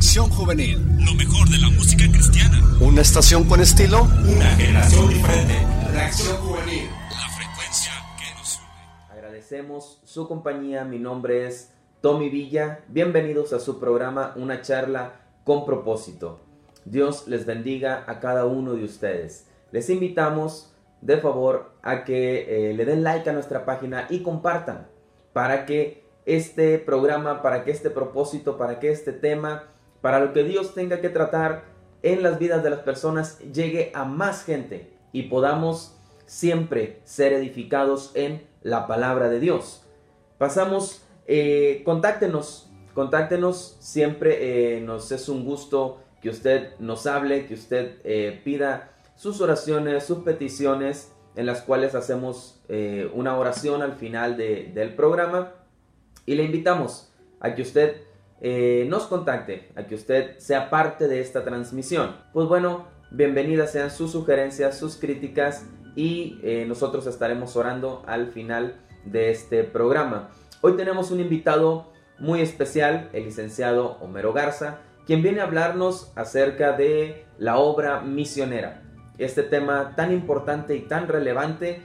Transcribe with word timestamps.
Reacción 0.00 0.30
Juvenil. 0.30 0.78
Lo 1.04 1.14
mejor 1.14 1.46
de 1.50 1.58
la 1.58 1.68
música 1.68 2.04
cristiana. 2.10 2.58
Una 2.80 3.02
estación 3.02 3.44
con 3.44 3.60
estilo. 3.60 4.04
Una 4.04 4.46
generación 4.56 5.10
diferente. 5.10 5.54
Reacción 5.92 6.38
Juvenil. 6.38 6.88
La 7.10 7.28
frecuencia 7.28 7.92
que 8.18 8.34
nos 8.34 8.56
une. 8.56 9.12
Agradecemos 9.12 10.00
su 10.04 10.26
compañía. 10.26 10.84
Mi 10.84 10.98
nombre 10.98 11.46
es 11.46 11.74
Tommy 12.00 12.30
Villa. 12.30 12.80
Bienvenidos 12.88 13.52
a 13.52 13.60
su 13.60 13.78
programa 13.78 14.32
Una 14.36 14.62
charla 14.62 15.20
con 15.44 15.66
propósito. 15.66 16.40
Dios 16.86 17.28
les 17.28 17.44
bendiga 17.44 18.04
a 18.06 18.20
cada 18.20 18.46
uno 18.46 18.72
de 18.72 18.84
ustedes. 18.84 19.48
Les 19.70 19.90
invitamos 19.90 20.72
de 21.02 21.18
favor 21.18 21.74
a 21.82 22.04
que 22.04 22.70
eh, 22.70 22.72
le 22.72 22.86
den 22.86 23.04
like 23.04 23.28
a 23.28 23.34
nuestra 23.34 23.66
página 23.66 24.06
y 24.08 24.22
compartan 24.22 24.88
para 25.34 25.66
que 25.66 26.08
este 26.24 26.78
programa, 26.78 27.42
para 27.42 27.64
que 27.64 27.70
este 27.70 27.90
propósito, 27.90 28.56
para 28.56 28.80
que 28.80 28.90
este 28.90 29.12
tema, 29.12 29.64
para 30.00 30.20
lo 30.20 30.32
que 30.32 30.44
Dios 30.44 30.74
tenga 30.74 31.00
que 31.00 31.08
tratar 31.08 31.64
en 32.02 32.22
las 32.22 32.38
vidas 32.38 32.62
de 32.62 32.70
las 32.70 32.80
personas 32.80 33.38
llegue 33.52 33.92
a 33.94 34.04
más 34.04 34.44
gente 34.44 34.92
y 35.12 35.24
podamos 35.24 35.96
siempre 36.26 37.00
ser 37.04 37.32
edificados 37.32 38.12
en 38.14 38.42
la 38.62 38.86
palabra 38.86 39.28
de 39.28 39.40
Dios. 39.40 39.84
Pasamos, 40.38 41.02
eh, 41.26 41.82
contáctenos, 41.84 42.70
contáctenos, 42.94 43.76
siempre 43.80 44.76
eh, 44.76 44.80
nos 44.80 45.12
es 45.12 45.28
un 45.28 45.44
gusto 45.44 46.00
que 46.22 46.30
usted 46.30 46.78
nos 46.78 47.06
hable, 47.06 47.46
que 47.46 47.54
usted 47.54 47.98
eh, 48.04 48.40
pida 48.44 48.92
sus 49.16 49.40
oraciones, 49.40 50.04
sus 50.04 50.18
peticiones, 50.18 51.12
en 51.36 51.46
las 51.46 51.62
cuales 51.62 51.94
hacemos 51.94 52.56
una 53.14 53.36
oración 53.36 53.82
al 53.82 53.94
final 53.94 54.36
de- 54.36 54.70
del 54.74 54.94
programa 54.94 55.52
y 56.26 56.34
le 56.34 56.44
invitamos 56.44 57.12
a 57.40 57.54
que 57.54 57.62
usted 57.62 58.02
eh, 58.40 58.86
nos 58.88 59.04
contacte, 59.04 59.70
a 59.76 59.86
que 59.86 59.94
usted 59.94 60.38
sea 60.38 60.70
parte 60.70 61.08
de 61.08 61.20
esta 61.20 61.44
transmisión. 61.44 62.16
Pues 62.32 62.48
bueno, 62.48 62.86
bienvenidas 63.10 63.72
sean 63.72 63.90
sus 63.90 64.12
sugerencias, 64.12 64.78
sus 64.78 64.96
críticas 64.96 65.66
y 65.94 66.38
eh, 66.42 66.64
nosotros 66.66 67.06
estaremos 67.06 67.56
orando 67.56 68.02
al 68.06 68.28
final 68.28 68.76
de 69.04 69.30
este 69.30 69.64
programa. 69.64 70.30
Hoy 70.62 70.76
tenemos 70.76 71.10
un 71.10 71.20
invitado 71.20 71.92
muy 72.18 72.40
especial, 72.40 73.10
el 73.12 73.24
licenciado 73.24 73.98
Homero 74.00 74.32
Garza, 74.32 74.78
quien 75.06 75.22
viene 75.22 75.40
a 75.40 75.44
hablarnos 75.44 76.12
acerca 76.14 76.72
de 76.72 77.26
la 77.38 77.58
obra 77.58 78.00
misionera. 78.00 78.82
Este 79.18 79.42
tema 79.42 79.94
tan 79.96 80.12
importante 80.12 80.76
y 80.76 80.80
tan 80.80 81.08
relevante 81.08 81.82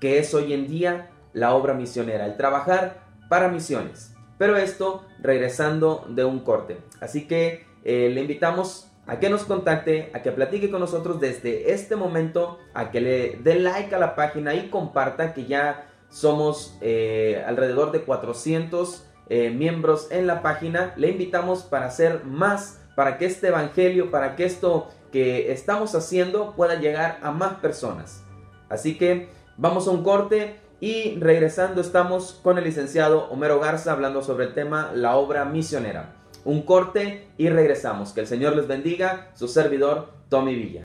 que 0.00 0.18
es 0.18 0.32
hoy 0.32 0.52
en 0.52 0.68
día 0.68 1.10
la 1.32 1.54
obra 1.54 1.74
misionera, 1.74 2.24
el 2.24 2.36
trabajar 2.36 3.00
para 3.28 3.48
misiones. 3.48 4.14
Pero 4.38 4.56
esto 4.56 5.04
regresando 5.20 6.06
de 6.08 6.24
un 6.24 6.40
corte. 6.40 6.78
Así 7.00 7.26
que 7.26 7.66
eh, 7.84 8.10
le 8.12 8.20
invitamos 8.20 8.88
a 9.06 9.18
que 9.18 9.30
nos 9.30 9.44
contacte, 9.44 10.10
a 10.14 10.22
que 10.22 10.32
platique 10.32 10.70
con 10.70 10.80
nosotros 10.80 11.18
desde 11.18 11.72
este 11.72 11.96
momento, 11.96 12.58
a 12.74 12.90
que 12.90 13.00
le 13.00 13.38
dé 13.42 13.58
like 13.58 13.94
a 13.94 13.98
la 13.98 14.14
página 14.14 14.54
y 14.54 14.68
comparta 14.68 15.32
que 15.32 15.46
ya 15.46 15.90
somos 16.10 16.76
eh, 16.80 17.42
alrededor 17.46 17.90
de 17.90 18.02
400 18.02 19.06
eh, 19.30 19.50
miembros 19.50 20.08
en 20.10 20.26
la 20.26 20.42
página. 20.42 20.92
Le 20.96 21.08
invitamos 21.08 21.62
para 21.62 21.86
hacer 21.86 22.24
más, 22.24 22.80
para 22.94 23.18
que 23.18 23.26
este 23.26 23.48
evangelio, 23.48 24.10
para 24.10 24.36
que 24.36 24.44
esto 24.44 24.88
que 25.10 25.52
estamos 25.52 25.94
haciendo 25.94 26.54
pueda 26.54 26.74
llegar 26.74 27.18
a 27.22 27.30
más 27.30 27.54
personas. 27.54 28.24
Así 28.68 28.98
que 28.98 29.30
vamos 29.56 29.88
a 29.88 29.90
un 29.90 30.04
corte 30.04 30.60
y 30.80 31.18
regresando 31.18 31.80
estamos 31.80 32.38
con 32.42 32.58
el 32.58 32.64
licenciado 32.64 33.28
Homero 33.30 33.58
Garza 33.58 33.92
hablando 33.92 34.22
sobre 34.22 34.46
el 34.46 34.54
tema 34.54 34.92
la 34.94 35.16
obra 35.16 35.44
misionera. 35.44 36.14
Un 36.44 36.62
corte 36.62 37.28
y 37.36 37.48
regresamos. 37.48 38.12
Que 38.12 38.20
el 38.20 38.26
Señor 38.26 38.54
les 38.54 38.68
bendiga. 38.68 39.30
Su 39.34 39.48
servidor 39.48 40.12
Tommy 40.28 40.54
Villa. 40.54 40.84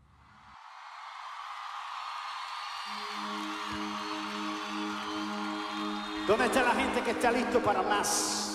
¿Dónde 6.27 6.45
está 6.45 6.63
la 6.63 6.71
gente 6.71 7.01
que 7.01 7.11
está 7.11 7.31
listo 7.31 7.59
para 7.59 7.81
más? 7.81 8.49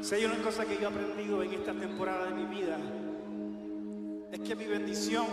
Si 0.00 0.14
hay 0.14 0.24
una 0.24 0.42
cosa 0.42 0.64
que 0.64 0.76
yo 0.76 0.82
he 0.82 0.86
aprendido 0.86 1.42
en 1.42 1.52
esta 1.52 1.72
temporada 1.72 2.26
de 2.26 2.34
mi 2.34 2.44
vida, 2.46 2.78
es 4.32 4.40
que 4.40 4.54
mi 4.54 4.64
bendición 4.64 5.26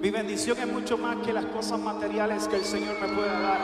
Mi 0.00 0.10
bendición 0.12 0.56
es 0.60 0.68
mucho 0.68 0.96
más 0.98 1.16
que 1.26 1.32
las 1.32 1.46
cosas 1.46 1.80
materiales 1.80 2.46
que 2.46 2.56
el 2.56 2.64
Señor 2.64 2.94
me 3.00 3.08
pueda 3.08 3.40
dar. 3.40 3.60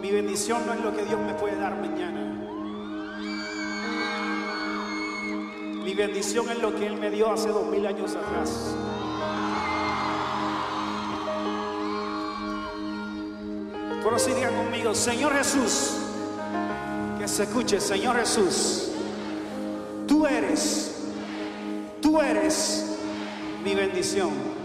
Mi 0.00 0.10
bendición 0.10 0.64
no 0.66 0.72
es 0.72 0.80
lo 0.80 0.96
que 0.96 1.04
Dios 1.04 1.20
me 1.20 1.34
puede 1.34 1.56
dar 1.56 1.78
mañana. 1.78 2.32
Mi 5.84 5.94
bendición 5.94 6.48
es 6.48 6.58
lo 6.62 6.74
que 6.74 6.86
Él 6.86 6.96
me 6.96 7.10
dio 7.10 7.30
hace 7.30 7.48
dos 7.48 7.66
mil 7.66 7.86
años 7.86 8.16
atrás. 8.16 8.74
Por 14.06 14.20
si 14.20 14.32
diga 14.34 14.50
conmigo, 14.50 14.94
Señor 14.94 15.34
Jesús, 15.36 15.94
que 17.18 17.26
se 17.26 17.42
escuche, 17.42 17.80
Señor 17.80 18.16
Jesús, 18.16 18.92
tú 20.06 20.24
eres, 20.24 20.94
tú 22.00 22.20
eres 22.20 22.86
mi 23.64 23.74
bendición. 23.74 24.55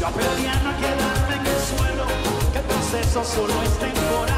Yo 0.00 0.06
aprendí 0.06 0.46
a 0.46 0.54
no 0.56 0.76
quedarme 0.76 1.34
en 1.36 1.46
el 1.46 1.60
suelo, 1.60 2.04
que 2.52 2.58
el 2.58 2.64
proceso 2.64 3.24
solo 3.24 3.62
es 3.62 3.78
temporal. 3.78 4.33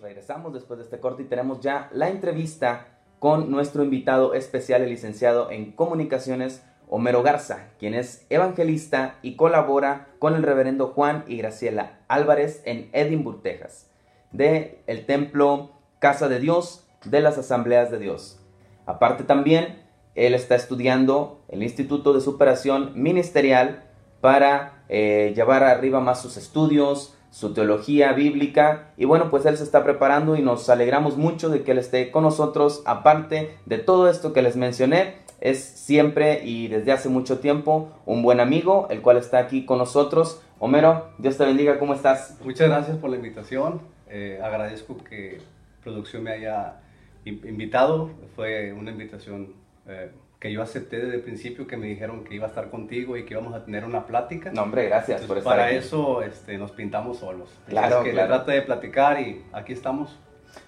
Regresamos 0.00 0.52
después 0.52 0.78
de 0.78 0.84
este 0.84 0.98
corte 0.98 1.22
y 1.22 1.26
tenemos 1.26 1.60
ya 1.60 1.88
la 1.92 2.08
entrevista 2.08 2.88
con 3.20 3.50
nuestro 3.50 3.84
invitado 3.84 4.34
especial, 4.34 4.82
el 4.82 4.90
licenciado 4.90 5.50
en 5.50 5.70
comunicaciones, 5.70 6.64
Homero 6.88 7.22
Garza, 7.22 7.68
quien 7.78 7.94
es 7.94 8.26
evangelista 8.28 9.18
y 9.22 9.36
colabora 9.36 10.08
con 10.18 10.34
el 10.34 10.42
reverendo 10.42 10.88
Juan 10.88 11.24
y 11.28 11.36
Graciela 11.36 12.00
Álvarez 12.08 12.62
en 12.64 12.90
Edinburgh, 12.92 13.42
Texas, 13.42 13.88
de 14.32 14.82
el 14.88 15.06
templo 15.06 15.70
Casa 16.00 16.28
de 16.28 16.40
Dios 16.40 16.84
de 17.04 17.20
las 17.20 17.38
Asambleas 17.38 17.90
de 17.90 17.98
Dios. 17.98 18.40
Aparte 18.86 19.22
también, 19.22 19.82
él 20.16 20.34
está 20.34 20.56
estudiando 20.56 21.42
el 21.48 21.62
Instituto 21.62 22.12
de 22.12 22.20
Superación 22.20 22.92
Ministerial 23.00 23.84
para 24.20 24.84
eh, 24.88 25.32
llevar 25.36 25.62
arriba 25.62 26.00
más 26.00 26.20
sus 26.20 26.36
estudios, 26.36 27.15
su 27.30 27.52
teología 27.52 28.12
bíblica 28.12 28.92
y 28.96 29.04
bueno, 29.04 29.30
pues 29.30 29.44
él 29.46 29.56
se 29.56 29.64
está 29.64 29.84
preparando 29.84 30.36
y 30.36 30.42
nos 30.42 30.68
alegramos 30.68 31.16
mucho 31.16 31.48
de 31.48 31.62
que 31.62 31.72
él 31.72 31.78
esté 31.78 32.10
con 32.10 32.22
nosotros, 32.22 32.82
aparte 32.86 33.56
de 33.66 33.78
todo 33.78 34.08
esto 34.08 34.32
que 34.32 34.42
les 34.42 34.56
mencioné, 34.56 35.16
es 35.40 35.62
siempre 35.62 36.44
y 36.44 36.68
desde 36.68 36.92
hace 36.92 37.08
mucho 37.08 37.38
tiempo 37.40 37.90
un 38.06 38.22
buen 38.22 38.40
amigo, 38.40 38.86
el 38.90 39.02
cual 39.02 39.18
está 39.18 39.38
aquí 39.38 39.64
con 39.66 39.78
nosotros. 39.78 40.42
Homero, 40.58 41.10
Dios 41.18 41.36
te 41.36 41.44
bendiga, 41.44 41.78
¿cómo 41.78 41.94
estás? 41.94 42.38
Muchas 42.42 42.68
gracias 42.68 42.96
por 42.96 43.10
la 43.10 43.16
invitación, 43.16 43.80
eh, 44.08 44.40
agradezco 44.42 44.96
que 44.96 45.38
producción 45.82 46.22
me 46.22 46.32
haya 46.32 46.80
invitado, 47.24 48.10
fue 48.34 48.72
una 48.72 48.90
invitación 48.90 49.52
eh, 49.86 50.10
que 50.46 50.52
yo 50.52 50.62
acepté 50.62 50.98
desde 50.98 51.16
el 51.16 51.22
principio 51.22 51.66
que 51.66 51.76
me 51.76 51.88
dijeron 51.88 52.22
que 52.22 52.36
iba 52.36 52.46
a 52.46 52.48
estar 52.48 52.70
contigo 52.70 53.16
y 53.16 53.24
que 53.24 53.34
íbamos 53.34 53.52
a 53.52 53.64
tener 53.64 53.84
una 53.84 54.06
plática. 54.06 54.52
No, 54.52 54.62
hombre, 54.62 54.86
gracias 54.86 55.22
por 55.22 55.38
estar 55.38 55.56
Para 55.56 55.66
aquí. 55.66 55.76
eso 55.76 56.22
este, 56.22 56.56
nos 56.56 56.70
pintamos 56.70 57.18
solos. 57.18 57.50
Claro, 57.68 58.04
que 58.04 58.12
claro. 58.12 58.28
trata 58.28 58.52
de 58.52 58.62
platicar 58.62 59.20
y 59.20 59.44
aquí 59.52 59.72
estamos. 59.72 60.16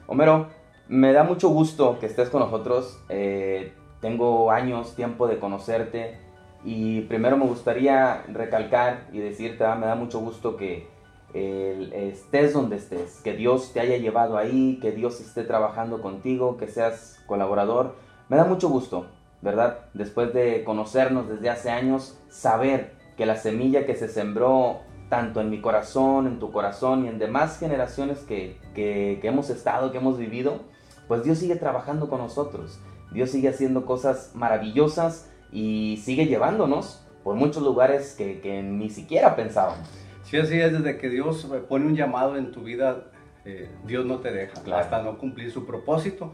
Homero, 0.09 0.49
me 0.89 1.13
da 1.13 1.23
mucho 1.23 1.49
gusto 1.51 1.99
que 2.01 2.07
estés 2.07 2.29
con 2.29 2.41
nosotros. 2.41 3.01
Eh, 3.09 3.73
tengo 4.01 4.51
años, 4.51 4.97
tiempo 4.97 5.29
de 5.29 5.39
conocerte 5.39 6.19
y 6.65 7.03
primero 7.03 7.37
me 7.37 7.47
gustaría 7.47 8.25
recalcar 8.33 9.07
y 9.13 9.21
decirte, 9.21 9.65
ah, 9.65 9.77
me 9.77 9.87
da 9.87 9.95
mucho 9.95 10.19
gusto 10.19 10.57
que 10.57 10.89
eh, 11.35 12.11
estés 12.13 12.53
donde 12.53 12.77
estés, 12.77 13.21
que 13.23 13.35
Dios 13.35 13.73
te 13.73 13.79
haya 13.79 13.97
llevado 13.97 14.39
ahí, 14.39 14.81
que 14.83 14.91
Dios 14.91 15.21
esté 15.21 15.45
trabajando 15.45 16.03
contigo, 16.03 16.57
que 16.57 16.67
seas 16.67 17.23
colaborador. 17.29 17.95
Me 18.29 18.37
da 18.37 18.45
mucho 18.45 18.69
gusto, 18.69 19.07
¿verdad? 19.43 19.81
Después 19.95 20.33
de 20.35 20.65
conocernos 20.65 21.29
desde 21.29 21.51
hace 21.51 21.71
años, 21.71 22.19
saber 22.29 22.93
que 23.17 23.27
la 23.27 23.37
semilla 23.37 23.87
que 23.87 23.95
se 23.97 24.09
sembró 24.09 24.81
tanto 25.09 25.41
en 25.41 25.49
mi 25.51 25.61
corazón, 25.61 26.27
en 26.27 26.39
tu 26.39 26.53
corazón 26.53 27.05
y 27.05 27.09
en 27.09 27.19
demás 27.19 27.59
generaciones 27.59 28.19
que, 28.21 28.59
que, 28.75 29.19
que 29.23 29.29
hemos 29.29 29.49
estado, 29.51 29.91
que 29.91 29.99
hemos 29.99 30.19
vivido, 30.19 30.61
pues 31.07 31.23
Dios 31.25 31.39
sigue 31.39 31.57
trabajando 31.57 32.09
con 32.09 32.19
nosotros. 32.19 32.79
Dios 33.13 33.31
sigue 33.31 33.49
haciendo 33.49 33.87
cosas 33.87 34.33
maravillosas 34.35 35.31
y 35.51 35.99
sigue 36.05 36.27
llevándonos 36.27 37.05
por 37.25 37.37
muchos 37.37 37.63
lugares 37.63 38.15
que, 38.17 38.41
que 38.41 38.63
ni 38.63 38.91
siquiera 38.91 39.35
pensábamos. 39.35 39.89
Sí, 40.25 40.37
así 40.37 40.61
es, 40.61 40.73
desde 40.73 40.99
que 40.99 41.09
Dios 41.09 41.49
pone 41.69 41.87
un 41.87 41.97
llamado 41.97 42.37
en 42.37 42.53
tu 42.53 42.63
vida, 42.63 43.05
eh, 43.47 43.71
Dios 43.87 44.05
no 44.05 44.19
te 44.19 44.31
deja 44.31 44.61
Claro. 44.63 44.83
hasta 44.83 45.03
no 45.03 45.17
cumplir 45.17 45.51
su 45.51 45.65
propósito. 45.65 46.33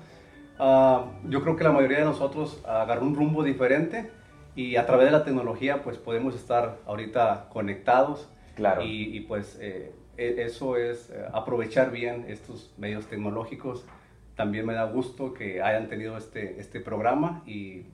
Ah, 0.59 1.07
yo 1.29 1.43
creo 1.43 1.57
que 1.57 1.65
la 1.65 1.73
mayoría 1.73 1.99
de 1.99 2.05
nosotros 2.05 2.61
agarró 2.67 3.03
un 3.03 3.15
rumbo 3.15 3.43
diferente 3.43 4.11
y 4.55 4.77
a 4.77 4.87
través 4.87 5.07
de 5.07 5.11
la 5.13 5.25
tecnología 5.25 5.83
pues 5.83 5.99
podemos 5.99 6.35
estar 6.35 6.79
ahorita 6.87 7.49
conectados 7.53 8.29
Claro. 8.55 8.83
y, 8.83 9.17
y, 9.17 9.21
pues 9.21 9.59
eh, 9.61 9.93
e- 10.17 10.37
eso 10.45 10.77
es 10.77 11.11
eh, 11.11 11.25
aprovechar 11.33 11.91
bien 11.91 12.27
estos 12.29 12.73
medios 12.79 13.07
tecnológicos. 13.07 13.85
También 14.37 14.65
me 14.65 14.75
da 14.75 14.85
gusto 14.85 15.35
que 15.35 15.61
hayan 15.61 15.89
tenido 15.89 16.17
este, 16.17 16.61
este 16.61 16.79
programa 16.79 17.43
y 17.47 17.87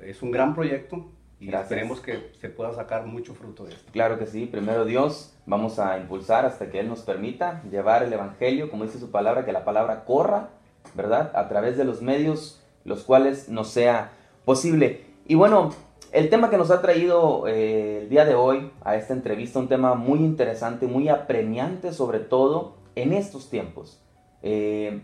es 0.00 0.20
un 0.22 0.32
gran 0.32 0.54
proyecto 0.56 1.06
y 1.38 1.46
Gracias. 1.46 1.70
esperemos 1.70 2.00
que 2.00 2.32
se 2.40 2.48
pueda 2.48 2.72
sacar 2.72 3.06
mucho 3.06 3.32
fruto 3.34 3.64
de 3.64 3.74
esto. 3.74 3.92
Claro 3.92 4.18
que 4.18 4.26
sí, 4.26 4.46
primero 4.46 4.84
Dios, 4.84 5.36
vamos 5.46 5.78
a 5.78 5.98
impulsar 5.98 6.44
hasta 6.46 6.68
que 6.68 6.80
Él 6.80 6.88
nos 6.88 7.02
permita 7.02 7.62
llevar 7.70 8.02
el 8.02 8.12
Evangelio, 8.12 8.70
como 8.70 8.82
dice 8.84 8.98
su 8.98 9.12
palabra, 9.12 9.44
que 9.44 9.52
la 9.52 9.64
palabra 9.64 10.04
corra, 10.04 10.48
¿verdad? 10.94 11.32
A 11.34 11.48
través 11.48 11.76
de 11.76 11.84
los 11.84 12.02
medios, 12.02 12.62
los 12.84 13.04
cuales 13.04 13.48
nos 13.48 13.68
sea 13.68 14.12
posible. 14.44 15.04
Y 15.26 15.34
bueno, 15.34 15.70
el 16.12 16.30
tema 16.30 16.48
que 16.48 16.56
nos 16.56 16.70
ha 16.70 16.80
traído 16.80 17.46
eh, 17.46 18.00
el 18.02 18.08
día 18.08 18.24
de 18.24 18.34
hoy 18.34 18.70
a 18.82 18.96
esta 18.96 19.12
entrevista, 19.12 19.58
un 19.58 19.68
tema 19.68 19.94
muy 19.94 20.20
interesante, 20.20 20.86
muy 20.86 21.08
apremiante 21.08 21.92
sobre 21.92 22.20
todo 22.20 22.76
en 22.94 23.12
estos 23.12 23.50
tiempos. 23.50 24.00
Eh, 24.42 25.02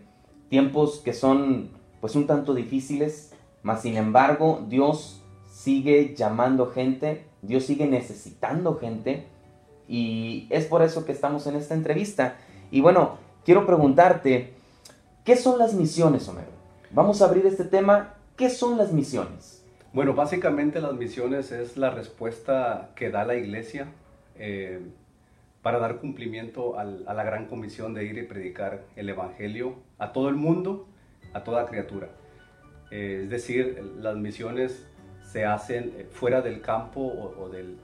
tiempos 0.49 1.00
que 1.05 1.12
son 1.12 1.71
pues 2.00 2.17
un 2.17 2.26
tanto 2.26 2.55
difíciles, 2.55 3.35
mas 3.62 3.82
sin 3.82 3.97
embargo 3.97 4.65
Dios 4.69 5.23
sigue 5.50 6.15
llamando 6.15 6.67
gente, 6.67 7.25
Dios 7.43 7.65
sigue 7.65 7.87
necesitando 7.87 8.79
gente 8.79 9.26
y 9.88 10.47
es 10.50 10.67
por 10.67 10.82
eso 10.82 11.05
que 11.05 11.12
estamos 11.12 11.47
en 11.47 11.56
esta 11.56 11.75
entrevista. 11.75 12.37
Y 12.71 12.81
bueno, 12.81 13.19
quiero 13.44 13.67
preguntarte, 13.67 14.53
¿qué 15.25 15.37
son 15.37 15.59
las 15.59 15.75
misiones, 15.75 16.29
Homero? 16.29 16.49
Vamos 16.91 17.23
a 17.23 17.25
abrir 17.25 17.47
este 17.47 17.65
tema, 17.65 18.15
¿qué 18.37 18.50
son 18.50 18.76
las 18.76 18.93
misiones? 18.93 19.65
Bueno, 19.93 20.15
básicamente 20.15 20.81
las 20.81 20.94
misiones 20.94 21.50
es 21.50 21.76
la 21.76 21.91
respuesta 21.91 22.91
que 22.94 23.11
da 23.11 23.25
la 23.25 23.35
iglesia 23.35 23.88
eh, 24.37 24.81
para 25.62 25.79
dar 25.79 25.99
cumplimiento 25.99 26.79
a 26.79 26.85
la 26.85 27.25
gran 27.25 27.47
comisión 27.47 27.94
de 27.94 28.05
ir 28.05 28.19
y 28.19 28.23
predicar 28.25 28.82
el 28.97 29.09
Evangelio 29.09 29.76
a 29.99 30.12
todo 30.12 30.29
el 30.29 30.35
mundo, 30.35 30.87
a 31.32 31.43
toda 31.43 31.67
criatura. 31.67 32.09
Eh, 32.91 33.23
es 33.25 33.31
decir, 33.31 33.82
las 33.99 34.17
misiones 34.17 34.87
se 35.23 35.47
hacen 35.47 35.94
eh, 35.97 36.06
fuera 36.11 36.43
del 36.43 36.61
campo 36.61 37.00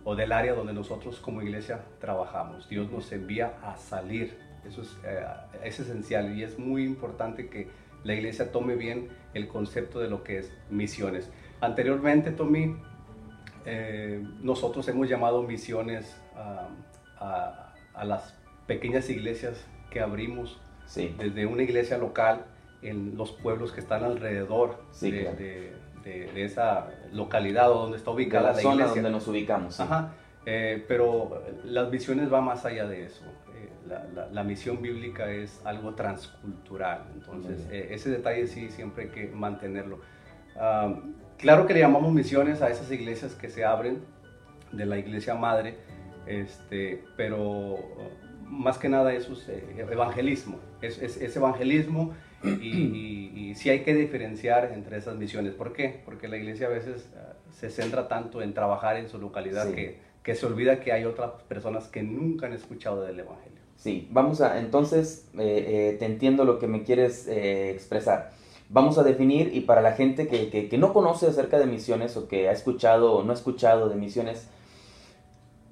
o 0.04 0.14
del 0.14 0.32
área 0.32 0.52
donde 0.52 0.74
nosotros 0.74 1.18
como 1.20 1.40
iglesia 1.40 1.80
trabajamos. 2.00 2.68
Dios 2.68 2.90
nos 2.90 3.10
envía 3.12 3.54
a 3.62 3.76
salir. 3.76 4.49
Eso 4.66 4.82
es, 4.82 4.96
eh, 5.04 5.24
es 5.64 5.80
esencial 5.80 6.36
y 6.36 6.42
es 6.42 6.58
muy 6.58 6.84
importante 6.84 7.48
que 7.48 7.68
la 8.04 8.14
iglesia 8.14 8.50
tome 8.52 8.76
bien 8.76 9.08
el 9.34 9.48
concepto 9.48 10.00
de 10.00 10.08
lo 10.08 10.22
que 10.24 10.38
es 10.38 10.52
misiones. 10.70 11.30
Anteriormente, 11.60 12.30
Tommy, 12.30 12.76
eh, 13.66 14.22
nosotros 14.42 14.86
hemos 14.88 15.08
llamado 15.08 15.42
misiones 15.42 16.16
a, 16.36 16.68
a- 17.18 17.74
a 17.94 18.04
las 18.04 18.34
pequeñas 18.66 19.10
iglesias 19.10 19.64
que 19.90 20.00
abrimos 20.00 20.60
Sí, 20.86 21.14
desde 21.18 21.46
una 21.46 21.62
iglesia 21.62 21.98
local 21.98 22.46
en 22.82 23.16
los 23.16 23.30
pueblos 23.32 23.70
que 23.72 23.80
están 23.80 24.02
alrededor 24.02 24.82
Sí, 24.90 25.10
de, 25.12 25.20
claro. 25.22 25.36
de- 25.36 25.72
de- 26.04 26.32
de 26.32 26.44
esa 26.44 26.88
localidad 27.12 27.70
o 27.70 27.82
donde 27.82 27.98
está 27.98 28.10
ubicada 28.10 28.48
la 28.50 28.52
la, 28.56 28.62
zona 28.62 28.74
iglesia. 28.76 28.94
donde 29.02 29.10
nos 29.10 29.28
ubicamos. 29.28 29.74
sí. 29.76 29.82
Ajá, 29.82 30.14
eh, 30.46 30.82
pero 30.88 31.42
las 31.64 31.90
misiones 31.90 32.30
van 32.30 32.44
más 32.44 32.64
allá 32.64 32.86
de 32.86 33.04
eso. 33.04 33.22
La, 33.90 34.04
la- 34.14 34.28
la 34.30 34.44
misión 34.44 34.80
bíblica 34.80 35.30
es 35.32 35.60
algo 35.64 35.94
transcultural, 35.96 37.06
entonces 37.14 37.66
eh, 37.72 37.88
ese 37.90 38.08
detalle 38.10 38.46
sí 38.46 38.70
siempre 38.70 39.04
hay 39.04 39.10
que 39.10 39.26
mantenerlo. 39.28 39.98
Ah, 40.56 40.94
claro 41.38 41.66
que 41.66 41.74
le 41.74 41.80
llamamos 41.80 42.12
misiones 42.12 42.62
a 42.62 42.68
esas 42.70 42.90
iglesias 42.92 43.34
que 43.34 43.48
se 43.48 43.64
abren 43.64 43.98
de 44.70 44.86
la 44.86 44.96
iglesia 44.98 45.34
madre, 45.34 45.74
este, 46.26 47.02
pero 47.16 47.40
uh, 47.74 47.80
más 48.44 48.78
que 48.78 48.88
nada 48.88 49.12
eso 49.12 49.32
es 49.32 49.48
eh, 49.48 49.64
evangelismo, 49.90 50.58
es, 50.82 51.00
es- 51.02 51.16
es 51.20 51.36
evangelismo 51.36 52.14
y, 52.44 52.48
y, 52.68 53.32
y 53.50 53.54
sí 53.56 53.70
hay 53.70 53.80
que 53.82 53.94
diferenciar 53.94 54.70
entre 54.72 54.96
esas 54.98 55.16
misiones. 55.16 55.54
¿Por 55.54 55.72
qué? 55.72 56.00
Porque 56.04 56.28
la 56.28 56.36
iglesia 56.36 56.68
a 56.68 56.70
veces 56.70 57.12
ah, 57.16 57.34
se 57.50 57.68
centra 57.70 58.06
tanto 58.08 58.40
en 58.42 58.54
trabajar 58.54 58.96
en 58.96 59.08
su 59.08 59.18
localidad 59.18 59.66
Sí. 59.68 59.74
que, 59.74 59.98
que 60.22 60.34
se 60.34 60.46
olvida 60.46 60.80
que 60.80 60.92
hay 60.92 61.04
otras 61.04 61.30
personas 61.48 61.88
que 61.88 62.02
nunca 62.02 62.46
han 62.46 62.52
escuchado 62.52 63.02
del 63.02 63.18
evangelio. 63.20 63.59
Sí, 63.80 64.06
vamos 64.10 64.42
a, 64.42 64.58
entonces, 64.58 65.26
eh, 65.38 65.92
eh, 65.94 65.96
te 65.98 66.04
entiendo 66.04 66.44
lo 66.44 66.58
que 66.58 66.66
me 66.66 66.82
quieres 66.82 67.26
eh, 67.26 67.70
expresar. 67.70 68.30
Vamos 68.68 68.98
a 68.98 69.02
definir, 69.02 69.52
y 69.56 69.62
para 69.62 69.80
la 69.80 69.92
gente 69.92 70.28
que, 70.28 70.50
que- 70.50 70.68
que 70.68 70.76
no 70.76 70.92
conoce 70.92 71.26
acerca 71.26 71.58
de 71.58 71.64
misiones 71.64 72.14
o 72.18 72.28
que 72.28 72.50
ha 72.50 72.52
escuchado 72.52 73.14
o 73.14 73.24
no 73.24 73.30
ha 73.30 73.34
escuchado 73.34 73.88
de 73.88 73.94
misiones, 73.96 74.48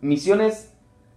misiones, 0.01 0.71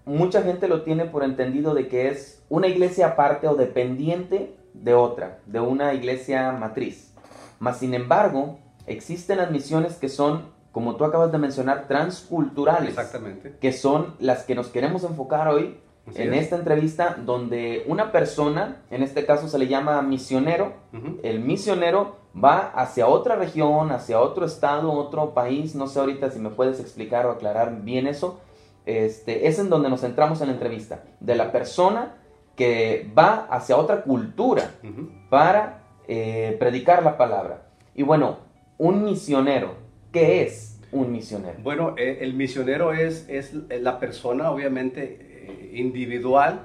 mucha 0.05 0.41
gente 0.43 0.67
lo 0.67 0.81
tiene 0.83 1.05
por 1.05 1.23
entendido 1.23 1.73
de 1.73 1.87
que 1.87 2.09
es 2.09 2.43
una 2.49 2.67
iglesia 2.67 3.07
aparte 3.07 3.47
o 3.47 3.55
dependiente 3.55 4.53
de 4.73 4.93
otra, 4.93 5.39
de 5.45 5.61
una 5.61 5.93
iglesia 5.93 6.51
matriz. 6.51 7.13
Mas, 7.59 7.77
sin 7.79 7.93
embargo, 7.93 8.59
existen 8.85 9.37
las 9.37 9.49
misiones 9.51 9.93
que 9.95 10.09
son, 10.09 10.47
como 10.73 10.97
tú 10.97 11.05
acabas 11.05 11.31
de 11.31 11.37
mencionar, 11.37 11.87
transculturales 11.87 12.89
Exactamente. 12.89 13.55
que 13.61 13.71
son 13.71 14.15
las 14.19 14.43
que 14.43 14.55
nos 14.55 14.67
queremos 14.67 15.05
enfocar 15.05 15.47
hoy 15.47 15.77
Así 16.07 16.21
en 16.21 16.33
es. 16.33 16.43
esta 16.43 16.55
entrevista, 16.55 17.15
donde 17.23 17.83
una 17.87 18.11
persona, 18.11 18.81
en 18.89 19.03
este 19.03 19.25
caso 19.25 19.47
se 19.47 19.59
le 19.59 19.67
llama 19.67 20.01
misionero, 20.01 20.73
Ujú. 20.93 21.19
el 21.23 21.39
misionero 21.39 22.17
va 22.35 22.71
hacia 22.73 23.07
otra 23.07 23.35
región, 23.35 23.91
hacia 23.91 24.19
otro 24.19 24.45
estado, 24.45 24.91
otro 24.91 25.33
país, 25.33 25.75
no 25.75 25.87
sé 25.87 25.99
ahorita 25.99 26.31
si 26.31 26.39
me 26.39 26.49
puedes 26.49 26.79
explicar 26.79 27.25
o 27.25 27.31
aclarar 27.31 27.81
bien 27.83 28.07
eso, 28.07 28.39
este, 28.85 29.47
es 29.47 29.59
en 29.59 29.69
donde 29.69 29.89
nos 29.89 30.01
centramos 30.01 30.41
en 30.41 30.47
la 30.47 30.53
entrevista, 30.53 31.03
de 31.19 31.35
la 31.35 31.51
persona 31.51 32.15
que 32.55 33.09
va 33.17 33.47
hacia 33.49 33.77
otra 33.77 34.01
cultura 34.03 34.71
Ujú. 34.83 35.09
para 35.29 35.83
eh, 36.07 36.55
predicar 36.59 37.03
la 37.03 37.17
palabra. 37.17 37.61
Y 37.93 38.03
bueno, 38.03 38.37
un 38.77 39.03
misionero, 39.03 39.75
¿qué 40.11 40.43
es 40.43 40.79
un 40.91 41.11
misionero? 41.11 41.59
Bueno, 41.61 41.93
eh, 41.97 42.17
el 42.21 42.33
misionero 42.33 42.91
es, 42.91 43.29
es 43.29 43.53
la 43.53 43.99
persona, 43.99 44.49
obviamente, 44.51 45.30
individual 45.73 46.61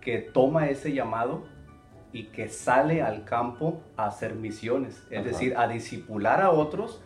que 0.00 0.18
toma 0.18 0.68
ese 0.68 0.92
llamado 0.92 1.44
y 2.12 2.24
que 2.24 2.48
sale 2.48 3.02
al 3.02 3.24
campo 3.24 3.80
a 3.96 4.06
hacer 4.06 4.34
misiones, 4.34 5.02
es 5.10 5.20
Ajá. 5.20 5.28
decir, 5.28 5.54
a 5.56 5.68
discipular 5.68 6.40
a 6.42 6.50
otros 6.50 7.00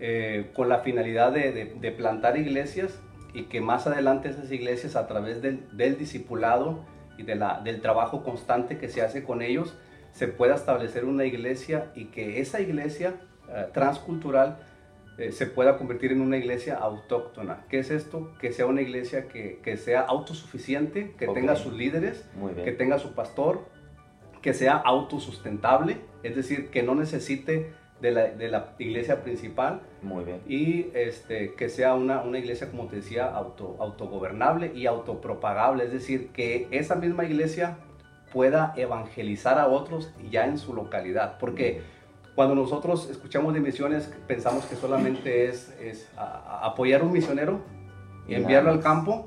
eh, 0.00 0.50
con 0.54 0.68
la 0.68 0.78
finalidad 0.80 1.30
de, 1.32 1.52
de- 1.52 1.74
de 1.80 1.92
plantar 1.92 2.36
iglesias 2.36 3.00
y 3.34 3.44
que 3.44 3.60
más 3.60 3.86
adelante 3.86 4.28
esas 4.30 4.50
iglesias 4.50 4.96
a 4.96 5.06
través 5.06 5.40
del, 5.42 5.64
del 5.76 5.96
discipulado 5.96 6.84
y 7.16 7.22
de 7.22 7.36
la, 7.36 7.60
del 7.60 7.80
trabajo 7.80 8.22
constante 8.24 8.78
que 8.78 8.88
se 8.88 9.02
hace 9.02 9.22
con 9.22 9.42
ellos, 9.42 9.76
se 10.12 10.26
pueda 10.28 10.54
establecer 10.56 11.04
una 11.04 11.24
iglesia 11.24 11.92
y 11.94 12.06
que 12.06 12.40
esa 12.40 12.60
iglesia 12.60 13.14
eh, 13.48 13.66
transcultural 13.72 14.58
eh, 15.22 15.32
se 15.32 15.46
pueda 15.46 15.76
convertir 15.78 16.12
en 16.12 16.20
una 16.20 16.36
iglesia 16.36 16.76
autóctona. 16.76 17.64
¿Qué 17.68 17.78
es 17.78 17.90
esto? 17.90 18.32
Que 18.40 18.52
sea 18.52 18.66
una 18.66 18.80
iglesia 18.82 19.28
que, 19.28 19.60
que 19.62 19.76
sea 19.76 20.00
autosuficiente, 20.00 21.14
que 21.18 21.28
Ok. 21.28 21.34
tenga 21.34 21.56
sus 21.56 21.72
líderes, 21.72 22.28
que 22.64 22.72
tenga 22.72 22.98
su 22.98 23.14
pastor, 23.14 23.60
que 24.40 24.52
sea 24.54 24.74
autosustentable, 24.76 25.98
es 26.22 26.34
decir, 26.34 26.70
que 26.70 26.82
no 26.82 26.94
necesite 26.94 27.72
de 28.00 28.10
la, 28.10 28.22
de 28.26 28.48
la 28.48 28.74
iglesia 28.80 29.22
principal 29.22 29.82
Muy 30.02 30.24
bien. 30.24 30.40
y 30.48 30.86
este, 30.94 31.54
que 31.54 31.68
sea 31.68 31.94
una, 31.94 32.22
una 32.22 32.38
iglesia, 32.38 32.68
como 32.68 32.86
te 32.88 32.96
decía, 32.96 33.26
auto, 33.26 33.76
autogobernable 33.78 34.72
y 34.74 34.86
autopropagable, 34.86 35.84
es 35.84 35.92
decir, 35.92 36.30
que 36.32 36.66
esa 36.72 36.96
misma 36.96 37.24
iglesia 37.24 37.78
pueda 38.32 38.72
evangelizar 38.76 39.58
a 39.60 39.68
otros 39.68 40.10
ya 40.30 40.46
en 40.46 40.58
su 40.58 40.74
localidad, 40.74 41.38
porque 41.38 41.82
cuando 42.34 42.54
nosotros 42.54 43.08
escuchamos 43.10 43.52
de 43.54 43.60
misiones 43.60 44.12
pensamos 44.26 44.64
que 44.66 44.76
solamente 44.76 45.46
es, 45.48 45.74
es 45.80 46.08
a- 46.16 46.60
a 46.62 46.66
apoyar 46.68 47.00
a 47.02 47.04
un 47.04 47.12
misionero, 47.12 47.60
Y 48.28 48.34
enviarlo 48.34 48.70
al 48.70 48.80
campo 48.80 49.26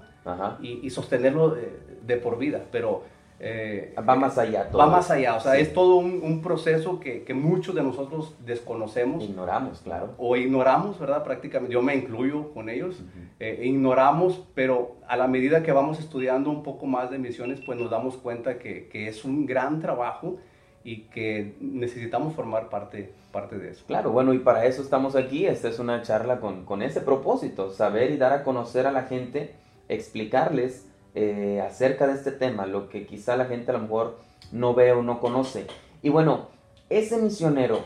y, 0.62 0.80
y 0.86 0.90
sostenerlo 0.90 1.50
de, 1.50 1.78
de 2.08 2.18
por 2.18 2.38
vida, 2.38 2.62
pero 2.72 3.04
eh, 3.40 3.94
Va 3.98 4.16
más 4.16 4.38
allá 4.38 4.70
todo. 4.70 4.80
va 4.80 4.88
más 4.88 5.12
allá, 5.12 5.36
o 5.36 5.40
sea, 5.42 5.56
Sí. 5.56 5.62
es 5.62 5.74
todo 5.74 5.96
un, 5.98 6.22
un 6.24 6.42
proceso 6.42 7.02
que, 7.02 7.24
que 7.24 7.34
muchos 7.34 7.76
de 7.76 7.84
nosotros 7.84 8.34
desconocemos 8.46 9.22
Ignoramos, 9.26 9.82
claro. 9.82 10.14
o 10.18 10.38
ignoramos, 10.38 10.98
¿verdad? 10.98 11.22
Prácticamente, 11.26 11.74
yo 11.74 11.82
me 11.82 11.94
incluyo 11.96 12.54
con 12.54 12.70
ellos, 12.70 13.04
eh, 13.42 13.60
ignoramos, 13.66 14.42
pero 14.56 14.96
a 15.08 15.18
la 15.18 15.28
medida 15.28 15.62
que 15.64 15.74
vamos 15.74 16.00
estudiando 16.00 16.50
un 16.50 16.64
poco 16.64 16.86
más 16.86 17.12
de 17.12 17.18
misiones, 17.20 17.60
pues 17.66 17.78
nos 17.78 17.92
damos 17.92 18.16
cuenta 18.16 18.58
que, 18.58 18.88
que 18.88 19.10
es 19.10 19.26
un 19.26 19.46
gran 19.46 19.82
trabajo 19.82 20.38
y 20.86 21.02
que 21.06 21.56
necesitamos 21.60 22.36
formar 22.36 22.70
parte, 22.70 23.12
parte 23.32 23.58
de 23.58 23.72
eso. 23.72 23.84
Claro, 23.88 24.12
bueno, 24.12 24.34
y 24.36 24.40
para 24.40 24.66
eso 24.66 24.84
estamos 24.84 25.16
aquí. 25.16 25.48
Esta 25.48 25.68
es 25.68 25.80
una 25.80 26.04
charla 26.04 26.40
con, 26.40 26.64
con 26.64 26.84
ese 26.84 27.02
propósito, 27.02 27.72
saber 27.72 28.12
y 28.12 28.18
dar 28.18 28.32
a 28.32 28.44
conocer 28.44 28.86
a 28.86 28.92
la 28.92 29.04
gente, 29.04 29.56
explicarles 29.90 30.88
eh, 31.16 31.60
acerca 31.68 32.06
de 32.06 32.14
este 32.14 32.32
tema, 32.32 32.68
lo 32.68 32.88
que 32.88 33.08
quizá 33.08 33.36
la 33.36 33.46
gente 33.46 33.72
a 33.72 33.74
lo 33.74 33.80
mejor 33.80 34.20
no 34.52 34.76
ve 34.76 34.92
o 34.92 35.02
no 35.02 35.20
conoce. 35.20 35.66
Y 36.04 36.10
bueno, 36.10 36.50
ese 36.92 37.18
misionero, 37.18 37.80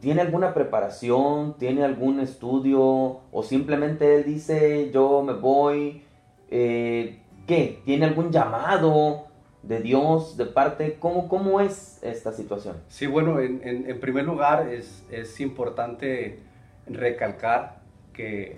¿tiene 0.00 0.22
alguna 0.22 0.54
preparación? 0.54 1.54
¿Tiene 1.58 1.84
algún 1.84 2.18
estudio? 2.18 3.20
¿O 3.30 3.42
simplemente 3.42 4.14
él 4.14 4.24
dice, 4.24 4.90
yo 4.90 5.22
me 5.22 5.34
voy? 5.34 6.02
Eh, 6.50 7.18
¿Qué? 7.46 7.82
¿Tiene 7.84 8.06
algún 8.06 8.32
llamado 8.32 9.27
de 9.68 9.80
Dios, 9.80 10.36
de 10.36 10.46
parte? 10.46 10.96
¿Cómo, 10.98 11.28
cómo 11.28 11.60
es 11.60 12.02
esta 12.02 12.32
situación? 12.32 12.76
Sí, 12.88 13.06
bueno, 13.06 13.38
en, 13.40 13.60
en- 13.62 13.88
en 13.90 14.00
primer 14.00 14.24
lugar 14.24 14.68
es, 14.68 15.04
es 15.10 15.40
importante 15.40 16.38
recalcar 16.86 17.80
que 18.12 18.56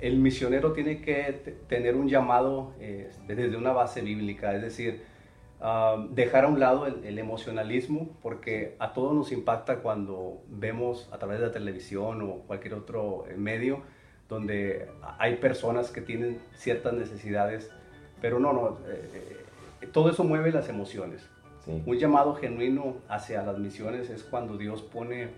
el 0.00 0.18
misionero 0.18 0.72
tiene 0.72 1.00
que 1.02 1.56
tener 1.68 1.94
un 1.96 2.08
llamado 2.08 2.72
eh, 2.80 3.10
desde 3.26 3.56
una 3.56 3.72
base 3.72 4.00
bíblica, 4.00 4.54
es 4.54 4.62
decir, 4.62 5.02
ah, 5.60 6.06
dejar 6.10 6.44
a 6.44 6.48
un 6.48 6.58
lado 6.60 6.86
el, 6.86 7.04
el 7.04 7.18
emocionalismo, 7.18 8.08
porque 8.22 8.76
a 8.78 8.92
todos 8.94 9.12
nos 9.12 9.32
impacta 9.32 9.78
cuando 9.80 10.40
vemos 10.48 11.08
a 11.12 11.18
través 11.18 11.40
de 11.40 11.46
la 11.46 11.52
televisión 11.52 12.22
o 12.22 12.38
cualquier 12.46 12.74
otro 12.74 13.24
eh, 13.28 13.34
medio 13.36 13.82
donde 14.28 14.88
hay 15.18 15.36
personas 15.36 15.90
que 15.90 16.00
tienen 16.00 16.38
ciertas 16.56 16.94
necesidades, 16.94 17.70
pero 18.22 18.38
no, 18.38 18.52
no, 18.54 18.78
eh, 18.88 19.10
eh, 19.14 19.43
todo 19.86 20.10
eso 20.10 20.24
mueve 20.24 20.52
las 20.52 20.68
emociones. 20.68 21.28
Sí. 21.64 21.82
Un 21.86 21.96
llamado 21.98 22.34
genuino 22.34 22.96
hacia 23.08 23.42
las 23.42 23.58
misiones 23.58 24.10
es 24.10 24.22
cuando 24.22 24.56
Dios 24.58 24.82
pone 24.82 25.28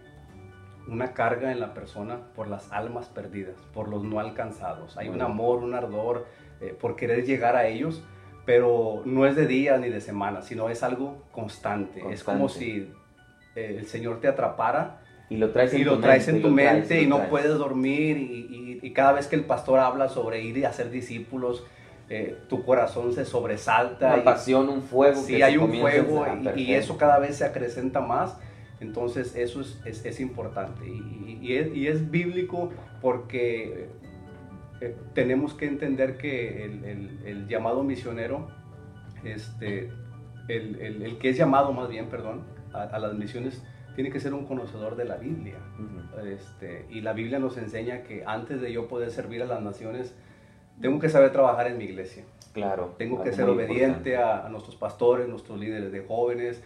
una 0.88 1.12
carga 1.14 1.50
en 1.52 1.60
la 1.60 1.74
persona 1.74 2.18
por 2.34 2.48
las 2.48 2.70
almas 2.72 3.06
perdidas, 3.08 3.56
por 3.74 3.88
los 3.88 4.02
no 4.04 4.20
alcanzados. 4.20 4.96
Hay 4.96 5.08
un 5.08 5.20
amor, 5.20 5.58
un 5.58 5.74
ardor 5.74 6.26
eh, 6.60 6.76
por 6.80 6.94
querer 6.96 7.24
llegar 7.24 7.56
a 7.56 7.66
ellos, 7.66 8.02
pero 8.44 9.02
no 9.04 9.26
es 9.26 9.34
de 9.34 9.46
día 9.46 9.76
ni 9.78 9.88
de 9.88 10.00
semana, 10.00 10.42
sino 10.42 10.68
es 10.68 10.82
algo 10.84 11.24
constante. 11.32 12.02
Es 12.10 12.22
como 12.22 12.48
si 12.48 12.92
eh, 13.56 13.76
el 13.80 13.86
Señor 13.86 14.20
te 14.20 14.28
atrapara 14.28 15.00
Y 15.28 15.36
lo 15.38 15.50
traes 15.50 15.74
en 15.74 15.80
y 15.80 15.84
tu 15.84 15.90
lo 15.90 15.98
traes 15.98 16.26
mente, 16.28 16.36
en 16.36 16.42
tu 16.42 16.48
lo 16.50 16.54
traes, 16.62 16.78
mente 16.78 17.02
y 17.02 17.06
no 17.08 17.16
puedes 17.28 17.58
dormir 17.58 18.16
y, 18.18 18.22
y- 18.22 18.78
y 18.82 18.92
cada 18.92 19.12
vez 19.12 19.26
que 19.26 19.34
el 19.34 19.44
pastor 19.44 19.80
habla 19.80 20.08
sobre 20.08 20.40
ir 20.42 20.56
y 20.58 20.64
hacer 20.64 20.90
discípulos, 20.90 21.64
eh, 22.08 22.36
tu 22.48 22.64
corazón 22.64 23.12
se 23.12 23.24
sobresalta. 23.24 24.08
Una 24.14 24.18
y- 24.18 24.24
pasión, 24.24 24.68
un 24.68 24.82
fuego. 24.82 25.20
Sí, 25.20 25.36
que 25.36 25.44
hay 25.44 25.56
un 25.56 25.72
fuego 25.74 26.24
y- 26.56 26.72
eso 26.74 26.96
cada 26.96 27.18
vez 27.18 27.36
se 27.36 27.44
acrecenta 27.44 28.00
más. 28.00 28.38
Entonces 28.80 29.34
eso 29.36 29.60
es, 29.62 29.80
es- 29.86 30.04
es 30.04 30.20
importante 30.20 30.86
y, 30.86 31.54
es, 31.56 31.74
y 31.74 31.86
es 31.88 32.10
bíblico 32.10 32.70
porque 33.00 33.88
eh, 34.82 34.94
tenemos 35.14 35.54
que 35.54 35.66
entender 35.66 36.18
que 36.18 36.64
el, 36.64 36.84
el- 36.84 37.20
el 37.24 37.48
llamado 37.48 37.82
misionero, 37.82 38.48
este, 39.24 39.90
el, 40.48 41.16
que 41.18 41.30
es 41.30 41.36
llamado 41.38 41.72
más 41.72 41.88
bien, 41.88 42.06
perdón, 42.06 42.42
a, 42.72 42.82
a 42.82 42.98
las 42.98 43.14
misiones, 43.14 43.62
tiene 43.94 44.10
que 44.10 44.20
ser 44.20 44.34
un 44.34 44.44
conocedor 44.44 44.94
de 44.96 45.06
la 45.06 45.16
Biblia. 45.16 45.56
Este, 46.26 46.84
y 46.90 47.00
la 47.00 47.14
Biblia 47.14 47.38
nos 47.38 47.56
enseña 47.56 48.02
que 48.02 48.24
antes 48.26 48.60
de 48.60 48.70
yo 48.72 48.88
poder 48.88 49.10
servir 49.10 49.40
a 49.42 49.46
las 49.46 49.62
naciones, 49.62 50.14
tengo 50.80 50.98
que 50.98 51.08
saber 51.08 51.32
trabajar 51.32 51.66
en 51.68 51.78
mi 51.78 51.84
iglesia. 51.84 52.24
Claro. 52.52 52.94
Tengo 52.98 53.22
que 53.22 53.32
ser 53.32 53.44
obediente 53.48 54.16
a, 54.16 54.46
a 54.46 54.48
nuestros 54.48 54.76
pastores, 54.76 55.28
nuestros 55.28 55.58
líderes 55.58 55.92
de 55.92 56.00
jóvenes. 56.02 56.62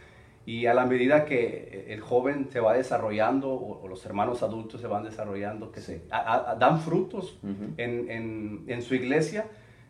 Y 0.46 0.66
a 0.66 0.74
la 0.74 0.86
medida 0.86 1.26
que 1.26 1.86
el 1.88 2.00
joven 2.00 2.48
se 2.50 2.60
va 2.60 2.74
desarrollando 2.74 3.50
o, 3.50 3.82
o 3.82 3.88
los 3.88 4.04
hermanos 4.06 4.42
adultos 4.42 4.80
se 4.80 4.86
van 4.86 5.04
desarrollando, 5.04 5.70
que 5.70 5.80
se, 5.80 6.02
a- 6.10 6.52
a- 6.52 6.54
dan 6.56 6.80
frutos 6.80 7.38
Ujú. 7.42 7.74
en, 7.76 8.10
en- 8.10 8.64
en 8.66 8.82
su 8.82 8.94
iglesia, 8.94 9.46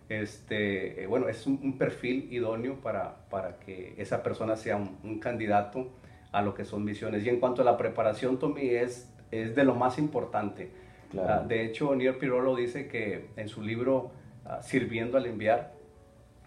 este, 0.09 1.03
eh, 1.03 1.07
bueno, 1.07 1.29
es 1.29 1.47
un, 1.47 1.61
un 1.63 1.79
perfil 1.79 2.29
idóneo 2.33 2.77
para, 2.81 3.29
para 3.31 3.59
que 3.61 3.95
esa 3.97 4.23
persona 4.23 4.57
sea 4.57 4.77
un, 4.77 4.99
un 5.05 5.19
candidato 5.21 5.89
a 6.33 6.43
lo 6.43 6.53
que 6.55 6.65
son 6.65 6.85
misiones. 6.85 7.25
Y 7.25 7.29
en 7.29 7.39
cuanto 7.41 7.63
a 7.63 7.65
la 7.65 7.77
preparación, 7.77 8.39
Tommy, 8.39 8.71
es, 8.71 9.09
es 9.31 9.55
de 9.55 9.65
lo 9.65 9.75
más 9.77 9.99
importante. 9.99 10.71
Claro. 11.11 11.43
Ah, 11.43 11.47
de 11.47 11.65
hecho, 11.65 11.95
Neil 11.95 12.15
Pirolo 12.17 12.55
dice 12.57 12.87
que 12.89 13.27
en 13.37 13.49
su 13.49 13.63
libro 13.63 14.13
ah, 14.45 14.63
Sirviendo 14.63 15.17
al 15.19 15.27
Enviar, 15.27 15.73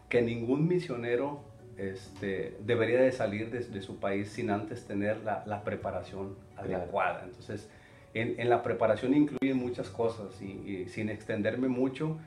que 0.10 0.22
ningún 0.22 0.68
misionero 0.68 1.42
este, 1.78 2.56
debería 2.64 3.02
de 3.02 3.12
salir 3.12 3.50
de, 3.50 3.60
de 3.60 3.82
su 3.82 4.00
país 4.00 4.30
sin 4.30 4.50
antes 4.52 4.86
tener 4.86 5.18
la, 5.24 5.44
la 5.46 5.64
preparación 5.64 6.36
Claro. 6.56 6.78
adecuada. 6.84 7.24
Entonces, 7.26 7.70
en, 8.14 8.40
en 8.40 8.48
la 8.50 8.62
preparación 8.64 9.14
incluyen 9.16 9.58
muchas 9.58 9.90
cosas 9.90 10.40
y, 10.42 10.46
y 10.52 10.88
sin 10.88 11.10
extenderme 11.10 11.68
mucho, 11.68 12.18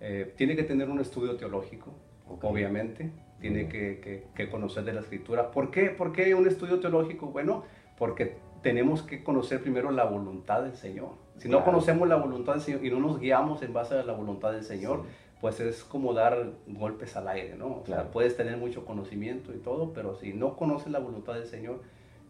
eh, 0.00 0.32
tiene 0.36 0.56
que 0.56 0.62
tener 0.62 0.88
un 0.88 1.00
estudio 1.00 1.36
teológico, 1.36 1.92
Ok. 2.28 2.44
obviamente, 2.44 3.10
tiene 3.40 3.68
que, 3.68 3.98
que- 4.00 4.22
que 4.36 4.48
conocer 4.48 4.84
de 4.84 4.92
la 4.92 5.00
escritura. 5.00 5.50
¿Por 5.50 5.70
qué? 5.72 5.90
¿Por 5.90 6.12
qué 6.12 6.32
un 6.34 6.46
estudio 6.46 6.78
teológico? 6.80 7.26
Bueno, 7.26 7.64
porque 7.98 8.36
tenemos 8.62 9.02
que 9.02 9.22
conocer 9.24 9.62
primero 9.62 9.90
la 9.90 10.04
voluntad 10.04 10.62
del 10.62 10.74
Señor. 10.76 11.10
Si 11.38 11.48
no 11.48 11.58
Claro. 11.58 11.72
conocemos 11.72 12.08
la 12.08 12.16
voluntad 12.16 12.52
del 12.54 12.62
Señor 12.62 12.84
y 12.84 12.90
no 12.90 13.00
nos 13.00 13.18
guiamos 13.18 13.62
en 13.62 13.72
base 13.72 13.96
a 13.98 14.04
la 14.04 14.12
voluntad 14.12 14.52
del 14.52 14.62
Señor, 14.64 15.02
pues 15.40 15.58
es 15.60 15.82
como 15.82 16.14
dar 16.14 16.52
golpes 16.68 17.16
al 17.16 17.26
aire, 17.28 17.56
¿no? 17.56 17.66
O 17.66 17.82
sea, 17.86 17.96
Claro. 17.96 18.10
puedes 18.12 18.36
tener 18.36 18.56
mucho 18.56 18.84
conocimiento 18.84 19.52
y 19.52 19.58
todo, 19.58 19.92
pero 19.92 20.14
si 20.14 20.32
no 20.32 20.56
conoces 20.56 20.92
la 20.92 21.00
voluntad 21.00 21.34
del 21.34 21.46
Señor, 21.46 21.80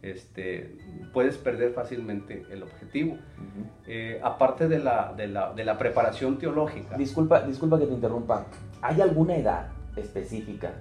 este, 0.01 0.77
puedes 1.13 1.37
perder 1.39 1.73
fácilmente 1.75 2.45
el 2.51 2.63
objetivo. 2.63 3.13
Ujú. 3.13 3.67
Eh, 3.87 4.19
aparte 4.25 4.67
de 4.67 4.79
la, 4.79 5.13
de, 5.17 5.29
la, 5.29 5.53
de 5.53 5.65
la 5.65 5.77
preparación 5.79 6.39
teológica, 6.39 6.97
Disculpa, 6.97 7.43
disculpa 7.43 7.79
que 7.79 7.87
te 7.87 7.93
interrumpa. 7.93 8.47
¿Hay 8.81 9.01
alguna 9.01 9.37
edad 9.37 9.69
específica 9.95 10.73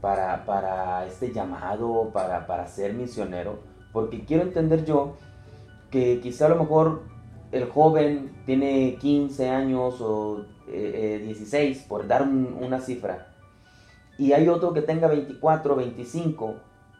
para, 0.00 0.44
para 0.44 1.06
este 1.06 1.32
llamado, 1.32 2.10
para, 2.12 2.46
para 2.46 2.66
ser 2.66 2.94
misionero? 2.94 3.73
Porque 3.94 4.24
quiero 4.26 4.42
entender 4.42 4.84
yo 4.84 5.16
que 5.90 6.20
quizá 6.20 6.46
a 6.46 6.48
lo 6.50 6.56
mejor 6.56 7.02
el 7.52 7.64
joven 7.70 8.32
tiene 8.44 8.96
15 9.00 9.48
años 9.48 10.00
o 10.02 10.44
eh, 10.68 11.18
eh, 11.22 11.24
16, 11.24 11.84
por 11.88 12.06
dar 12.06 12.22
un- 12.22 12.58
una 12.60 12.80
cifra, 12.80 13.28
y 14.18 14.32
hay 14.32 14.48
otro 14.48 14.72
que 14.72 14.82
tenga 14.82 15.06
24, 15.08 15.76
25 15.76 16.54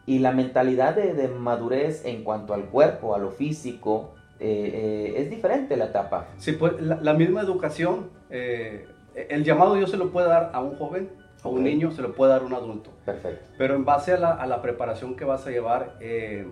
y 0.05 0.19
la 0.19 0.31
mentalidad 0.31 0.95
de, 0.95 1.13
de 1.13 1.27
madurez 1.27 2.05
en 2.05 2.23
cuanto 2.23 2.53
al 2.53 2.65
cuerpo, 2.65 3.15
a 3.15 3.17
lo 3.17 3.31
físico, 3.31 4.11
eh, 4.39 4.71
eh, 5.15 5.21
es 5.21 5.29
diferente 5.29 5.75
la 5.77 5.85
etapa. 5.85 6.27
Sí, 6.37 6.53
pues 6.53 6.79
la, 6.81 6.99
la 7.01 7.13
misma 7.13 7.41
educación, 7.41 8.09
eh, 8.29 8.85
el 9.29 9.43
llamado 9.43 9.75
Dios 9.75 9.89
se 9.91 9.97
lo 9.97 10.11
puede 10.11 10.27
dar 10.27 10.51
a 10.53 10.61
un 10.61 10.75
joven, 10.77 11.09
a 11.43 11.47
un 11.49 11.57
Ok. 11.59 11.63
niño, 11.63 11.91
se 11.91 12.01
lo 12.01 12.13
puede 12.13 12.31
dar 12.33 12.41
a 12.41 12.45
un 12.45 12.53
adulto. 12.53 12.91
Perfecto. 13.05 13.45
Pero 13.57 13.75
en 13.75 13.83
base 13.85 14.13
a 14.13 14.17
la, 14.17 14.31
a 14.33 14.45
la 14.45 14.61
preparación 14.61 15.15
que 15.15 15.25
vas 15.25 15.47
a 15.47 15.51
llevar, 15.51 15.95
eh, 16.01 16.45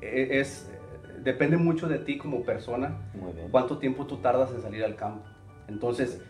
es, 0.00 0.70
depende 1.22 1.56
mucho 1.56 1.88
de 1.88 1.98
ti 1.98 2.18
como 2.18 2.42
persona, 2.42 2.96
cuánto 3.50 3.78
tiempo 3.78 4.06
tú 4.06 4.18
tardas 4.18 4.52
en 4.52 4.62
salir 4.62 4.84
al 4.84 4.96
campo. 4.96 5.24
Entonces, 5.68 6.20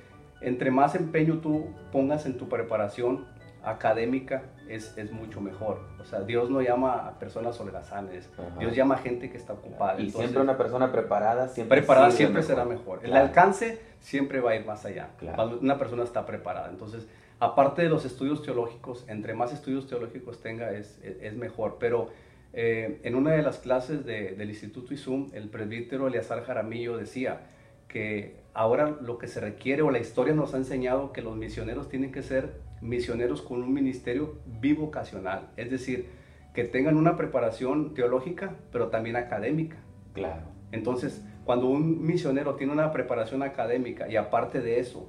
entre 0.41 0.71
más 0.71 0.95
empeño 0.95 1.39
tú 1.39 1.67
pongas 1.93 2.27
en 2.27 2.37
tu 2.39 2.49
preparación 2.49 3.27
académica, 3.63 4.45
es, 4.69 4.97
es 4.97 5.11
mucho 5.11 5.41
mejor. 5.41 5.81
O 6.01 6.05
sea, 6.05 6.21
Dios 6.21 6.51
no 6.51 6.63
llama 6.63 7.09
a 7.09 7.19
personas 7.19 7.59
holgazanes, 7.61 8.31
Ajá. 8.35 8.59
Dios 8.61 8.77
llama 8.77 8.95
a 8.95 8.99
gente 8.99 9.29
que 9.29 9.37
está 9.37 9.55
ocupada. 9.55 9.95
Y 9.95 10.07
Entonces, 10.07 10.21
siempre 10.21 10.43
una 10.43 10.57
persona 10.57 10.93
preparada 10.93 11.49
siempre 11.49 11.79
preparada 11.79 12.11
siempre 12.13 12.43
mejor. 12.43 12.55
será 12.55 12.65
mejor. 12.65 13.01
El 13.03 13.17
alcance 13.17 13.81
siempre 14.01 14.41
va 14.41 14.53
a 14.53 14.57
ir 14.57 14.65
más 14.65 14.85
allá. 14.85 15.11
Claro. 15.19 15.37
Cuando 15.37 15.59
una 15.59 15.79
persona 15.79 16.05
está 16.05 16.25
preparada. 16.27 16.69
Entonces, 16.71 17.09
aparte 17.41 17.83
de 17.83 17.89
los 17.89 18.05
estudios 18.05 18.43
teológicos, 18.43 19.05
entre 19.09 19.35
más 19.35 19.53
estudios 19.53 19.89
teológicos 19.89 20.41
tenga 20.41 20.71
es, 20.71 21.01
es, 21.03 21.17
es 21.21 21.35
mejor. 21.35 21.79
Pero 21.81 22.11
eh, 22.59 23.01
en 23.05 23.15
una 23.15 23.33
de 23.33 23.43
las 23.43 23.59
clases 23.59 24.05
de- 24.07 24.33
del 24.35 24.49
Instituto 24.49 24.93
ISUM, 24.95 25.29
el 25.35 25.49
presbítero 25.51 26.09
Eleazar 26.09 26.43
Jaramillo 26.43 26.97
decía 26.97 27.43
que 27.87 28.37
ahora 28.55 28.97
lo 29.01 29.19
que 29.19 29.29
se 29.29 29.41
requiere 29.41 29.83
o 29.83 29.91
la 29.91 29.99
historia 29.99 30.35
nos 30.35 30.55
ha 30.55 30.57
enseñado 30.57 31.13
que 31.13 31.21
los 31.23 31.37
misioneros 31.37 31.89
tienen 31.91 32.11
que 32.13 32.23
ser 32.23 32.55
misioneros 32.81 33.43
con 33.43 33.63
un 33.63 33.73
ministerio 33.75 34.39
bivocacional. 34.61 35.51
Es 35.57 35.71
decir, 35.71 36.07
que 36.55 36.65
tengan 36.65 36.97
una 36.97 37.17
preparación 37.17 37.93
teológica, 37.95 38.55
pero 38.73 38.89
también 38.89 39.17
académica. 39.17 39.77
Claro. 40.15 40.43
Entonces, 40.73 41.23
cuando 41.45 41.67
un 41.67 42.05
misionero 42.07 42.55
tiene 42.55 42.73
una 42.73 42.91
preparación 42.91 43.43
académica 43.43 44.09
y 44.09 44.17
aparte 44.17 44.61
de 44.61 44.81
eso, 44.81 45.07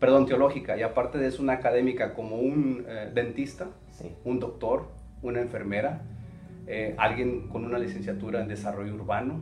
perdón, 0.00 0.26
teológica, 0.26 0.76
y 0.76 0.82
aparte 0.82 1.18
de 1.18 1.28
eso 1.28 1.42
una 1.42 1.52
académica 1.54 2.14
como 2.14 2.36
un 2.36 2.84
eh, 2.88 3.10
dentista, 3.14 3.68
Sí. 3.92 4.10
un 4.24 4.40
doctor, 4.40 4.88
una 5.22 5.40
enfermera, 5.40 6.02
eh, 6.72 6.94
alguien 6.98 7.48
con 7.48 7.64
una 7.64 7.78
licenciatura 7.78 8.40
en 8.40 8.48
desarrollo 8.48 8.94
urbano, 8.94 9.40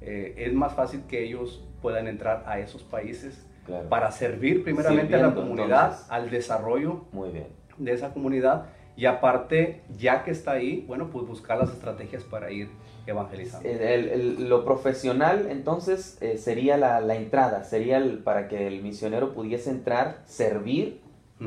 eh, 0.00 0.34
es 0.36 0.52
más 0.52 0.74
fácil 0.74 1.02
que 1.08 1.24
ellos 1.24 1.64
puedan 1.80 2.06
entrar 2.08 2.44
a 2.46 2.58
esos 2.60 2.82
países 2.82 3.44
Claro. 3.66 3.88
para 3.88 4.10
servir 4.10 4.64
primeramente 4.64 5.14
a 5.14 5.18
la 5.22 5.34
comunidad, 5.34 5.84
entonces. 5.90 6.06
al 6.10 6.30
desarrollo 6.30 7.04
Muy 7.12 7.30
bien. 7.30 7.46
de 7.78 7.92
esa 7.92 8.12
comunidad 8.12 8.66
y 8.96 9.06
aparte, 9.06 9.82
ya 9.96 10.24
que 10.24 10.32
está 10.32 10.52
ahí, 10.52 10.84
bueno, 10.88 11.10
pues 11.10 11.26
buscar 11.26 11.58
las 11.58 11.70
estrategias 11.72 12.24
para 12.24 12.50
ir 12.50 12.68
evangelizando. 13.06 13.68
El- 13.68 13.80
el- 13.80 14.08
el- 14.08 14.48
lo 14.48 14.64
profesional 14.64 15.46
entonces 15.48 16.18
eh, 16.20 16.38
sería 16.38 16.76
la, 16.76 17.00
la 17.00 17.14
entrada, 17.14 17.62
sería 17.64 18.02
para 18.24 18.48
que 18.48 18.66
el 18.66 18.82
misionero 18.82 19.32
pudiese 19.32 19.70
entrar, 19.70 20.22
servir 20.26 21.00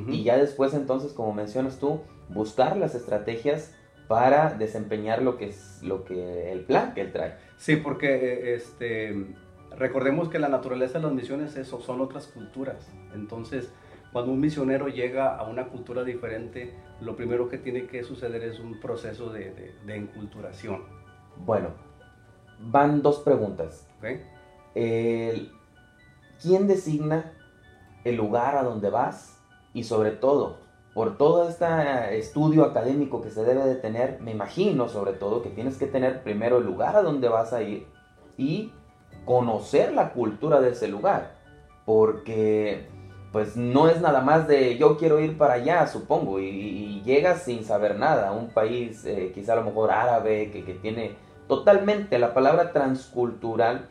y 0.10 0.24
ya 0.24 0.36
después 0.38 0.74
entonces, 0.74 1.14
como 1.14 1.34
mencionas 1.34 1.80
tú, 1.80 2.02
buscar 2.30 2.76
las 2.76 2.96
estrategias 2.96 3.74
para 4.08 4.54
desempeñar 4.54 5.22
lo 5.22 5.38
que 5.38 5.50
es 5.50 5.82
lo 5.82 6.04
que 6.06 6.52
el 6.52 6.62
plan 6.62 6.94
que 6.94 7.02
él 7.02 7.12
trae. 7.12 7.36
Sí, 7.58 7.78
porque 7.78 8.08
eh, 8.16 8.56
este, 8.56 9.36
recordemos 9.78 10.30
que 10.30 10.40
la 10.40 10.50
naturaleza 10.50 11.00
de 11.00 11.06
las 11.06 11.14
misiones 11.14 11.56
eso, 11.56 11.82
son 11.82 12.02
otras 12.02 12.28
culturas. 12.28 12.90
Entonces, 13.14 13.72
cuando 14.12 14.32
un 14.32 14.40
misionero 14.40 14.88
llega 14.88 15.36
a 15.36 15.44
una 15.44 15.68
cultura 15.68 16.04
diferente, 16.04 16.74
lo 17.02 17.16
primero 17.16 17.50
que 17.50 17.58
tiene 17.58 17.88
que 17.88 18.04
suceder 18.04 18.44
es 18.44 18.60
un 18.60 18.80
proceso 18.80 19.32
de, 19.32 19.52
de, 19.52 19.76
de 19.86 19.96
enculturación. 19.96 20.84
Bueno, 21.46 21.70
van 22.60 23.02
dos 23.02 23.20
preguntas. 23.20 23.88
¿Quién 26.42 26.68
designa 26.68 27.34
el 28.04 28.16
lugar 28.16 28.58
a 28.58 28.64
donde 28.64 28.90
vas? 28.90 29.42
Y 29.74 29.84
sobre 29.84 30.12
todo, 30.12 30.65
por 30.96 31.18
todo 31.18 31.50
este 31.50 32.18
estudio 32.18 32.64
académico 32.64 33.22
que 33.22 33.30
se 33.30 33.44
debe 33.44 33.66
de 33.66 33.76
tener, 33.76 34.22
me 34.22 34.32
imagino 34.32 34.88
sobre 34.88 35.12
todo 35.12 35.42
que 35.42 35.50
tienes 35.50 35.78
que 35.78 35.88
tener 35.88 36.24
primero 36.24 36.60
el 36.60 36.66
lugar 36.66 36.96
a 36.96 37.02
donde 37.02 37.28
vas 37.28 37.52
a 37.52 37.62
ir 37.62 37.86
y 38.38 38.72
conocer 39.26 39.92
la 39.92 40.14
cultura 40.14 40.62
de 40.62 40.70
ese 40.70 40.88
lugar. 40.88 41.36
Porque 41.86 42.88
pues 43.34 43.58
no 43.58 43.90
es 43.90 44.00
nada 44.00 44.22
más 44.22 44.48
de 44.48 44.78
yo 44.78 44.96
quiero 44.98 45.20
ir 45.20 45.38
para 45.38 45.56
allá, 45.56 45.86
supongo, 45.86 46.40
y, 46.40 46.46
y 46.46 47.02
llegas 47.04 47.44
sin 47.44 47.66
saber 47.66 48.00
nada 48.00 48.30
a 48.30 48.32
un 48.32 48.48
país 48.48 49.04
eh, 49.04 49.34
quizá 49.36 49.52
a 49.52 49.58
lo 49.58 49.64
mejor 49.64 49.92
árabe 49.92 50.50
que, 50.50 50.64
que 50.64 50.76
tiene 50.76 51.18
totalmente 51.50 52.18
la 52.20 52.34
palabra 52.34 52.72
transcultural, 52.72 53.90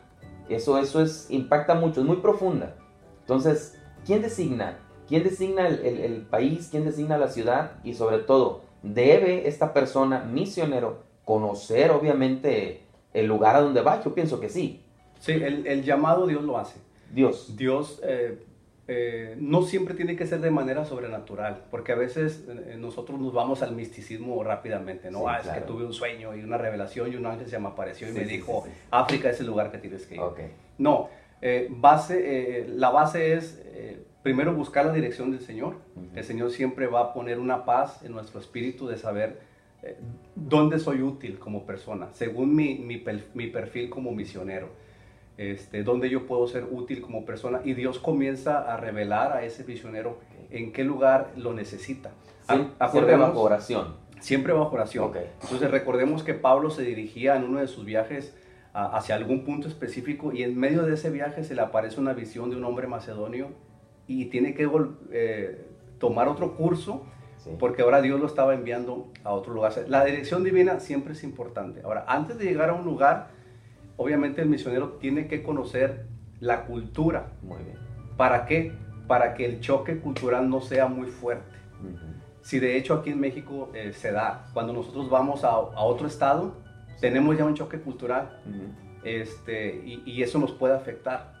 eso, 0.49 0.79
eso 0.79 1.03
es, 1.03 1.29
impacta 1.29 1.75
mucho, 1.75 2.01
es 2.01 2.07
muy 2.07 2.17
profunda. 2.17 2.73
Entonces, 3.21 3.79
¿quién 4.07 4.23
designa? 4.23 4.79
¿Quién 5.07 5.23
designa 5.23 5.67
el, 5.67 5.79
el- 5.85 5.99
el 5.99 6.21
país? 6.23 6.67
¿Quién 6.71 6.85
designa 6.85 7.17
la 7.17 7.27
ciudad? 7.29 7.71
Y 7.83 7.93
sobre 7.93 8.19
todo, 8.19 8.61
¿debe 8.83 9.47
esta 9.47 9.73
persona, 9.73 10.19
misionero, 10.23 11.03
conocer 11.25 11.91
obviamente 11.91 12.81
el 13.13 13.25
lugar 13.27 13.55
a 13.55 13.61
donde 13.61 13.81
va? 13.81 14.03
Yo 14.03 14.13
pienso 14.13 14.39
que 14.39 14.49
sí. 14.49 14.81
Sí, 15.19 15.31
el, 15.33 15.65
el 15.67 15.83
llamado 15.83 16.27
Dios 16.27 16.43
lo 16.43 16.57
hace. 16.57 16.77
Dios. 17.11 17.55
Dios 17.55 17.99
eh, 18.03 18.37
eh, 18.87 19.35
no 19.39 19.63
siempre 19.63 19.95
tiene 19.95 20.15
que 20.15 20.27
ser 20.27 20.41
de 20.41 20.51
manera 20.51 20.85
sobrenatural, 20.85 21.63
porque 21.71 21.91
a 21.93 21.95
veces 21.95 22.43
eh, 22.49 22.75
nosotros 22.77 23.19
nos 23.19 23.33
vamos 23.33 23.61
al 23.63 23.73
misticismo 23.75 24.43
rápidamente, 24.43 25.09
¿no? 25.11 25.19
Sí, 25.19 25.25
ah, 25.27 25.37
es 25.37 25.43
claro. 25.43 25.61
que 25.61 25.67
tuve 25.67 25.85
un 25.85 25.93
sueño 25.93 26.35
y 26.35 26.43
una 26.43 26.57
revelación 26.57 27.11
y 27.11 27.15
un 27.15 27.25
ángel 27.25 27.47
se 27.49 27.57
me 27.57 27.69
apareció 27.69 28.07
y 28.07 28.11
Sí, 28.11 28.17
me 28.19 28.25
sí, 28.25 28.31
dijo. 28.35 28.65
África 28.91 29.29
es 29.29 29.39
el 29.39 29.47
lugar 29.47 29.71
que 29.71 29.77
tienes 29.77 30.05
que 30.05 30.15
ir. 30.15 30.21
Ok. 30.21 30.39
No, 30.77 31.09
eh, 31.41 31.67
base, 31.71 32.59
eh, 32.61 32.67
la 32.67 32.89
base 32.91 33.33
es 33.33 33.59
eh, 33.65 34.03
primero 34.25 34.55
buscar 34.55 34.87
la 34.87 34.91
dirección 34.91 35.29
del 35.29 35.39
Señor. 35.41 35.75
El 36.15 36.23
Señor 36.23 36.49
siempre 36.49 36.87
va 36.87 36.99
a 37.01 37.13
poner 37.13 37.37
una 37.37 37.63
paz 37.63 38.01
en 38.03 38.11
nuestro 38.11 38.39
espíritu 38.39 38.87
de 38.87 38.97
saber 38.97 39.39
eh, 39.83 39.99
dónde 40.33 40.79
soy 40.79 41.03
útil 41.03 41.37
como 41.37 41.63
persona, 41.67 42.07
según 42.11 42.55
mi, 42.55 42.73
mi, 42.79 42.97
perfil 42.97 43.87
como 43.91 44.11
misionero. 44.13 44.69
Este, 45.37 45.83
dónde 45.83 46.09
yo 46.09 46.25
puedo 46.25 46.47
ser 46.47 46.63
útil 46.71 47.01
como 47.01 47.23
persona 47.23 47.61
y 47.63 47.75
Dios 47.75 47.99
comienza 47.99 48.73
a 48.73 48.77
revelar 48.77 49.31
a 49.31 49.43
ese 49.43 49.63
misionero 49.63 50.17
en 50.49 50.73
qué 50.73 50.83
lugar 50.83 51.31
lo 51.37 51.53
necesita. 51.53 52.09
Siem- 52.47 52.71
Ac- 52.79 52.89
siempre 52.89 53.15
bajo 53.17 53.41
oración. 53.41 53.93
Siempre 54.21 54.53
bajo 54.53 54.73
oración. 54.73 55.05
Ok. 55.05 55.17
Entonces 55.43 55.69
recordemos 55.69 56.23
que 56.23 56.33
Pablo 56.33 56.71
se 56.71 56.81
dirigía 56.81 57.35
en 57.35 57.43
uno 57.43 57.59
de 57.59 57.67
sus 57.67 57.85
viajes 57.85 58.35
a- 58.73 58.97
hacia 58.97 59.13
algún 59.13 59.45
punto 59.45 59.67
específico 59.67 60.33
y 60.33 60.41
en 60.41 60.57
medio 60.59 60.81
de 60.81 60.95
ese 60.95 61.11
viaje 61.11 61.43
se 61.43 61.53
le 61.53 61.61
aparece 61.61 61.99
una 61.99 62.13
visión 62.13 62.49
de 62.49 62.55
un 62.55 62.63
hombre 62.63 62.87
macedonio 62.87 63.49
y 64.07 64.25
tiene 64.25 64.53
que 64.53 64.69
eh, 65.11 65.65
tomar 65.99 66.27
otro 66.27 66.55
curso 66.55 67.05
Sí. 67.37 67.51
porque 67.59 67.83
ahora 67.83 68.01
Dios 68.01 68.19
lo 68.19 68.25
estaba 68.25 68.55
enviando 68.55 69.11
a 69.23 69.31
otro 69.31 69.53
lugar. 69.53 69.71
La 69.87 70.03
dirección 70.03 70.43
divina 70.43 70.79
siempre 70.79 71.13
es 71.13 71.23
importante. 71.23 71.81
Ahora, 71.83 72.03
antes 72.07 72.39
de 72.39 72.45
llegar 72.45 72.69
a 72.69 72.73
un 72.73 72.85
lugar, 72.85 73.27
obviamente 73.97 74.41
el 74.41 74.49
misionero 74.49 74.93
tiene 74.93 75.27
que 75.27 75.43
conocer 75.43 76.07
la 76.39 76.65
cultura. 76.65 77.33
Muy 77.43 77.61
bien. 77.63 77.77
¿Para 78.17 78.45
qué? 78.47 78.71
Para 79.07 79.35
que 79.35 79.45
el 79.45 79.59
choque 79.59 79.99
cultural 79.99 80.49
no 80.49 80.59
sea 80.59 80.87
muy 80.87 81.07
fuerte. 81.11 81.55
Si 82.41 82.57
de 82.59 82.77
hecho 82.77 82.95
aquí 82.95 83.11
en 83.11 83.19
México 83.19 83.69
eh, 83.75 83.93
se 83.93 84.11
da, 84.11 84.47
cuando 84.53 84.73
nosotros 84.73 85.07
vamos 85.11 85.43
a, 85.43 85.49
a 85.49 85.83
otro 85.83 86.07
estado, 86.07 86.55
tenemos 86.99 87.37
ya 87.37 87.45
un 87.45 87.53
choque 87.53 87.79
cultural 87.79 88.39
este, 89.03 89.83
y, 89.85 90.01
y 90.05 90.23
eso 90.23 90.39
nos 90.39 90.51
puede 90.51 90.73
afectar 90.73 91.33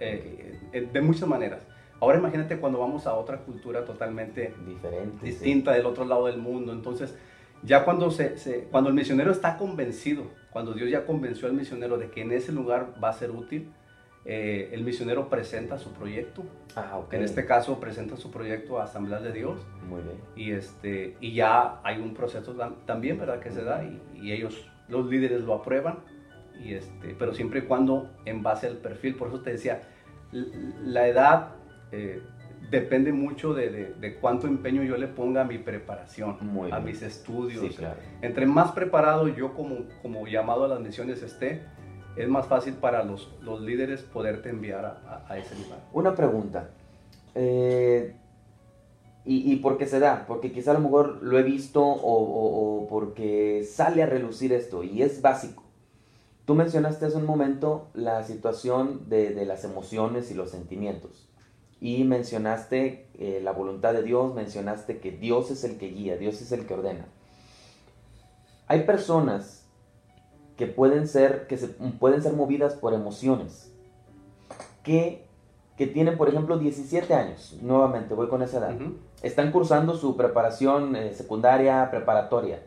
eh, 0.00 0.88
de 0.92 1.00
muchas 1.00 1.28
maneras. 1.28 1.60
Ahora 2.00 2.18
imagínate 2.18 2.58
cuando 2.58 2.78
vamos 2.78 3.06
a 3.06 3.14
otra 3.14 3.38
cultura 3.38 3.84
totalmente 3.84 4.52
Diferente. 4.66 5.18
sí. 5.20 5.26
distinta 5.26 5.72
del 5.72 5.86
otro 5.86 6.04
lado 6.04 6.26
del 6.26 6.38
mundo. 6.38 6.72
Entonces, 6.72 7.16
ya 7.62 7.84
cuando, 7.84 8.10
se, 8.10 8.36
se- 8.38 8.64
cuando 8.70 8.90
el 8.90 8.94
misionero 8.94 9.30
está 9.32 9.56
convencido, 9.56 10.24
cuando 10.50 10.74
Dios 10.74 10.90
ya 10.90 11.06
convenció 11.06 11.48
al 11.48 11.54
misionero 11.54 11.96
de 11.98 12.10
que 12.10 12.22
en 12.22 12.32
ese 12.32 12.52
lugar 12.52 12.94
va 13.02 13.08
a 13.08 13.12
ser 13.14 13.30
útil, 13.30 13.70
eh, 14.26 14.70
el 14.72 14.82
misionero 14.82 15.28
presenta 15.30 15.78
su 15.78 15.92
proyecto. 15.92 16.42
Ah, 16.74 16.98
ok. 16.98 17.14
En 17.14 17.22
este 17.22 17.46
caso, 17.46 17.78
presenta 17.80 18.16
su 18.16 18.30
proyecto 18.30 18.78
a 18.80 18.84
Asamblea 18.84 19.20
de 19.20 19.32
Dios 19.32 19.60
Muy 19.88 20.02
bien. 20.02 20.16
y, 20.34 20.50
este, 20.52 21.16
y 21.20 21.32
ya 21.32 21.80
hay 21.84 21.98
un 22.00 22.12
proceso 22.12 22.54
tam- 22.56 22.74
también, 22.86 23.18
¿verdad? 23.18 23.38
Que 23.38 23.50
se 23.52 23.62
da 23.62 23.84
y, 23.84 24.02
y 24.20 24.32
ellos, 24.32 24.68
los 24.88 25.06
líderes 25.06 25.42
lo 25.42 25.54
aprueban, 25.54 26.00
y 26.60 26.74
este, 26.74 27.14
pero 27.18 27.32
siempre 27.34 27.60
y 27.60 27.62
cuando 27.62 28.10
en 28.24 28.42
base 28.42 28.66
al 28.66 28.78
perfil, 28.78 29.14
por 29.14 29.28
eso 29.28 29.40
te 29.40 29.50
decía, 29.52 29.82
la 30.32 31.06
edad 31.06 31.48
eh, 31.92 32.22
depende 32.70 33.12
mucho 33.12 33.54
de, 33.54 33.70
de- 33.70 33.94
de 33.94 34.14
cuánto 34.16 34.46
empeño 34.46 34.82
yo 34.82 34.96
le 34.96 35.06
ponga 35.06 35.42
a 35.42 35.44
mi 35.44 35.58
preparación, 35.58 36.36
Muy 36.40 36.70
a 36.72 36.76
bien. 36.78 36.84
mis 36.86 37.02
estudios. 37.02 37.60
Sí, 37.62 37.68
claro. 37.70 37.96
Entre 38.22 38.46
más 38.46 38.72
preparado 38.72 39.28
yo 39.28 39.54
como, 39.54 39.84
como 40.02 40.26
llamado 40.26 40.64
a 40.64 40.68
las 40.68 40.80
misiones 40.80 41.22
esté, 41.22 41.62
es 42.16 42.28
más 42.28 42.46
fácil 42.46 42.74
para 42.74 43.04
los, 43.04 43.30
los 43.42 43.60
líderes 43.60 44.02
poderte 44.02 44.48
enviar 44.48 44.84
a, 44.84 45.22
a- 45.28 45.32
a 45.32 45.38
ese 45.38 45.54
lugar. 45.56 45.78
Una 45.92 46.14
pregunta. 46.14 46.70
Eh, 47.34 48.14
y, 49.24 49.52
y 49.52 49.56
por 49.56 49.76
qué 49.76 49.86
se 49.86 49.98
da, 49.98 50.24
porque 50.26 50.52
quizá 50.52 50.70
a 50.70 50.74
lo 50.74 50.80
mejor 50.80 51.18
lo 51.22 51.38
he 51.38 51.42
visto 51.42 51.82
o, 51.82 51.92
o- 51.92 52.82
o 52.84 52.88
porque 52.88 53.64
sale 53.68 54.02
a 54.02 54.06
relucir 54.06 54.52
esto 54.52 54.82
y 54.84 55.02
es 55.02 55.20
básico. 55.20 55.64
Tú 56.44 56.54
mencionaste 56.54 57.06
hace 57.06 57.16
un 57.16 57.26
momento 57.26 57.88
la 57.92 58.22
situación 58.22 59.08
de, 59.08 59.34
de 59.34 59.44
las 59.44 59.64
emociones 59.64 60.30
y 60.30 60.34
los 60.34 60.50
sentimientos. 60.50 61.25
Y 61.80 62.04
mencionaste 62.04 63.06
eh, 63.18 63.40
la 63.42 63.52
voluntad 63.52 63.92
de 63.92 64.02
Dios, 64.02 64.34
mencionaste 64.34 64.98
que 64.98 65.12
Dios 65.12 65.50
es 65.50 65.64
el 65.64 65.78
que 65.78 65.88
guía, 65.88 66.16
Dios 66.16 66.40
es 66.40 66.52
el 66.52 66.66
que 66.66 66.74
ordena. 66.74 67.06
Hay 68.66 68.84
personas 68.84 69.66
que 70.56 70.66
pueden 70.66 71.06
ser, 71.06 71.46
que 71.46 71.58
se, 71.58 71.68
pueden 71.68 72.22
ser 72.22 72.32
movidas 72.32 72.74
por 72.74 72.94
emociones, 72.94 73.72
que, 74.82 75.24
que 75.76 75.86
tienen, 75.86 76.16
por 76.16 76.28
ejemplo, 76.28 76.58
17 76.58 77.12
años, 77.12 77.56
nuevamente 77.60 78.14
voy 78.14 78.28
con 78.28 78.42
esa 78.42 78.58
edad, 78.58 78.76
están 79.22 79.52
cursando 79.52 79.96
su 79.96 80.16
preparación 80.16 80.96
eh, 80.96 81.12
secundaria, 81.14 81.88
preparatoria, 81.90 82.62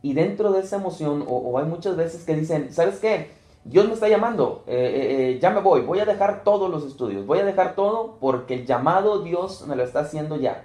y 0.00 0.14
dentro 0.14 0.52
de 0.52 0.60
esa 0.60 0.76
emoción, 0.76 1.24
o, 1.26 1.36
o 1.38 1.58
hay 1.58 1.66
muchas 1.66 1.96
veces 1.96 2.24
que 2.24 2.36
dicen, 2.36 2.72
¿sabes 2.72 3.00
qué? 3.00 3.30
Dios 3.64 3.86
me 3.86 3.94
está 3.94 4.08
llamando, 4.08 4.64
eh, 4.66 4.74
eh, 4.74 5.30
eh, 5.32 5.38
ya 5.40 5.50
me 5.50 5.60
voy, 5.60 5.82
voy 5.82 5.98
a 6.00 6.06
dejar 6.06 6.42
todos 6.42 6.70
los 6.70 6.84
estudios, 6.86 7.26
voy 7.26 7.40
a 7.40 7.44
dejar 7.44 7.74
todo 7.74 8.16
porque 8.20 8.54
el 8.54 8.66
llamado 8.66 9.22
Dios 9.22 9.66
me 9.66 9.76
lo 9.76 9.82
está 9.84 10.00
haciendo 10.00 10.36
ya. 10.36 10.64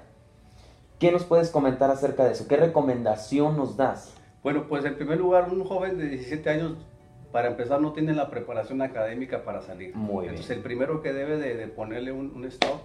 ¿Qué 1.00 1.12
nos 1.12 1.26
puedes 1.26 1.50
comentar 1.50 1.90
acerca 1.90 2.24
de 2.24 2.32
eso? 2.32 2.48
¿Qué 2.48 2.56
recomendación 2.56 3.58
nos 3.58 3.76
das? 3.76 4.14
Bueno, 4.42 4.68
pues 4.70 4.86
en 4.86 4.96
primer 4.96 5.18
lugar, 5.18 5.50
un 5.52 5.64
joven 5.66 5.98
de 5.98 6.08
17 6.08 6.50
años, 6.50 6.74
para 7.34 7.48
empezar, 7.48 7.82
no 7.82 7.94
tiene 7.94 8.14
la 8.14 8.30
preparación 8.30 8.82
académica 8.82 9.44
para 9.44 9.62
salir. 9.62 9.96
Muy 9.96 10.24
bien. 10.24 10.36
Entonces, 10.36 10.56
el 10.56 10.64
primero 10.64 11.02
que 11.02 11.12
debe 11.12 11.38
de, 11.38 11.56
de 11.56 11.68
ponerle 11.68 12.12
un, 12.12 12.32
un 12.36 12.46
stop 12.46 12.82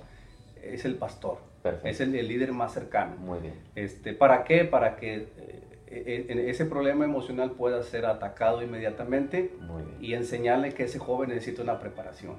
es 0.62 0.85
el 0.85 0.97
pastor. 0.97 1.38
Perfecto. 1.62 1.88
Es 1.88 2.01
el, 2.01 2.14
el 2.14 2.29
líder 2.29 2.53
más 2.53 2.73
cercano. 2.73 3.16
Muy 3.16 3.40
bien. 3.40 3.55
Este, 3.75 4.14
¿Para 4.14 4.44
qué? 4.44 4.64
Para 4.64 4.97
que 4.97 5.29
eh, 5.37 5.62
ese 5.90 6.66
problema 6.66 7.05
emocional 7.05 7.53
pueda 7.53 7.83
ser 7.83 8.07
atacado 8.07 8.62
inmediatamente 8.62 9.53
y 10.01 10.14
enseñarle 10.14 10.72
que 10.74 10.85
ese 10.85 10.98
joven 10.98 11.31
necesita 11.31 11.62
una 11.62 11.79
preparación. 11.79 12.37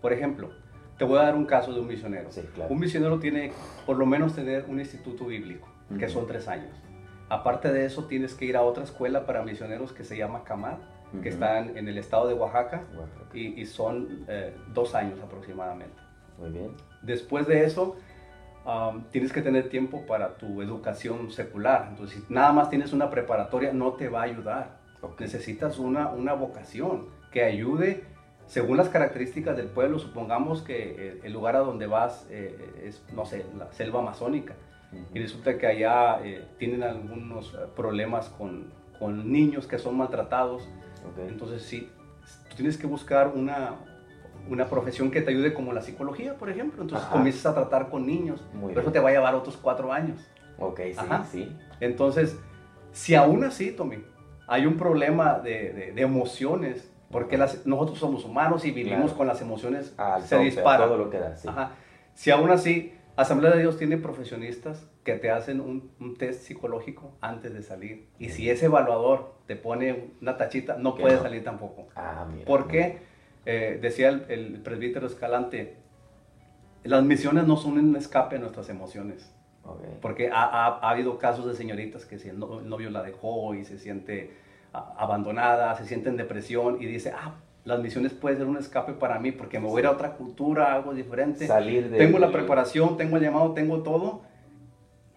Por 0.00 0.12
ejemplo, 0.12 0.50
te 0.98 1.04
voy 1.04 1.18
a 1.18 1.22
dar 1.22 1.34
un 1.34 1.46
caso 1.46 1.72
de 1.72 1.80
un 1.80 1.86
misionero. 1.88 2.30
Sí, 2.30 2.42
claro. 2.54 2.72
Un 2.72 2.80
misionero 2.80 3.18
tiene 3.18 3.52
por 3.86 3.96
lo 3.96 4.06
menos 4.06 4.34
tener 4.34 4.64
un 4.68 4.78
instituto 4.78 5.26
bíblico, 5.26 5.68
que 5.98 6.04
Ujú. 6.04 6.14
son 6.14 6.26
tres 6.26 6.48
años. 6.48 6.74
Aparte 7.28 7.72
de 7.72 7.86
eso, 7.86 8.04
tienes 8.06 8.34
que 8.34 8.44
ir 8.44 8.56
a 8.56 8.62
otra 8.62 8.84
escuela 8.84 9.24
para 9.26 9.42
misioneros 9.42 9.92
que 9.92 10.04
se 10.04 10.16
llama 10.16 10.44
CAMAD, 10.44 10.78
Ujú. 11.12 11.22
que 11.22 11.28
está 11.28 11.58
en, 11.58 11.76
en 11.76 11.88
el 11.88 11.98
estado 11.98 12.28
de 12.28 12.34
Oaxaca, 12.34 12.82
Oaxaca. 12.96 13.24
y, 13.34 13.60
y 13.60 13.66
son 13.66 14.24
eh, 14.28 14.54
dos 14.72 14.94
años 14.94 15.18
aproximadamente. 15.22 15.96
Muy 16.38 16.50
bien. 16.50 16.72
Después 17.02 17.46
de 17.46 17.64
eso, 17.64 17.96
um, 18.64 19.04
tienes 19.10 19.32
que 19.32 19.42
tener 19.42 19.68
tiempo 19.68 20.06
para 20.06 20.36
tu 20.36 20.62
educación 20.62 21.30
secular. 21.30 21.86
Entonces, 21.90 22.22
si 22.26 22.32
nada 22.32 22.52
más 22.52 22.70
tienes 22.70 22.92
una 22.92 23.10
preparatoria, 23.10 23.72
no 23.72 23.92
te 23.92 24.08
va 24.08 24.20
a 24.20 24.24
ayudar. 24.24 24.78
Ok. 25.00 25.20
Necesitas 25.20 25.78
una, 25.78 26.08
una 26.10 26.34
vocación 26.34 27.06
que 27.30 27.44
ayude 27.44 28.04
según 28.46 28.76
las 28.76 28.88
características 28.88 29.56
del 29.56 29.66
pueblo. 29.66 29.98
Supongamos 29.98 30.62
que 30.62 30.94
eh, 30.98 31.20
el 31.24 31.32
lugar 31.32 31.56
a 31.56 31.60
donde 31.60 31.86
vas 31.86 32.26
eh, 32.30 32.84
es, 32.84 33.02
no 33.14 33.24
sé, 33.24 33.44
la 33.56 33.72
selva 33.72 34.00
amazónica. 34.00 34.54
Y 35.14 35.18
resulta 35.18 35.56
que 35.56 35.66
allá 35.66 36.20
eh, 36.22 36.44
tienen 36.58 36.82
algunos 36.82 37.54
eh, 37.54 37.58
problemas 37.74 38.28
con, 38.28 38.66
con 38.98 39.32
niños 39.32 39.66
que 39.66 39.78
son 39.78 39.96
maltratados. 39.96 40.68
Ok. 41.10 41.28
Entonces, 41.28 41.62
sí, 41.62 41.90
tú 42.50 42.56
tienes 42.56 42.76
que 42.76 42.86
buscar 42.86 43.28
una, 43.28 43.76
una 44.48 44.66
profesión 44.66 45.10
que 45.10 45.20
te 45.22 45.30
ayude 45.30 45.54
como 45.54 45.72
la 45.72 45.82
psicología, 45.82 46.34
por 46.34 46.50
ejemplo. 46.50 46.82
Entonces 46.82 47.06
Ajá. 47.06 47.16
comienzas 47.16 47.46
a 47.46 47.54
tratar 47.54 47.88
con 47.88 48.06
niños. 48.06 48.42
Muy 48.52 48.68
Pero 48.70 48.80
eso 48.82 48.90
bien. 48.90 48.92
te 48.92 49.00
va 49.00 49.08
a 49.10 49.12
llevar 49.12 49.34
otros 49.34 49.56
cuatro 49.56 49.92
años. 49.92 50.20
Ok, 50.58 50.80
sí, 50.86 50.94
Ajá. 50.98 51.24
sí. 51.24 51.56
Entonces, 51.80 52.38
si 52.92 53.14
aún 53.14 53.44
así, 53.44 53.72
Tommy, 53.72 54.04
hay 54.46 54.66
un 54.66 54.76
problema 54.76 55.38
de, 55.38 55.72
de- 55.72 55.92
de 55.92 56.02
emociones, 56.02 56.90
porque 57.10 57.36
las- 57.38 57.66
nosotros 57.66 57.98
somos 57.98 58.24
humanos 58.24 58.64
y 58.64 58.70
vivimos 58.70 59.02
Claro. 59.04 59.16
con 59.18 59.26
las 59.26 59.40
emociones, 59.40 59.94
Al 59.98 60.22
se 60.22 60.38
dispara. 60.38 60.84
todo 60.86 60.96
lo 60.98 61.10
que 61.10 61.18
da, 61.18 61.36
sí. 61.36 61.48
Ajá. 61.48 61.72
Si 62.14 62.30
aún 62.30 62.50
así, 62.50 62.94
Asamblea 63.14 63.50
de 63.52 63.60
Dios 63.60 63.76
tiene 63.76 63.98
profesionistas 63.98 64.86
que 65.04 65.14
te 65.16 65.30
hacen 65.30 65.60
un, 65.60 65.90
un 66.00 66.16
test 66.16 66.44
psicológico 66.44 67.12
antes 67.20 67.52
de 67.52 67.62
salir. 67.62 68.08
Y 68.18 68.30
si 68.30 68.48
ese 68.48 68.66
evaluador 68.66 69.34
te 69.46 69.54
pone 69.54 70.12
una 70.22 70.38
tachita, 70.38 70.76
no 70.78 70.94
puedes 70.94 71.18
no. 71.18 71.22
salir 71.24 71.44
tampoco. 71.44 71.88
Ah, 71.94 72.26
mira. 72.32 72.46
¿Por 72.46 72.68
qué? 72.68 73.00
Eh, 73.46 73.78
decía 73.80 74.08
el, 74.08 74.24
el 74.28 74.60
presbítero 74.62 75.06
Escalante, 75.06 75.76
las 76.84 77.02
misiones 77.04 77.46
no 77.46 77.56
son 77.56 77.78
un 77.78 77.96
escape 77.96 78.36
de 78.36 78.40
nuestras 78.40 78.68
emociones. 78.68 79.32
Porque 80.00 80.28
ha, 80.28 80.42
ha- 80.42 80.78
ha 80.80 80.90
habido 80.90 81.18
casos 81.18 81.46
de 81.46 81.54
señoritas 81.54 82.04
que 82.04 82.18
si 82.18 82.28
el 82.28 82.38
no- 82.38 82.60
el 82.60 82.68
novio 82.68 82.90
la 82.90 83.02
dejó 83.02 83.54
y 83.54 83.64
se 83.64 83.78
siente 83.78 84.32
abandonada, 84.72 85.74
se 85.76 85.86
siente 85.86 86.08
en 86.08 86.16
depresión 86.16 86.78
y 86.80 86.86
dice, 86.86 87.12
ah, 87.14 87.34
las 87.64 87.78
misiones 87.80 88.12
pueden 88.12 88.38
ser 88.38 88.46
un 88.48 88.56
escape 88.56 88.92
para 88.94 89.20
mí 89.20 89.30
porque 89.30 89.60
me 89.60 89.68
voy 89.68 89.82
a 89.84 89.88
a 89.88 89.90
otra 89.92 90.14
cultura, 90.14 90.74
algo 90.74 90.94
diferente. 90.94 91.46
Salir 91.46 91.90
de... 91.90 91.98
Tengo 91.98 92.18
la 92.18 92.32
preparación, 92.32 92.96
tengo 92.96 93.16
el 93.18 93.22
llamado, 93.22 93.52
tengo 93.52 93.82
todo. 93.82 94.22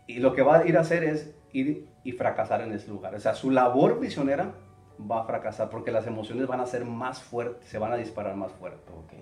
Y 0.07 0.19
lo 0.19 0.33
que 0.33 0.43
va 0.43 0.57
a 0.59 0.67
ir 0.67 0.77
a 0.77 0.81
hacer 0.81 1.03
es 1.03 1.33
ir 1.53 1.87
y 2.03 2.11
fracasar 2.11 2.61
en 2.61 2.71
ese 2.73 2.89
lugar. 2.89 3.15
O 3.15 3.19
sea, 3.19 3.33
su 3.33 3.49
labor 3.49 3.99
misionera 3.99 4.51
va 4.99 5.21
a 5.21 5.23
fracasar 5.25 5.69
porque 5.69 5.91
las 5.91 6.07
emociones 6.07 6.47
van 6.47 6.59
a 6.59 6.65
ser 6.65 6.85
más 6.85 7.21
fuertes, 7.21 7.67
se 7.69 7.77
van 7.77 7.91
a 7.91 7.97
disparar 7.97 8.35
más 8.35 8.51
fuerte. 8.53 8.91
Ok. 8.97 9.13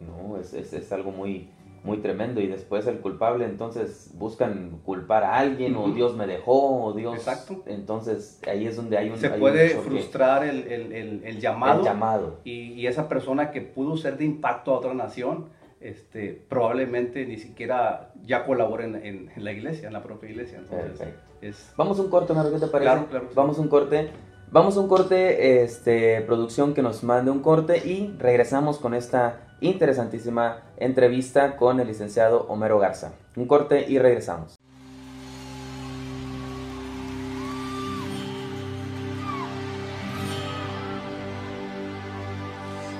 No, 0.00 0.36
es, 0.38 0.54
es, 0.54 0.72
es 0.72 0.92
algo 0.92 1.10
muy, 1.10 1.50
muy 1.82 1.98
tremendo. 1.98 2.40
Y 2.40 2.46
después 2.46 2.86
el 2.86 3.00
culpable, 3.00 3.44
entonces 3.44 4.12
buscan 4.14 4.80
culpar 4.84 5.24
a 5.24 5.36
alguien, 5.38 5.74
o 5.76 5.84
Ujú. 5.84 5.92
Dios 5.94 6.16
me 6.16 6.26
dejó, 6.26 6.84
o 6.84 6.92
Dios. 6.92 7.14
Exacto. 7.16 7.62
Entonces 7.66 8.40
ahí 8.48 8.66
es 8.66 8.76
donde 8.76 8.96
hay 8.98 9.10
un. 9.10 9.16
Se 9.18 9.26
hay 9.26 9.32
un 9.34 9.40
puede 9.40 9.70
choque. 9.72 9.88
frustrar 9.88 10.44
el, 10.44 10.68
el- 10.70 10.92
el- 10.92 11.24
el 11.24 11.40
llamado. 11.40 11.80
El 11.80 11.84
llamado. 11.84 12.40
y, 12.44 12.72
y 12.74 12.86
esa 12.86 13.08
persona 13.08 13.50
que 13.50 13.60
pudo 13.60 13.96
ser 13.96 14.16
de 14.18 14.24
impacto 14.24 14.72
a 14.72 14.78
otra 14.78 14.94
nación, 14.94 15.46
este, 15.80 16.32
probablemente 16.48 17.24
ni 17.26 17.36
siquiera 17.36 18.12
ya 18.24 18.44
colabora 18.44 18.84
en, 18.84 18.94
en- 18.96 19.30
en 19.34 19.44
la 19.44 19.52
iglesia, 19.52 19.86
en 19.88 19.92
la 19.94 20.02
propia 20.02 20.30
iglesia. 20.30 20.58
Entonces, 20.58 21.08
es, 21.40 21.72
Vamos 21.76 21.98
a 21.98 22.02
un 22.02 22.10
corte, 22.10 22.32
Mario, 22.34 22.52
¿qué 22.52 22.58
te 22.60 22.66
parece? 22.66 22.90
Claro, 22.90 23.06
claro 23.08 23.26
sí. 23.28 23.34
Vamos 23.34 23.58
a 23.58 23.60
un 23.60 23.68
corte. 23.68 24.10
Vamos 24.50 24.78
a 24.78 24.80
un 24.80 24.88
corte, 24.88 25.62
este, 25.62 26.22
producción 26.22 26.72
que 26.72 26.80
nos 26.80 27.04
mande 27.04 27.30
un 27.30 27.40
corte 27.40 27.86
y 27.86 28.16
regresamos 28.18 28.78
con 28.78 28.94
esta 28.94 29.40
interesantísima 29.60 30.62
entrevista 30.78 31.58
con 31.58 31.80
el 31.80 31.86
licenciado 31.86 32.46
Homero 32.48 32.78
Garza. 32.78 33.12
Un 33.36 33.46
corte 33.46 33.84
y 33.86 33.98
regresamos. 33.98 34.56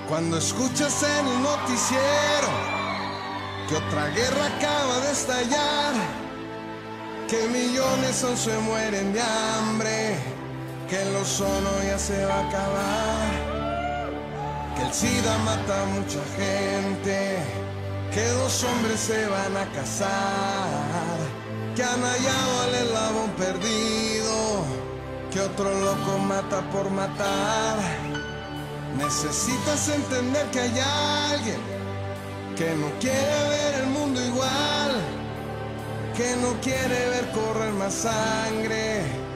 Cuando 0.07 0.37
escuchas 0.37 1.03
en 1.03 1.27
un 1.29 1.43
noticiero 1.45 2.49
que 3.71 3.75
otra 3.75 4.09
guerra 4.09 4.47
acaba 4.59 5.01
de 5.01 5.13
estallar, 5.13 5.95
que 7.27 7.49
millones 7.49 8.23
aún 8.23 8.37
se 8.37 8.59
mueren 8.59 9.15
de 9.15 9.21
hambre, 9.23 10.38
que 10.89 11.03
el 11.03 11.17
ozono 11.17 11.71
ya 11.85 11.99
se 11.99 12.25
va 12.25 12.35
a 12.35 12.49
acabar, 12.49 13.31
que 14.75 14.83
el 14.83 14.93
SIDA 14.93 15.39
mata 15.39 15.83
a 15.83 15.87
mucha 15.87 16.23
gente, 16.37 17.39
que 18.13 18.27
dos 18.31 18.65
hombres 18.65 18.99
se 18.99 19.27
van 19.27 19.57
a 19.57 19.67
casar, 19.73 21.19
que 21.77 21.83
han 21.83 22.01
hallado 22.01 22.63
al 22.63 22.75
eslabón 22.75 23.31
perdido, 23.33 24.65
que 25.31 25.41
otro 25.41 25.69
loco 25.79 26.19
mata 26.27 26.63
por 26.71 26.91
matar. 26.91 27.77
Necesitas 28.97 29.89
entender 29.91 30.47
que 30.47 30.61
hay 30.61 30.81
alguien 31.33 31.61
que 32.57 32.75
no 32.77 32.89
quiere 32.99 33.49
ver 33.51 33.75
el 33.83 33.87
mundo 33.89 34.25
igual, 34.25 34.93
que 36.17 36.35
no 36.37 36.59
quiere 36.63 37.11
ver 37.11 37.31
correr 37.33 37.73
más 37.75 37.93
sangre, 37.93 39.28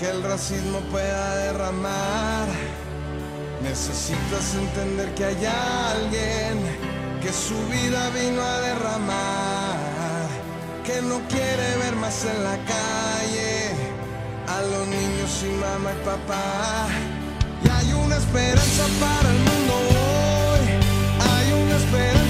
que 0.00 0.08
el 0.08 0.22
racismo 0.22 0.80
pueda 0.90 1.36
derramar. 1.36 2.48
Necesitas 3.62 4.54
entender 4.54 5.14
que 5.14 5.26
hay 5.26 5.44
alguien 5.44 6.56
que 7.20 7.30
su 7.30 7.58
vida 7.68 8.08
vino 8.18 8.40
a 8.40 8.60
derramar, 8.60 10.26
que 10.86 11.02
no 11.02 11.20
quiere 11.28 11.76
ver 11.82 11.96
más 11.96 12.24
en 12.24 12.42
la 12.42 12.56
calle 12.74 13.74
a 14.48 14.62
los 14.62 14.88
niños 14.88 15.30
sin 15.38 15.60
mamá 15.60 15.90
y 15.92 16.04
papá. 16.06 16.88
Y 17.62 17.68
hay 17.68 17.92
una 17.92 18.16
esperanza 18.16 18.84
para 19.04 19.28
el 19.28 19.38
mundo 19.48 19.74
hoy. 20.00 20.64
Hay 21.30 21.52
una 21.62 21.76
esperanza 21.76 22.29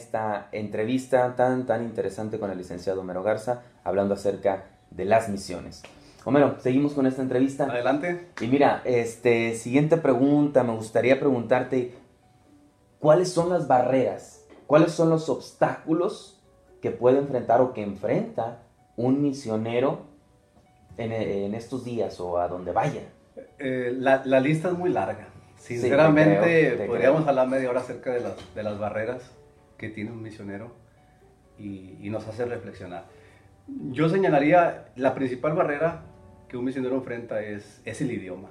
esta 0.00 0.48
entrevista 0.52 1.36
tan, 1.36 1.66
tan 1.66 1.84
interesante 1.84 2.38
con 2.38 2.50
el 2.50 2.58
licenciado 2.58 3.02
Homero 3.02 3.22
Garza, 3.22 3.62
hablando 3.84 4.14
acerca 4.14 4.64
de 4.90 5.04
las 5.04 5.28
misiones. 5.28 5.82
Homero, 6.24 6.56
seguimos 6.60 6.92
con 6.94 7.06
esta 7.06 7.22
entrevista. 7.22 7.64
Adelante. 7.64 8.28
Y 8.40 8.46
mira, 8.46 8.82
este, 8.84 9.54
siguiente 9.54 9.96
pregunta, 9.96 10.64
me 10.64 10.74
gustaría 10.74 11.18
preguntarte, 11.18 11.94
¿cuáles 12.98 13.30
son 13.32 13.50
las 13.50 13.68
barreras? 13.68 14.44
¿Cuáles 14.66 14.92
son 14.92 15.10
los 15.10 15.28
obstáculos 15.28 16.40
que 16.82 16.90
puede 16.90 17.18
enfrentar 17.18 17.60
o 17.60 17.72
que 17.72 17.82
enfrenta 17.82 18.62
un 18.96 19.22
misionero 19.22 20.06
en, 20.96 21.12
en 21.12 21.54
estos 21.54 21.84
días 21.84 22.20
o 22.20 22.38
a 22.38 22.48
donde 22.48 22.72
vaya? 22.72 23.02
Eh, 23.58 23.92
la, 23.96 24.22
la 24.24 24.40
lista 24.40 24.68
es 24.68 24.74
muy 24.78 24.90
larga. 24.90 25.28
Sí, 25.58 25.74
te 25.74 25.80
Sinceramente, 25.82 26.40
creo, 26.42 26.78
te 26.78 26.86
podríamos 26.86 27.20
creo. 27.20 27.28
hablar 27.30 27.48
media 27.48 27.68
hora 27.70 27.80
acerca 27.80 28.12
de 28.12 28.20
las, 28.20 28.54
de 28.54 28.62
las 28.62 28.78
barreras 28.78 29.22
que 29.80 29.88
tiene 29.88 30.10
un 30.10 30.20
misionero 30.22 30.72
y, 31.58 31.96
y 32.02 32.10
nos 32.10 32.28
hace 32.28 32.44
reflexionar. 32.44 33.06
Yo 33.92 34.10
señalaría 34.10 34.92
la 34.96 35.14
principal 35.14 35.54
barrera 35.54 36.02
que 36.48 36.58
un 36.58 36.66
misionero 36.66 36.96
enfrenta 36.96 37.40
es, 37.42 37.80
es 37.86 38.00
el 38.02 38.12
idioma, 38.12 38.50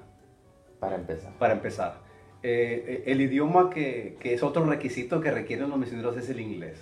Para 0.80 0.96
empezar. 0.96 1.32
para 1.38 1.52
empezar. 1.52 1.98
Eh, 2.42 2.84
eh, 2.88 3.02
el 3.06 3.20
idioma 3.20 3.70
que, 3.70 4.16
que 4.18 4.34
es 4.34 4.42
otro 4.42 4.64
requisito 4.64 5.20
que 5.20 5.30
requieren 5.30 5.68
los 5.70 5.78
misioneros 5.78 6.16
es 6.16 6.28
el 6.30 6.40
inglés. 6.40 6.78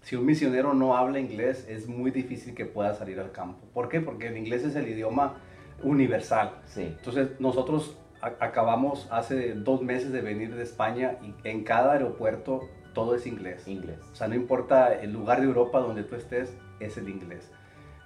Si 0.00 0.16
un 0.16 0.26
misionero 0.26 0.74
no 0.74 0.96
habla 0.96 1.20
inglés, 1.20 1.64
es 1.68 1.86
muy 1.86 2.10
difícil 2.10 2.54
que 2.56 2.66
pueda 2.66 2.94
salir 2.94 3.20
al 3.20 3.30
campo. 3.30 3.60
¿Por 3.72 3.88
qué? 3.88 4.00
Porque 4.00 4.26
el 4.26 4.36
inglés 4.36 4.64
es 4.64 4.74
el 4.74 4.88
idioma 4.88 5.36
universal. 5.84 6.56
Sí. 6.66 6.82
Entonces 6.98 7.38
nosotros 7.38 7.96
acabamos 8.20 9.06
hace 9.12 9.54
dos 9.54 9.82
meses 9.82 10.10
de 10.12 10.22
venir 10.22 10.54
de 10.56 10.62
España 10.64 11.18
y 11.22 11.34
en 11.48 11.62
cada 11.62 11.92
aeropuerto 11.92 12.68
todo 12.92 13.14
es 13.14 13.26
inglés. 13.26 13.66
Inglés. 13.66 13.98
O 14.12 14.14
sea, 14.14 14.28
no 14.28 14.34
importa 14.34 14.92
el 14.94 15.12
lugar 15.12 15.40
de 15.40 15.46
Europa 15.46 15.80
donde 15.80 16.02
tú 16.04 16.14
estés, 16.16 16.54
es 16.80 16.96
el 16.96 17.08
inglés. 17.08 17.50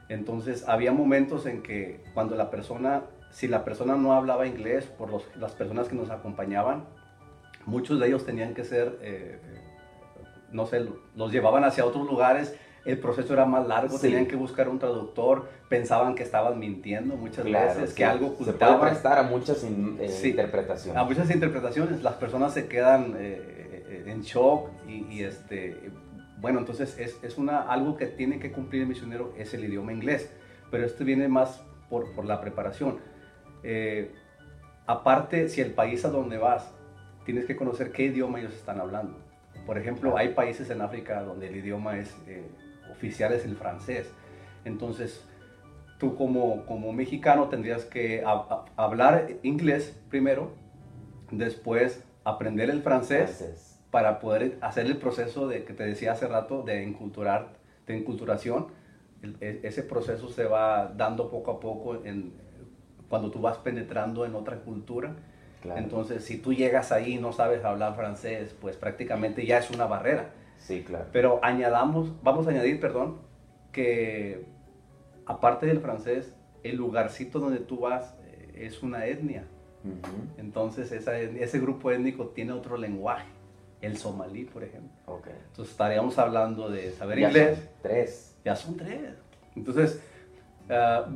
Entonces 0.08 0.68
había 0.68 0.92
momentos 0.92 1.46
en 1.46 1.62
que 1.62 2.00
cuando 2.14 2.36
la 2.36 2.50
persona, 2.50 3.02
si 3.30 3.48
la 3.48 3.64
persona 3.64 3.96
no 3.96 4.12
hablaba 4.12 4.46
inglés, 4.46 4.84
por 4.86 5.10
los- 5.10 5.24
las 5.36 5.52
personas 5.52 5.88
que 5.88 5.96
nos 5.96 6.10
acompañaban, 6.10 6.84
muchos 7.64 7.98
de 7.98 8.06
ellos 8.08 8.24
tenían 8.24 8.54
que 8.54 8.64
ser, 8.64 8.98
eh, 9.02 9.40
no 10.52 10.66
sé, 10.66 10.86
los 11.16 11.32
llevaban 11.32 11.64
hacia 11.64 11.84
otros 11.84 12.06
lugares. 12.06 12.54
El 12.84 12.98
proceso 13.00 13.32
era 13.32 13.44
más 13.46 13.66
largo, 13.66 13.96
Sí. 13.96 14.02
tenían 14.02 14.26
que 14.26 14.36
buscar 14.36 14.68
un 14.68 14.78
traductor, 14.78 15.48
pensaban 15.68 16.14
que 16.14 16.22
estaban 16.22 16.60
mintiendo 16.60 17.16
muchas 17.16 17.44
Claro, 17.44 17.66
veces, 17.66 17.90
sí. 17.90 17.96
que 17.96 18.04
algo 18.04 18.28
Se 18.28 18.34
puede 18.36 18.50
ocultaban. 18.50 18.80
prestar 18.80 19.18
a 19.18 19.22
muchas 19.24 19.64
in- 19.64 19.98
eh, 20.00 20.08
Sí. 20.08 20.30
interpretaciones. 20.30 20.96
A 20.96 21.02
muchas 21.02 21.28
interpretaciones, 21.32 22.04
las 22.04 22.14
personas 22.14 22.54
se 22.54 22.68
quedan 22.68 23.16
eh, 23.18 23.55
en 24.16 24.22
shock 24.22 24.70
y, 24.88 25.04
y, 25.14 25.22
este, 25.22 25.90
bueno, 26.40 26.58
entonces 26.58 26.98
es, 26.98 27.18
es 27.22 27.38
una, 27.38 27.60
algo 27.62 27.96
que 27.96 28.06
tiene 28.06 28.38
que 28.38 28.50
cumplir 28.52 28.82
el 28.82 28.88
misionero 28.88 29.32
es 29.38 29.54
el 29.54 29.64
idioma 29.64 29.92
inglés, 29.92 30.30
pero 30.70 30.84
esto 30.84 31.04
viene 31.04 31.28
más 31.28 31.62
por, 31.88 32.12
por 32.14 32.24
la 32.24 32.40
preparación. 32.40 32.98
Eh, 33.62 34.12
aparte, 34.86 35.48
si 35.48 35.60
el 35.60 35.72
país 35.72 36.04
a 36.04 36.10
donde 36.10 36.38
vas, 36.38 36.70
tienes 37.24 37.44
que 37.46 37.56
conocer 37.56 37.92
qué 37.92 38.04
idioma 38.04 38.40
ellos 38.40 38.54
están 38.54 38.80
hablando. 38.80 39.18
Por 39.64 39.78
ejemplo, 39.78 40.16
hay 40.16 40.28
países 40.28 40.70
en 40.70 40.80
África 40.80 41.22
donde 41.22 41.48
el 41.48 41.56
idioma 41.56 41.98
es, 41.98 42.14
eh, 42.26 42.44
oficial 42.92 43.32
es 43.32 43.44
el 43.44 43.56
francés. 43.56 44.08
Entonces, 44.64 45.24
tú 45.98 46.14
como, 46.16 46.64
como 46.66 46.92
mexicano 46.92 47.48
tendrías 47.48 47.84
que 47.84 48.22
ha- 48.24 48.32
ha- 48.48 48.64
hablar 48.76 49.28
inglés 49.42 49.98
primero, 50.10 50.52
después 51.30 52.04
aprender 52.24 52.70
el 52.70 52.82
francés 52.82 53.36
Francés. 53.38 53.65
Para 53.90 54.18
poder 54.18 54.58
hacer 54.60 54.86
el 54.86 54.96
proceso 54.98 55.48
de 55.48 55.64
que 55.64 55.72
te 55.72 55.84
decía 55.84 56.12
hace 56.12 56.26
rato 56.26 56.62
de 56.62 56.82
enculturar, 56.82 57.54
de 57.86 57.96
enculturación. 57.96 58.66
El- 59.22 59.36
e- 59.40 59.60
ese 59.62 59.82
proceso 59.82 60.28
se 60.28 60.44
va 60.44 60.92
dando 60.96 61.30
poco 61.30 61.50
a 61.52 61.60
poco 61.60 62.04
en, 62.04 62.32
cuando 63.08 63.30
tú 63.30 63.40
vas 63.40 63.58
penetrando 63.58 64.26
en 64.26 64.34
otra 64.34 64.58
cultura. 64.58 65.14
Claro. 65.62 65.80
Entonces, 65.80 66.24
si 66.24 66.38
tú 66.38 66.52
llegas 66.52 66.92
ahí 66.92 67.14
y 67.14 67.18
no 67.18 67.32
sabes 67.32 67.64
hablar 67.64 67.94
francés, 67.96 68.54
pues 68.60 68.76
prácticamente 68.76 69.46
ya 69.46 69.58
es 69.58 69.70
una 69.70 69.86
barrera. 69.86 70.30
Sí, 70.58 70.82
claro. 70.84 71.06
Pero 71.12 71.40
añadamos, 71.42 72.12
vamos 72.22 72.46
a 72.46 72.50
añadir, 72.50 72.80
perdón, 72.80 73.18
que 73.72 74.46
aparte 75.24 75.66
del 75.66 75.80
francés, 75.80 76.34
el 76.62 76.76
lugarcito 76.76 77.38
donde 77.40 77.58
tú 77.60 77.80
vas 77.80 78.14
eh, 78.26 78.66
es 78.66 78.82
una 78.82 79.06
etnia. 79.06 79.44
Entonces 80.36 80.90
esa 80.90 81.16
ese 81.18 81.60
grupo 81.60 81.92
étnico 81.92 82.26
tiene 82.28 82.52
otro 82.52 82.76
lenguaje, 82.76 83.26
el 83.80 83.96
somalí, 83.98 84.44
por 84.44 84.64
ejemplo. 84.64 84.90
Ok. 85.06 85.28
Entonces 85.48 85.72
estaríamos 85.72 86.18
hablando 86.18 86.68
de 86.70 86.92
saber 86.92 87.18
Ya 87.20 87.28
inglés, 87.28 87.58
son 87.58 87.68
tres. 87.82 88.36
ya 88.44 88.56
son 88.56 88.76
tres. 88.76 89.00
Entonces, 89.54 90.00
ah, 90.70 91.06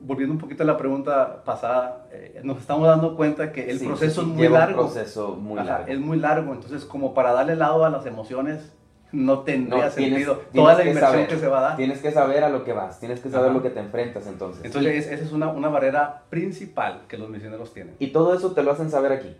volviendo 0.00 0.32
un 0.34 0.38
poquito 0.40 0.62
a 0.62 0.66
la 0.66 0.76
pregunta 0.76 1.42
pasada, 1.44 2.06
eh, 2.12 2.40
nos 2.44 2.58
estamos 2.58 2.86
dando 2.88 3.16
cuenta 3.16 3.52
que 3.52 3.70
el 3.70 3.78
Sí, 3.78 3.86
proceso 3.86 4.22
sí, 4.22 4.30
es 4.30 4.36
muy 4.36 4.48
largo. 4.48 4.82
Un 4.84 4.92
proceso 4.92 5.36
muy 5.36 5.58
Ajá, 5.58 5.68
largo. 5.70 5.92
Es 5.92 5.98
muy 5.98 6.18
largo, 6.18 6.52
entonces 6.52 6.84
como 6.84 7.14
para 7.14 7.32
darle 7.32 7.56
lado 7.56 7.84
a 7.84 7.90
las 7.90 8.04
emociones 8.06 8.72
no 9.12 9.40
tendría 9.40 9.84
No, 9.86 9.90
sentido 9.90 10.36
tienes 10.36 10.52
toda 10.54 10.72
la 10.74 10.82
que 10.82 10.88
inversión 10.88 11.12
saber. 11.12 11.28
que 11.28 11.36
se 11.38 11.46
va 11.46 11.58
a 11.58 11.62
dar. 11.62 11.76
Tienes 11.76 12.00
que 12.00 12.10
saber 12.12 12.44
a 12.44 12.48
lo 12.48 12.64
que 12.64 12.72
vas, 12.72 12.98
tienes 12.98 13.20
que 13.20 13.28
saber 13.28 13.46
Ajá. 13.50 13.54
lo 13.58 13.62
que 13.62 13.68
te 13.70 13.80
enfrentas 13.80 14.26
entonces. 14.26 14.64
Entonces 14.64 15.06
es- 15.06 15.12
esa 15.12 15.24
es 15.24 15.32
una, 15.32 15.48
una 15.48 15.68
barrera 15.68 16.22
principal 16.30 17.02
que 17.08 17.18
los 17.18 17.28
misioneros 17.28 17.74
tienen. 17.74 17.94
y 17.98 18.06
todo 18.08 18.34
eso 18.34 18.52
te 18.52 18.62
lo 18.62 18.70
hacen 18.72 18.90
saber 18.90 19.12
aquí. 19.12 19.36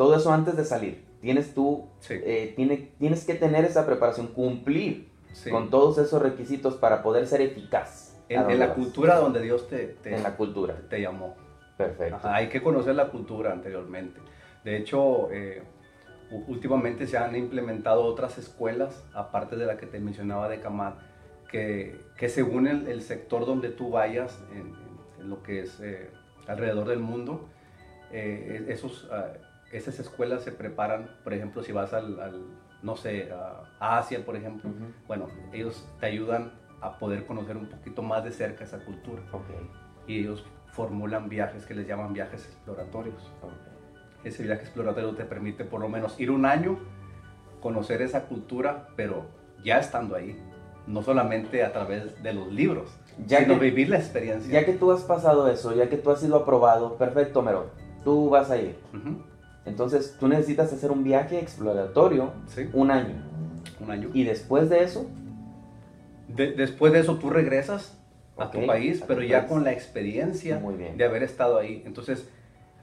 Todo 0.00 0.16
eso 0.16 0.32
antes 0.32 0.56
de 0.56 0.64
salir. 0.64 1.04
Tienes 1.20 1.52
tú, 1.52 1.84
Sí. 1.98 2.14
eh, 2.24 2.54
tiene- 2.56 2.90
tienes 2.98 3.26
que 3.26 3.34
tener 3.34 3.66
esa 3.66 3.84
preparación, 3.84 4.28
cumplir 4.28 5.10
Sí. 5.34 5.50
con 5.50 5.68
todos 5.68 5.98
esos 5.98 6.22
requisitos 6.22 6.76
para 6.76 7.02
poder 7.02 7.26
ser 7.26 7.42
eficaz. 7.42 8.18
En, 8.30 8.48
en 8.50 8.58
la 8.58 8.68
vas. 8.68 8.76
cultura 8.76 9.16
donde 9.16 9.42
Dios 9.42 9.68
te, 9.68 9.88
te, 10.02 10.14
En 10.16 10.22
la 10.22 10.38
cultura. 10.38 10.74
te 10.88 11.02
llamó. 11.02 11.34
Perfecto. 11.76 12.16
Ajá, 12.16 12.34
hay 12.34 12.48
que 12.48 12.62
conocer 12.62 12.94
la 12.94 13.08
cultura 13.10 13.52
anteriormente. 13.52 14.18
De 14.64 14.78
hecho, 14.78 15.30
eh, 15.32 15.62
últimamente 16.48 17.06
se 17.06 17.18
han 17.18 17.36
implementado 17.36 18.02
otras 18.04 18.38
escuelas, 18.38 19.04
aparte 19.12 19.56
de 19.56 19.66
la 19.66 19.76
que 19.76 19.84
te 19.84 20.00
mencionaba 20.00 20.48
de 20.48 20.60
Camat, 20.60 20.94
que, 21.50 22.00
que 22.16 22.30
según 22.30 22.66
el, 22.68 22.88
el 22.88 23.02
sector 23.02 23.44
donde 23.44 23.68
tú 23.68 23.90
vayas, 23.90 24.42
en, 24.54 24.72
en 25.20 25.28
lo 25.28 25.42
que 25.42 25.60
es 25.60 25.78
eh, 25.82 26.08
alrededor 26.46 26.88
del 26.88 27.00
mundo, 27.00 27.50
eh, 28.12 28.64
esos, 28.68 29.06
ah, 29.12 29.26
esas 29.72 29.98
escuelas 30.00 30.42
se 30.42 30.52
preparan, 30.52 31.10
por 31.22 31.32
ejemplo, 31.32 31.62
si 31.62 31.72
vas 31.72 31.92
al, 31.92 32.18
al, 32.20 32.44
no 32.82 32.96
sé, 32.96 33.30
a 33.32 33.98
Asia, 33.98 34.24
por 34.24 34.36
ejemplo, 34.36 34.68
Ujú. 34.70 34.86
bueno, 35.06 35.28
ellos 35.52 35.86
te 36.00 36.06
ayudan 36.06 36.52
a 36.80 36.98
poder 36.98 37.26
conocer 37.26 37.56
un 37.56 37.66
poquito 37.66 38.02
más 38.02 38.24
de 38.24 38.32
cerca 38.32 38.64
esa 38.64 38.78
cultura 38.84 39.22
Ok, 39.32 39.44
y 40.06 40.20
ellos 40.20 40.44
formulan 40.72 41.28
viajes 41.28 41.66
que 41.66 41.74
les 41.74 41.86
llaman 41.86 42.12
viajes 42.12 42.44
exploratorios. 42.46 43.22
ok. 43.42 43.52
Ese 44.24 44.42
viaje 44.42 44.62
exploratorio 44.62 45.14
te 45.14 45.24
permite 45.24 45.64
por 45.64 45.80
lo 45.80 45.88
menos 45.88 46.18
ir 46.20 46.30
un 46.30 46.44
año, 46.46 46.78
conocer 47.60 48.02
esa 48.02 48.22
cultura, 48.26 48.88
pero 48.96 49.26
ya 49.62 49.78
estando 49.78 50.14
ahí, 50.16 50.38
no 50.86 51.02
solamente 51.02 51.62
a 51.64 51.72
través 51.72 52.22
de 52.22 52.32
los 52.32 52.50
libros, 52.52 52.90
Ya 53.26 53.40
sino 53.40 53.54
que- 53.54 53.66
vivir 53.66 53.88
la 53.90 53.98
experiencia. 53.98 54.50
Ya 54.60 54.64
que 54.66 54.72
tú 54.72 54.90
has 54.90 55.02
pasado 55.02 55.48
eso, 55.48 55.74
ya 55.74 55.88
que 55.88 55.96
tú 55.96 56.10
has 56.10 56.20
sido 56.20 56.36
aprobado, 56.36 56.96
perfecto, 56.96 57.42
Mero, 57.42 57.66
tú 58.04 58.30
vas 58.30 58.50
a 58.50 58.56
ir. 58.56 58.76
Entonces, 59.70 60.16
tú 60.18 60.28
necesitas 60.28 60.72
hacer 60.72 60.90
un 60.90 61.02
viaje 61.04 61.38
exploratorio 61.38 62.32
Sí, 62.48 62.68
un 62.72 62.90
año. 62.90 63.14
un 63.80 63.90
año. 63.90 64.10
Y 64.12 64.24
después 64.24 64.68
de 64.68 64.82
eso, 64.82 65.06
De- 66.28 66.52
después 66.52 66.92
de 66.92 67.00
eso 67.00 67.16
tú 67.16 67.30
regresas 67.30 67.96
a 68.36 68.50
tu 68.50 68.66
país, 68.66 68.98
a 68.98 69.06
tu 69.06 69.08
pero 69.08 69.22
ya 69.22 69.40
país. 69.40 69.50
con 69.50 69.64
la 69.64 69.72
experiencia 69.72 70.60
de 70.96 71.04
haber 71.04 71.22
estado 71.22 71.58
ahí. 71.58 71.82
Entonces, 71.86 72.28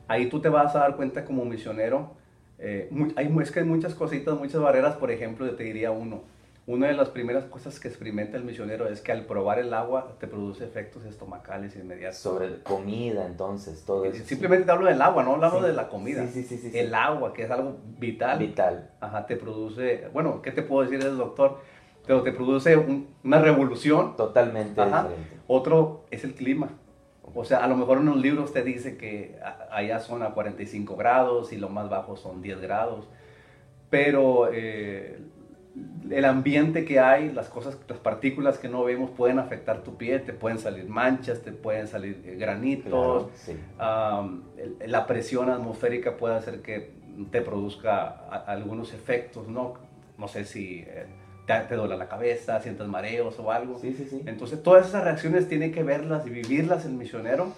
ahí 0.07 0.27
tú 0.29 0.39
te 0.41 0.49
vas 0.49 0.75
a 0.75 0.79
dar 0.79 0.95
cuenta 0.95 1.23
como 1.25 1.45
misionero. 1.45 2.15
eh, 2.59 2.89
hay, 3.15 3.31
es 3.41 3.51
que 3.51 3.59
hay 3.59 3.65
muchas 3.65 3.93
cositas, 3.93 4.37
muchas 4.37 4.59
barreras. 4.61 4.95
Por 4.95 5.11
ejemplo, 5.11 5.45
yo 5.45 5.55
te 5.55 5.63
diría 5.63 5.91
uno. 5.91 6.23
Una 6.67 6.87
de 6.87 6.95
las 6.95 7.07
primeras 7.09 7.45
cosas 7.45 7.79
que 7.79 7.87
experimenta 7.87 8.35
el 8.35 8.43
misionero 8.43 8.89
es 8.89 8.99
que 8.99 9.13
al 9.13 9.23
probar 9.25 9.57
el 9.57 9.73
agua 9.73 10.17
te 10.19 10.27
produce 10.27 10.65
efectos 10.65 11.05
estomacales 11.05 11.77
inmediatos. 11.77 12.17
sobre 12.17 12.61
comida, 12.61 13.25
entonces, 13.25 13.85
todo 13.85 14.03
eso. 14.03 14.21
Simplemente 14.25 14.65
te 14.65 14.71
hablo 14.73 14.87
del 14.87 15.01
agua, 15.01 15.23
no 15.23 15.35
hablo 15.35 15.61
Sí. 15.61 15.65
de 15.67 15.73
la 15.73 15.87
comida. 15.87 16.27
Sí, 16.27 16.43
sí, 16.43 16.57
sí. 16.57 16.77
El 16.77 16.93
agua, 16.93 17.31
que 17.31 17.43
es 17.43 17.51
algo 17.51 17.77
vital. 17.97 18.37
Vital. 18.39 18.91
Ajá, 18.99 19.25
te 19.25 19.37
produce, 19.37 20.09
bueno, 20.11 20.41
¿qué 20.41 20.51
te 20.51 20.61
puedo 20.61 20.87
decir 20.87 21.05
el 21.07 21.15
doctor? 21.17 21.59
Pero 22.05 22.21
te 22.23 22.33
produce 22.33 22.75
un- 22.75 23.07
una 23.23 23.39
revolución 23.39 24.17
Totalmente 24.17 24.81
Ajá. 24.81 25.03
diferente. 25.03 25.37
Otro 25.47 26.03
es 26.11 26.25
el 26.25 26.33
clima. 26.35 26.67
O 27.33 27.45
sea, 27.45 27.63
a 27.63 27.67
lo 27.69 27.77
mejor 27.77 27.99
en 27.99 28.07
los 28.07 28.17
libros 28.17 28.51
te 28.51 28.61
dice 28.63 28.97
que 28.97 29.39
allá 29.71 29.99
son 30.01 30.21
a 30.21 30.31
45 30.33 30.97
grados 30.97 31.53
y 31.53 31.57
lo 31.57 31.69
más 31.69 31.89
bajo 31.89 32.17
son 32.17 32.41
10 32.41 32.59
grados. 32.59 33.07
Pero 33.89 34.49
eh, 34.51 35.17
el 36.09 36.23
ambiente 36.25 36.85
que 36.85 36.99
hay, 36.99 37.31
las 37.31 37.49
cosas, 37.49 37.77
las 37.89 37.99
partículas 37.99 38.57
que 38.57 38.69
no 38.69 38.83
vemos 38.83 39.09
pueden 39.11 39.39
afectar 39.39 39.83
tu 39.83 39.97
piel, 39.97 40.23
te 40.23 40.31
pueden 40.33 40.57
salir 40.59 40.87
manchas, 40.87 41.41
te 41.41 41.51
pueden 41.51 41.87
salir 41.87 42.21
eh, 42.25 42.35
granitos. 42.35 42.89
Claro, 42.91 43.29
sí. 43.35 43.55
La 44.85 45.05
presión 45.07 45.49
atmosférica 45.49 46.17
puede 46.17 46.35
hacer 46.35 46.61
que 46.61 46.91
te 47.31 47.41
produzca 47.41 48.07
a- 48.29 48.43
algunos 48.47 48.93
efectos, 48.93 49.47
¿no? 49.47 49.73
no 50.17 50.27
sé 50.27 50.45
si 50.45 50.79
eh, 50.87 51.05
te, 51.45 51.53
te 51.67 51.75
duele 51.75 51.97
la 51.97 52.07
cabeza, 52.07 52.59
sientes 52.61 52.87
mareos 52.87 53.37
o 53.39 53.51
algo. 53.51 53.77
Sí, 53.79 53.93
sí, 53.93 54.07
sí. 54.09 54.23
Entonces 54.25 54.63
todas 54.63 54.87
esas 54.87 55.03
reacciones 55.03 55.47
tiene 55.47 55.71
que 55.71 55.83
verlas 55.83 56.25
y 56.25 56.29
vivirlas 56.29 56.85
el 56.85 56.93
misionero 56.93 57.53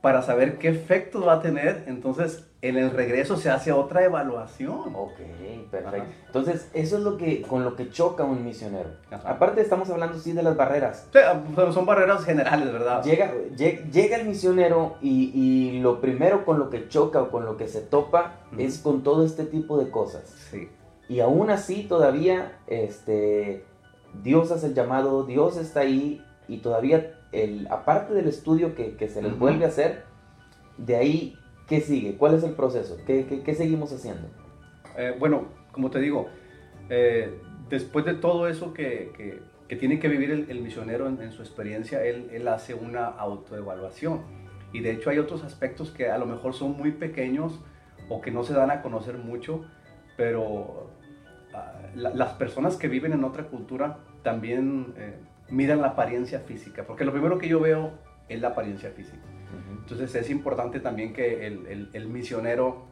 para 0.00 0.22
saber 0.22 0.58
qué 0.58 0.68
efectos 0.68 1.26
va 1.26 1.34
a 1.34 1.42
tener. 1.42 1.84
Entonces 1.86 2.46
en 2.62 2.76
el 2.76 2.90
regreso 2.90 3.36
se 3.36 3.50
hace 3.50 3.72
otra 3.72 4.04
evaluación. 4.04 4.94
Ok, 4.94 5.16
perfecto. 5.70 5.96
Ajá. 6.02 6.06
Entonces, 6.26 6.68
eso 6.74 6.98
es 6.98 7.02
lo 7.02 7.16
que 7.16 7.40
con 7.42 7.64
lo 7.64 7.74
que 7.74 7.88
choca 7.90 8.24
un 8.24 8.44
misionero. 8.44 8.90
Ajá. 9.10 9.30
Aparte 9.30 9.62
estamos 9.62 9.88
hablando 9.88 10.18
sí 10.18 10.32
de 10.32 10.42
las 10.42 10.56
barreras. 10.56 11.06
Sí, 11.12 11.18
pero 11.56 11.72
son 11.72 11.86
barreras 11.86 12.22
generales, 12.24 12.70
¿verdad? 12.70 13.02
Llega, 13.02 13.32
lle- 13.56 13.90
llega 13.90 14.16
el 14.18 14.26
misionero 14.28 14.96
y, 15.00 15.30
y 15.34 15.80
lo 15.80 16.00
primero 16.02 16.44
con 16.44 16.58
lo 16.58 16.68
que 16.68 16.86
choca 16.88 17.22
o 17.22 17.30
con 17.30 17.46
lo 17.46 17.56
que 17.56 17.66
se 17.66 17.80
topa 17.80 18.40
Ujú. 18.52 18.60
es 18.60 18.78
con 18.78 19.02
todo 19.02 19.24
este 19.24 19.44
tipo 19.44 19.78
de 19.78 19.90
cosas. 19.90 20.24
Sí. 20.50 20.68
Y 21.08 21.20
aún 21.20 21.50
así 21.50 21.84
todavía 21.84 22.58
este, 22.66 23.64
Dios 24.22 24.50
hace 24.52 24.66
el 24.66 24.74
llamado, 24.74 25.24
Dios 25.24 25.56
está 25.56 25.80
ahí 25.80 26.22
y 26.46 26.58
todavía, 26.58 27.14
el, 27.32 27.66
aparte 27.70 28.14
del 28.14 28.26
estudio 28.28 28.74
que, 28.74 28.96
que 28.96 29.08
se 29.08 29.22
les 29.22 29.38
vuelve 29.38 29.64
a 29.64 29.68
hacer, 29.68 30.04
de 30.78 30.96
ahí, 30.96 31.38
¿qué 31.68 31.80
sigue? 31.80 32.16
¿Cuál 32.16 32.34
es 32.34 32.42
el 32.42 32.52
proceso? 32.52 32.96
¿Qué, 33.06 33.26
qué- 33.26 33.42
qué 33.42 33.54
seguimos 33.54 33.92
haciendo? 33.92 34.28
Eh, 34.96 35.14
bueno, 35.18 35.44
como 35.72 35.90
te 35.90 36.00
digo, 36.00 36.28
eh, 36.88 37.38
después 37.68 38.04
de 38.04 38.14
todo 38.14 38.48
eso 38.48 38.72
que, 38.72 39.12
que- 39.16 39.40
que 39.68 39.76
tiene 39.76 40.00
que 40.00 40.08
vivir 40.08 40.32
el, 40.32 40.50
el 40.50 40.60
misionero 40.62 41.06
en, 41.06 41.22
en 41.22 41.30
su 41.30 41.42
experiencia, 41.42 42.04
él, 42.04 42.28
él 42.32 42.48
hace 42.48 42.74
una 42.74 43.06
autoevaluación. 43.06 44.22
Y 44.72 44.80
de 44.80 44.90
hecho 44.92 45.10
hay 45.10 45.18
otros 45.18 45.44
aspectos 45.44 45.90
que 45.92 46.10
a 46.10 46.18
lo 46.18 46.26
mejor 46.26 46.54
son 46.54 46.76
muy 46.76 46.90
pequeños 46.92 47.60
o 48.08 48.20
que 48.20 48.32
no 48.32 48.42
se 48.42 48.52
dan 48.54 48.70
a 48.72 48.82
conocer 48.82 49.18
mucho, 49.18 49.64
pero 50.16 50.90
ah, 51.54 51.72
la- 51.94 52.10
las 52.10 52.32
personas 52.32 52.76
que 52.76 52.88
viven 52.88 53.12
en 53.12 53.22
otra 53.22 53.44
cultura 53.44 53.98
también 54.24 54.92
eh, 54.96 55.14
miran 55.50 55.80
la 55.80 55.88
apariencia 55.88 56.40
física, 56.40 56.84
porque 56.86 57.04
lo 57.04 57.12
primero 57.12 57.38
que 57.38 57.48
yo 57.48 57.60
veo 57.60 57.92
es 58.28 58.40
la 58.40 58.48
apariencia 58.48 58.90
física. 58.90 59.18
Entonces 59.80 60.14
es 60.14 60.30
importante 60.30 60.78
también 60.80 61.12
que 61.12 61.46
el, 61.46 61.66
el- 61.66 61.90
el 61.92 62.06
misionero 62.08 62.84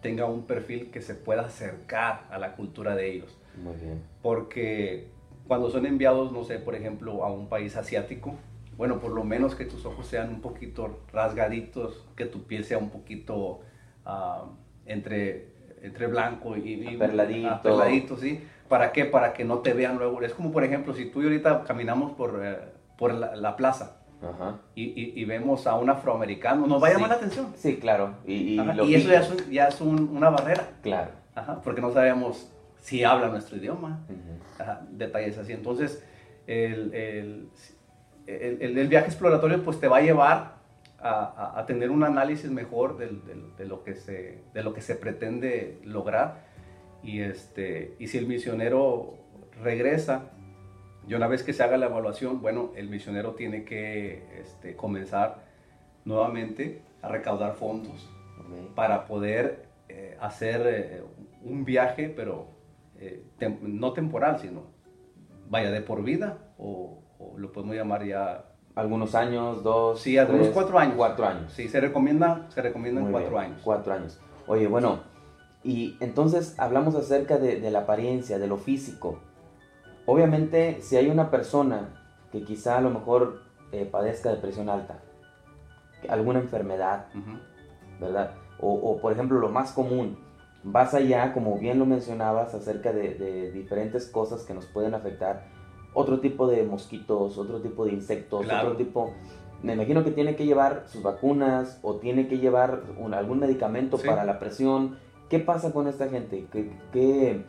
tenga 0.00 0.26
un 0.26 0.46
perfil 0.46 0.90
que 0.90 1.00
se 1.00 1.14
pueda 1.14 1.42
acercar 1.46 2.26
a 2.30 2.38
la 2.38 2.52
cultura 2.54 2.94
de 2.94 3.10
ellos. 3.12 3.36
Muy 3.62 3.74
bien. 3.76 4.02
Porque 4.22 5.08
cuando 5.48 5.70
son 5.70 5.86
enviados, 5.86 6.30
no 6.32 6.44
sé, 6.44 6.58
por 6.58 6.74
ejemplo, 6.74 7.24
a 7.24 7.32
un 7.32 7.48
país 7.48 7.76
asiático, 7.76 8.34
bueno, 8.76 9.00
por 9.00 9.12
lo 9.12 9.24
menos 9.24 9.54
que 9.54 9.64
tus 9.64 9.84
ojos 9.86 10.06
sean 10.06 10.28
un 10.28 10.40
poquito 10.40 11.00
rasgaditos, 11.12 12.04
que 12.16 12.26
tu 12.26 12.42
piel 12.44 12.64
sea 12.64 12.78
un 12.78 12.90
poquito 12.90 13.60
ah, 14.04 14.44
entre, 14.86 15.48
entre 15.82 16.06
blanco 16.06 16.56
y, 16.56 16.74
y 16.74 16.94
Aperladito. 16.96 17.48
aperladito, 17.50 18.16
¿sí? 18.16 18.40
¿Para 18.68 18.92
qué? 18.92 19.04
Para 19.04 19.32
que 19.32 19.44
no 19.44 19.58
te 19.58 19.72
vean 19.74 19.98
luego. 19.98 20.20
Es 20.22 20.32
como, 20.34 20.50
por 20.52 20.64
ejemplo, 20.64 20.94
si 20.94 21.06
tú 21.06 21.20
y 21.22 21.24
ahorita 21.24 21.64
caminamos 21.64 22.12
por, 22.12 22.40
eh, 22.42 22.58
por 22.96 23.12
la, 23.12 23.36
la 23.36 23.56
plaza 23.56 23.96
Ajá. 24.22 24.58
y, 24.74 24.84
y- 24.84 25.12
y 25.20 25.24
vemos 25.24 25.66
a 25.66 25.74
un 25.76 25.90
afroamericano, 25.90 26.66
nos 26.66 26.82
va 26.82 26.88
a 26.88 26.92
llamar 26.92 27.08
Sí. 27.08 27.10
la 27.10 27.16
atención. 27.16 27.46
Sí, 27.56 27.76
claro. 27.76 28.14
Y, 28.26 28.56
lo 28.56 28.84
eso 28.84 29.08
ya 29.10 29.20
es, 29.20 29.30
un- 29.30 29.50
ya 29.50 29.68
es 29.68 29.80
un- 29.80 30.16
una 30.16 30.30
barrera, 30.30 30.68
Claro. 30.82 31.10
Ajá, 31.34 31.60
porque 31.62 31.80
no 31.80 31.92
sabemos 31.92 32.50
si 32.80 33.02
habla 33.04 33.28
nuestro 33.28 33.56
idioma. 33.56 34.00
Ajá, 34.58 34.82
detalles 34.90 35.36
así. 35.36 35.52
Entonces, 35.52 36.02
el, 36.46 36.94
el- 36.94 37.48
el- 38.26 38.62
el- 38.62 38.78
el 38.78 38.88
viaje 38.88 39.06
exploratorio 39.06 39.62
pues 39.62 39.78
te 39.80 39.88
va 39.88 39.98
a 39.98 40.00
llevar 40.00 40.54
a, 41.00 41.10
a- 41.10 41.60
a 41.60 41.66
tener 41.66 41.90
un 41.90 42.02
análisis 42.04 42.50
mejor 42.50 42.96
del- 42.96 43.24
del- 43.26 43.54
de, 43.56 43.66
lo 43.66 43.82
que 43.84 43.94
se, 43.94 44.42
de 44.54 44.62
lo 44.62 44.72
que 44.72 44.80
se 44.80 44.94
pretende 44.94 45.80
lograr. 45.84 46.43
Y, 47.04 47.20
este, 47.20 47.94
y 47.98 48.06
si 48.08 48.18
el 48.18 48.26
misionero 48.26 49.14
regresa, 49.62 50.30
y 51.06 51.14
una 51.14 51.26
vez 51.26 51.42
que 51.42 51.52
se 51.52 51.62
haga 51.62 51.76
la 51.76 51.86
evaluación, 51.86 52.40
bueno, 52.40 52.70
el 52.76 52.88
misionero 52.88 53.34
tiene 53.34 53.64
que 53.64 54.40
este, 54.40 54.74
comenzar 54.74 55.44
nuevamente 56.04 56.82
a 57.02 57.08
recaudar 57.08 57.54
fondos 57.54 58.08
para 58.74 59.04
poder 59.06 59.66
eh, 59.88 60.16
hacer 60.20 60.62
eh, 60.66 61.02
un 61.42 61.64
viaje, 61.64 62.08
pero 62.08 62.46
eh, 62.98 63.22
tem- 63.38 63.60
no 63.60 63.92
temporal, 63.92 64.38
sino 64.38 64.62
vaya 65.48 65.70
de 65.70 65.82
por 65.82 66.02
vida 66.02 66.38
o, 66.58 67.02
o 67.18 67.38
lo 67.38 67.52
podemos 67.52 67.76
llamar 67.76 68.04
ya. 68.04 68.46
Algunos 68.74 69.14
años, 69.14 69.62
dos. 69.62 70.00
Sí, 70.00 70.18
algunos 70.18 70.42
tres, 70.46 70.54
cuatro 70.54 70.78
años. 70.78 70.94
Cuatro 70.96 71.26
años. 71.26 71.52
Sí, 71.52 71.68
se 71.68 71.80
recomienda, 71.80 72.46
se 72.48 72.60
recomiendan 72.60 73.10
cuatro 73.12 73.30
bien, 73.30 73.42
años. 73.42 73.60
Cuatro 73.62 73.92
años. 73.92 74.20
Oye, 74.48 74.66
bueno, 74.66 75.00
y 75.64 75.96
entonces 76.00 76.54
hablamos 76.58 76.94
acerca 76.94 77.38
de, 77.38 77.58
de 77.60 77.70
la 77.70 77.80
apariencia, 77.80 78.38
de 78.38 78.46
lo 78.46 78.58
físico. 78.58 79.18
Obviamente, 80.06 80.78
si 80.82 80.96
hay 80.96 81.08
una 81.08 81.30
persona 81.30 81.88
que 82.30 82.44
quizá 82.44 82.76
a 82.78 82.80
lo 82.80 82.90
mejor 82.90 83.40
eh, 83.72 83.86
padezca 83.90 84.30
de 84.30 84.36
presión 84.36 84.68
alta, 84.68 84.98
alguna 86.08 86.40
enfermedad. 86.40 87.06
¿verdad? 88.00 88.32
O, 88.60 88.72
o, 88.74 89.00
por 89.00 89.12
ejemplo, 89.12 89.38
lo 89.38 89.48
más 89.48 89.72
común, 89.72 90.18
vas 90.62 90.94
allá, 90.94 91.32
como 91.32 91.58
bien 91.58 91.78
lo 91.78 91.86
mencionabas, 91.86 92.54
acerca 92.54 92.92
de, 92.92 93.14
de 93.14 93.50
diferentes 93.52 94.06
cosas 94.08 94.42
que 94.42 94.52
nos 94.52 94.66
pueden 94.66 94.94
afectar, 94.94 95.44
otro 95.94 96.20
tipo 96.20 96.46
de 96.48 96.64
mosquitos, 96.64 97.38
otro 97.38 97.60
tipo 97.62 97.84
de 97.86 97.92
insectos, 97.92 98.42
Claro. 98.44 98.68
otro 98.68 98.76
tipo... 98.78 99.14
Me 99.62 99.72
imagino 99.74 100.04
que 100.04 100.10
tiene 100.10 100.36
que 100.36 100.44
llevar 100.44 100.82
sus 100.88 101.02
vacunas 101.02 101.78
o 101.82 101.94
tiene 101.94 102.28
que 102.28 102.36
llevar 102.38 102.82
un- 102.98 103.14
algún 103.14 103.38
medicamento 103.38 103.96
Sí. 103.96 104.06
para 104.06 104.24
la 104.24 104.38
presión. 104.38 104.98
¿Qué 105.34 105.40
pasa 105.40 105.72
con 105.72 105.88
esta 105.88 106.08
gente? 106.08 106.46
¿Qué, 106.52 106.70
qué, 106.92 107.42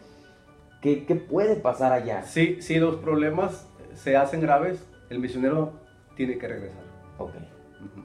qué- 0.81 1.05
qué 1.05 1.13
puede 1.15 1.55
pasar 1.55 1.91
allá? 1.93 2.23
Sí, 2.23 2.59
si 2.59 2.79
los 2.79 2.95
problemas 2.95 3.71
se 3.93 4.17
hacen 4.17 4.41
graves, 4.41 4.83
el 5.11 5.19
misionero 5.19 5.73
tiene 6.15 6.39
que 6.39 6.47
regresar. 6.47 6.81
Ok, 7.19 7.29
Ujú. 7.35 8.01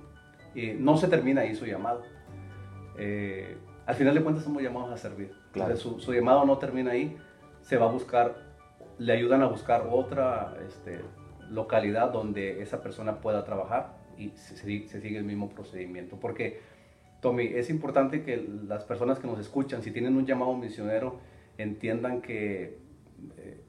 Y 0.54 0.74
no 0.74 0.98
se 0.98 1.08
termina 1.08 1.40
ahí 1.40 1.54
su 1.54 1.64
llamado. 1.64 2.02
Eh, 2.98 3.56
al 3.86 3.94
final 3.94 4.14
de 4.14 4.22
cuentas 4.22 4.44
somos 4.44 4.62
llamados 4.62 4.92
a 4.92 4.98
servir. 4.98 5.32
Claro. 5.52 5.72
Entonces, 5.72 5.80
su, 5.80 5.98
su 5.98 6.12
llamado 6.12 6.44
no 6.44 6.58
termina 6.58 6.90
ahí. 6.90 7.16
Se 7.62 7.78
va 7.78 7.86
a 7.86 7.90
buscar, 7.90 8.36
le 8.98 9.14
ayudan 9.14 9.40
a 9.40 9.46
buscar 9.46 9.86
otra 9.90 10.56
este, 10.68 11.00
localidad 11.48 12.12
donde 12.12 12.60
esa 12.60 12.82
persona 12.82 13.22
pueda 13.22 13.46
trabajar 13.46 13.94
y 14.18 14.28
se, 14.32 14.58
se- 14.58 14.88
se 14.88 15.00
sigue 15.00 15.16
el 15.16 15.24
mismo 15.24 15.48
procedimiento. 15.48 16.16
Porque, 16.20 16.60
Tommy, 17.20 17.44
es 17.54 17.68
importante 17.70 18.22
que 18.22 18.36
las 18.66 18.84
personas 18.84 19.18
que 19.18 19.26
nos 19.26 19.38
escuchan, 19.38 19.82
si 19.82 19.90
tienen 19.90 20.16
un 20.16 20.24
llamado 20.26 20.54
misionero, 20.54 21.18
entiendan 21.58 22.22
que 22.22 22.78
eh, 23.36 23.60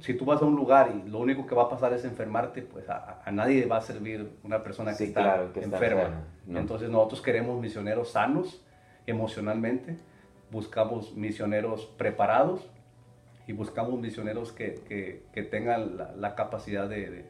si 0.00 0.14
tú 0.14 0.24
vas 0.24 0.40
a 0.42 0.44
un 0.44 0.54
lugar 0.54 0.92
y 1.04 1.08
lo 1.08 1.18
único 1.18 1.46
que 1.46 1.54
va 1.54 1.64
a 1.64 1.68
pasar 1.68 1.92
es 1.94 2.04
enfermarte, 2.04 2.62
pues 2.62 2.88
a, 2.88 3.22
a 3.24 3.30
nadie 3.32 3.66
va 3.66 3.78
a 3.78 3.80
servir 3.80 4.30
una 4.44 4.62
persona 4.62 4.92
que 4.92 4.98
Sí, 4.98 5.04
está, 5.04 5.22
claro, 5.22 5.52
que 5.52 5.60
está 5.60 5.76
enferma. 5.76 6.00
enferma, 6.02 6.24
¿no? 6.46 6.58
Entonces 6.60 6.90
nosotros 6.90 7.22
queremos 7.22 7.60
misioneros 7.60 8.10
sanos 8.12 8.62
emocionalmente, 9.06 9.96
buscamos 10.50 11.14
misioneros 11.16 11.86
preparados 11.96 12.68
y 13.48 13.52
buscamos 13.54 13.98
misioneros 13.98 14.52
que, 14.52 14.74
que- 14.86 15.24
que 15.32 15.42
tengan 15.42 15.96
la, 15.96 16.12
la 16.12 16.34
capacidad 16.36 16.88
de, 16.88 17.10
de- 17.10 17.24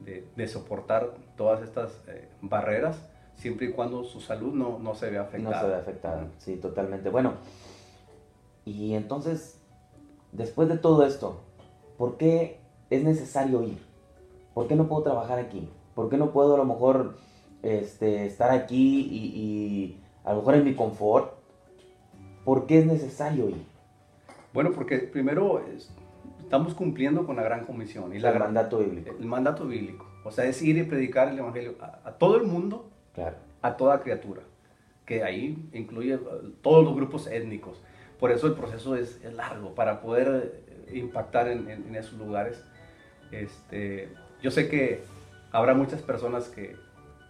de- 0.00 0.24
de 0.36 0.48
soportar 0.48 1.14
todas 1.36 1.62
estas 1.62 2.02
eh, 2.06 2.28
barreras, 2.42 3.02
siempre 3.36 3.66
y 3.66 3.72
cuando 3.72 4.04
su 4.04 4.20
salud 4.20 4.52
no, 4.54 4.78
no 4.78 4.94
se 4.94 5.10
vea 5.10 5.22
afectada. 5.22 5.54
no 5.56 5.60
se 5.62 5.66
ve 5.68 5.74
afectada, 5.80 6.26
sí, 6.38 6.56
totalmente. 6.56 7.08
Bueno, 7.10 7.34
y 8.64 8.94
entonces, 8.94 9.60
después 10.32 10.68
de 10.68 10.78
todo 10.78 11.04
esto, 11.06 11.40
¿por 11.98 12.16
qué 12.16 12.58
es 12.90 13.02
necesario 13.04 13.62
ir? 13.62 13.78
¿Por 14.54 14.66
qué 14.68 14.74
no 14.76 14.88
puedo 14.88 15.02
trabajar 15.02 15.38
aquí? 15.38 15.68
¿Por 15.94 16.08
qué 16.08 16.16
no 16.16 16.30
puedo 16.32 16.54
a 16.54 16.58
lo 16.58 16.64
mejor 16.64 17.16
este, 17.62 18.26
estar 18.26 18.50
aquí 18.50 19.00
y, 19.10 19.16
y 19.40 20.00
a 20.24 20.32
lo 20.32 20.38
mejor 20.38 20.54
en 20.56 20.64
mi 20.64 20.74
confort? 20.74 21.32
¿Por 22.44 22.66
qué 22.66 22.78
es 22.80 22.86
necesario 22.86 23.48
ir? 23.50 23.64
Bueno, 24.52 24.72
porque 24.74 24.98
primero 24.98 25.60
es- 25.60 25.90
estamos 26.40 26.74
cumpliendo 26.74 27.26
con 27.26 27.36
la 27.36 27.42
gran 27.42 27.64
comisión 27.66 28.14
y 28.14 28.18
la 28.18 28.30
El 28.30 28.38
mandato 28.38 28.78
bíblico. 28.78 29.10
el 29.18 29.26
mandato 29.26 29.66
bíblico. 29.66 30.06
O 30.24 30.30
sea, 30.30 30.44
es 30.46 30.60
ir 30.62 30.76
y 30.78 30.84
predicar 30.84 31.28
el 31.28 31.38
evangelio 31.38 31.74
a, 31.80 32.00
a 32.08 32.12
todo 32.12 32.36
el 32.36 32.44
mundo, 32.44 32.88
Claro. 33.16 33.34
a 33.62 33.76
toda 33.76 34.00
criatura, 34.00 34.42
que 35.04 35.24
ahí 35.24 35.68
incluye 35.72 36.14
eh, 36.14 36.20
todos 36.62 36.84
los 36.84 36.94
grupos 36.94 37.26
étnicos. 37.26 37.82
Por 38.20 38.30
eso 38.30 38.46
el 38.46 38.52
proceso 38.54 38.94
es, 38.94 39.20
es 39.24 39.34
largo, 39.34 39.74
para 39.74 40.00
poder 40.00 40.62
eh, 40.88 40.96
impactar 40.98 41.48
en, 41.48 41.68
en- 41.68 41.88
en 41.88 41.96
esos 41.96 42.16
lugares. 42.18 42.64
Este, 43.32 44.08
yo 44.42 44.50
sé 44.52 44.68
que 44.68 45.00
habrá 45.50 45.74
muchas 45.74 46.00
personas 46.02 46.48
que, 46.48 46.76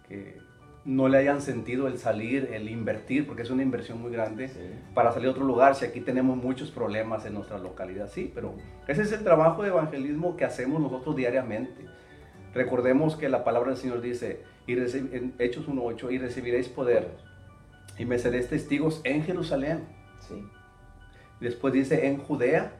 que 0.07 0.37
no 0.85 1.09
le 1.09 1.17
hayan 1.17 1.41
sentido 1.41 1.87
el 1.87 1.97
salir, 1.97 2.49
el 2.53 2.69
invertir, 2.69 3.25
porque 3.27 3.41
es 3.41 3.49
una 3.49 3.63
inversión 3.63 4.01
muy 4.01 4.11
grande 4.11 4.47
Sí. 4.49 4.59
para 4.93 5.11
salir 5.11 5.27
a 5.27 5.31
otro 5.31 5.43
lugar 5.43 5.75
si 5.75 5.85
aquí 5.85 5.99
tenemos 6.01 6.37
muchos 6.37 6.71
problemas 6.71 7.25
en 7.25 7.33
nuestra 7.33 7.57
localidad. 7.57 8.09
Sí, 8.09 8.31
pero 8.33 8.53
ese 8.87 9.01
es 9.01 9.11
el 9.11 9.23
trabajo 9.23 9.63
de 9.63 9.69
evangelismo 9.69 10.37
que 10.37 10.45
hacemos 10.45 10.79
nosotros 10.81 11.15
diariamente. 11.15 11.85
Recordemos 12.53 13.15
que 13.15 13.27
la 13.29 13.43
palabra 13.43 13.69
del 13.71 13.77
Señor 13.77 14.01
dice, 14.01 14.41
y 14.67 14.73
en 14.73 15.33
Hechos 15.39 15.67
1.8, 15.67 16.11
y 16.11 16.17
recibiréis 16.19 16.67
poder, 16.69 17.09
y 17.97 18.05
me 18.05 18.19
seréis 18.19 18.49
testigos 18.49 19.01
en 19.03 19.23
Jerusalén, 19.23 19.85
Sí. 20.19 20.43
después 21.39 21.73
dice 21.73 22.07
en 22.07 22.17
Judea, 22.17 22.73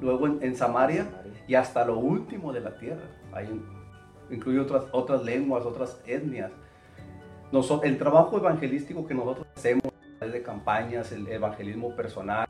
luego 0.00 0.26
en, 0.26 0.38
en 0.42 0.56
Samaria, 0.56 1.04
Samaria. 1.04 1.44
y 1.46 1.54
hasta 1.54 1.84
lo 1.84 1.98
último 1.98 2.52
de 2.52 2.60
la 2.60 2.76
tierra. 2.78 3.02
Ahí 3.32 3.60
incluye 4.30 4.58
otras, 4.60 4.84
otras 4.92 5.22
lenguas, 5.22 5.64
otras 5.64 6.00
etnias. 6.06 6.50
Noso- 7.52 7.82
el 7.84 7.96
trabajo 7.98 8.36
evangelístico 8.38 9.06
que 9.06 9.14
nosotros 9.14 9.46
hacemos 9.56 9.84
de 10.20 10.42
campañas, 10.42 11.12
el 11.12 11.28
evangelismo 11.28 11.94
personal, 11.94 12.46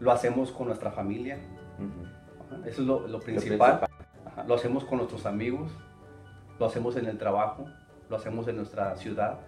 lo 0.00 0.10
hacemos 0.10 0.50
con 0.52 0.68
nuestra 0.68 0.90
familia. 0.90 1.38
Ujú. 1.78 2.56
Ajá, 2.56 2.68
Eso 2.68 2.80
es 2.82 2.86
lo, 2.86 3.06
lo 3.06 3.20
principal. 3.20 3.78
principal. 3.80 4.06
Ajá, 4.26 4.44
Lo 4.44 4.54
hacemos 4.54 4.84
con 4.84 4.98
nuestros 4.98 5.26
amigos, 5.26 5.70
lo 6.62 6.68
hacemos 6.68 6.94
en 6.96 7.06
el 7.06 7.18
trabajo, 7.18 7.66
lo 8.08 8.16
hacemos 8.16 8.46
en 8.46 8.54
nuestra 8.56 8.94
ciudad. 8.94 9.40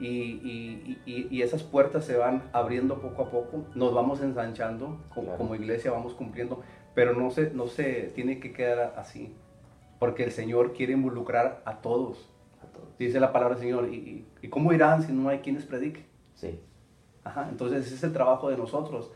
Y, 0.00 0.06
y- 0.08 0.98
y- 1.06 1.28
y 1.30 1.42
esas 1.42 1.62
puertas 1.62 2.04
se 2.04 2.16
van 2.16 2.42
abriendo 2.52 3.00
poco 3.00 3.22
a 3.22 3.30
poco, 3.30 3.64
nos 3.76 3.94
vamos 3.94 4.20
ensanchando, 4.20 5.00
como, 5.14 5.26
Claro. 5.28 5.38
como 5.38 5.54
iglesia 5.54 5.92
vamos 5.92 6.14
cumpliendo, 6.14 6.60
pero 6.94 7.14
no 7.14 7.30
se, 7.30 7.50
no 7.52 7.68
se 7.68 8.10
tiene 8.14 8.40
que 8.40 8.52
quedar 8.52 8.94
así, 8.96 9.34
porque 10.00 10.24
el 10.24 10.32
Señor 10.32 10.72
quiere 10.72 10.94
involucrar 10.94 11.62
a 11.64 11.80
todos. 11.80 12.28
A 12.60 12.66
todos. 12.72 12.88
Dice 12.98 13.20
la 13.20 13.32
palabra 13.32 13.54
del 13.54 13.62
Señor, 13.64 13.88
¿y, 13.92 14.26
cómo 14.50 14.72
irán 14.72 15.02
si 15.04 15.12
no 15.12 15.28
hay 15.28 15.38
quienes 15.38 15.64
prediquen? 15.64 16.06
Sí. 16.34 16.60
Ajá, 17.22 17.46
entonces 17.50 17.86
ese 17.86 17.94
es 17.94 18.02
el 18.02 18.12
trabajo 18.12 18.50
de 18.50 18.56
nosotros. 18.56 19.12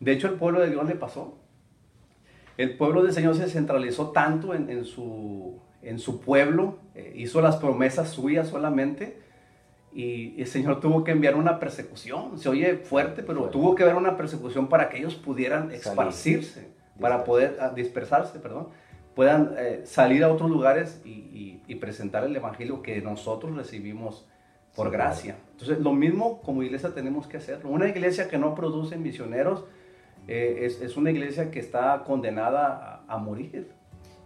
De 0.00 0.10
hecho, 0.12 0.26
el 0.26 0.34
pueblo 0.34 0.60
de 0.60 0.70
Dios 0.70 0.84
le 0.88 0.96
pasó. 0.96 1.38
El 2.56 2.76
pueblo 2.76 3.02
del 3.04 3.12
Señor 3.12 3.36
se 3.36 3.48
centralizó 3.48 4.10
tanto 4.10 4.54
en, 4.54 4.68
en 4.70 4.84
su, 4.84 5.60
en 5.82 5.98
su 6.00 6.20
pueblo, 6.20 6.78
eh, 6.94 7.12
hizo 7.16 7.40
las 7.40 7.56
promesas 7.56 8.10
suyas 8.10 8.48
solamente, 8.48 9.18
y 9.92 10.40
el 10.40 10.46
Señor 10.46 10.80
tuvo 10.80 11.02
que 11.02 11.10
enviar 11.10 11.34
una 11.34 11.58
persecución. 11.58 12.38
Se 12.38 12.48
oye 12.48 12.76
fuerte, 12.76 13.22
pero 13.24 13.46
tuvo 13.50 13.74
que 13.74 13.82
haber 13.82 13.96
una 13.96 14.16
persecución 14.16 14.68
para 14.68 14.88
que 14.88 14.98
ellos 14.98 15.14
pudieran 15.16 15.70
esparcirse, 15.72 16.68
para 17.00 17.24
poder 17.24 17.56
ah, 17.60 17.70
dispersarse, 17.74 18.38
perdón, 18.38 18.68
puedan 19.16 19.54
eh, 19.58 19.82
salir 19.84 20.22
a 20.22 20.32
otros 20.32 20.48
lugares 20.50 21.00
y, 21.04 21.10
y- 21.10 21.62
y 21.66 21.74
presentar 21.76 22.22
el 22.24 22.34
Evangelio 22.36 22.82
que 22.82 23.00
nosotros 23.02 23.56
recibimos 23.56 24.26
por 24.76 24.86
Sí, 24.88 24.92
gracia. 24.92 25.36
Entonces, 25.52 25.80
lo 25.80 25.92
mismo 25.92 26.40
como 26.42 26.62
iglesia 26.62 26.90
tenemos 26.94 27.26
que 27.26 27.38
hacerlo. 27.38 27.70
Una 27.70 27.88
iglesia 27.88 28.28
que 28.28 28.38
no 28.38 28.54
produce 28.54 28.96
misioneros 28.96 29.64
eh, 30.28 30.60
es, 30.62 30.80
es 30.80 30.96
una 30.96 31.10
iglesia 31.10 31.50
que 31.50 31.58
está 31.58 32.04
condenada 32.06 33.02
a, 33.08 33.14
a 33.14 33.18
morir. 33.18 33.72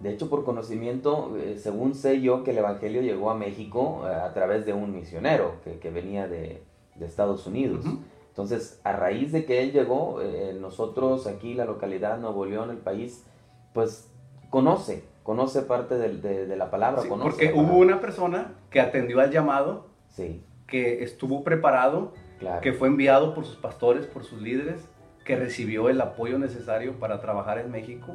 De 0.00 0.12
hecho, 0.12 0.28
por 0.28 0.44
conocimiento, 0.44 1.36
eh, 1.36 1.56
según 1.58 1.94
sé 1.94 2.20
yo, 2.20 2.44
que 2.44 2.50
el 2.50 2.58
Evangelio 2.58 3.00
llegó 3.00 3.30
a 3.30 3.34
México 3.34 4.02
eh, 4.06 4.12
a 4.14 4.32
través 4.34 4.66
de 4.66 4.72
un 4.72 4.92
misionero 4.94 5.56
que, 5.64 5.78
que 5.78 5.90
venía 5.90 6.28
de, 6.28 6.62
de 6.96 7.06
Estados 7.06 7.46
Unidos. 7.46 7.86
Ujú. 7.86 8.00
Entonces, 8.28 8.80
a 8.84 8.92
raíz 8.92 9.30
de 9.32 9.44
que 9.44 9.62
él 9.62 9.72
llegó, 9.72 10.20
eh, 10.20 10.56
nosotros 10.60 11.26
aquí, 11.26 11.54
la 11.54 11.64
localidad 11.64 12.18
Nuevo 12.18 12.44
León, 12.44 12.70
el 12.70 12.78
país, 12.78 13.24
pues 13.72 14.10
conoce, 14.50 15.04
conoce 15.22 15.62
parte 15.62 15.94
de, 15.96 16.46
de 16.46 16.56
la 16.56 16.70
palabra. 16.70 17.02
Sí, 17.02 17.08
conoce 17.08 17.30
porque 17.30 17.52
la 17.52 17.62
hubo 17.62 17.78
una 17.78 18.00
persona 18.00 18.54
que 18.70 18.80
atendió 18.80 19.20
al 19.20 19.30
llamado, 19.30 19.86
Sí, 20.08 20.44
que 20.66 21.02
estuvo 21.02 21.42
preparado, 21.44 22.12
claro. 22.38 22.60
que 22.60 22.72
fue 22.72 22.88
enviado 22.88 23.34
por 23.34 23.44
sus 23.44 23.56
pastores, 23.56 24.06
por 24.06 24.24
sus 24.24 24.40
líderes, 24.42 24.84
que 25.24 25.36
recibió 25.36 25.88
el 25.88 26.00
apoyo 26.00 26.38
necesario 26.38 26.98
para 27.00 27.20
trabajar 27.20 27.58
en 27.58 27.70
México 27.70 28.14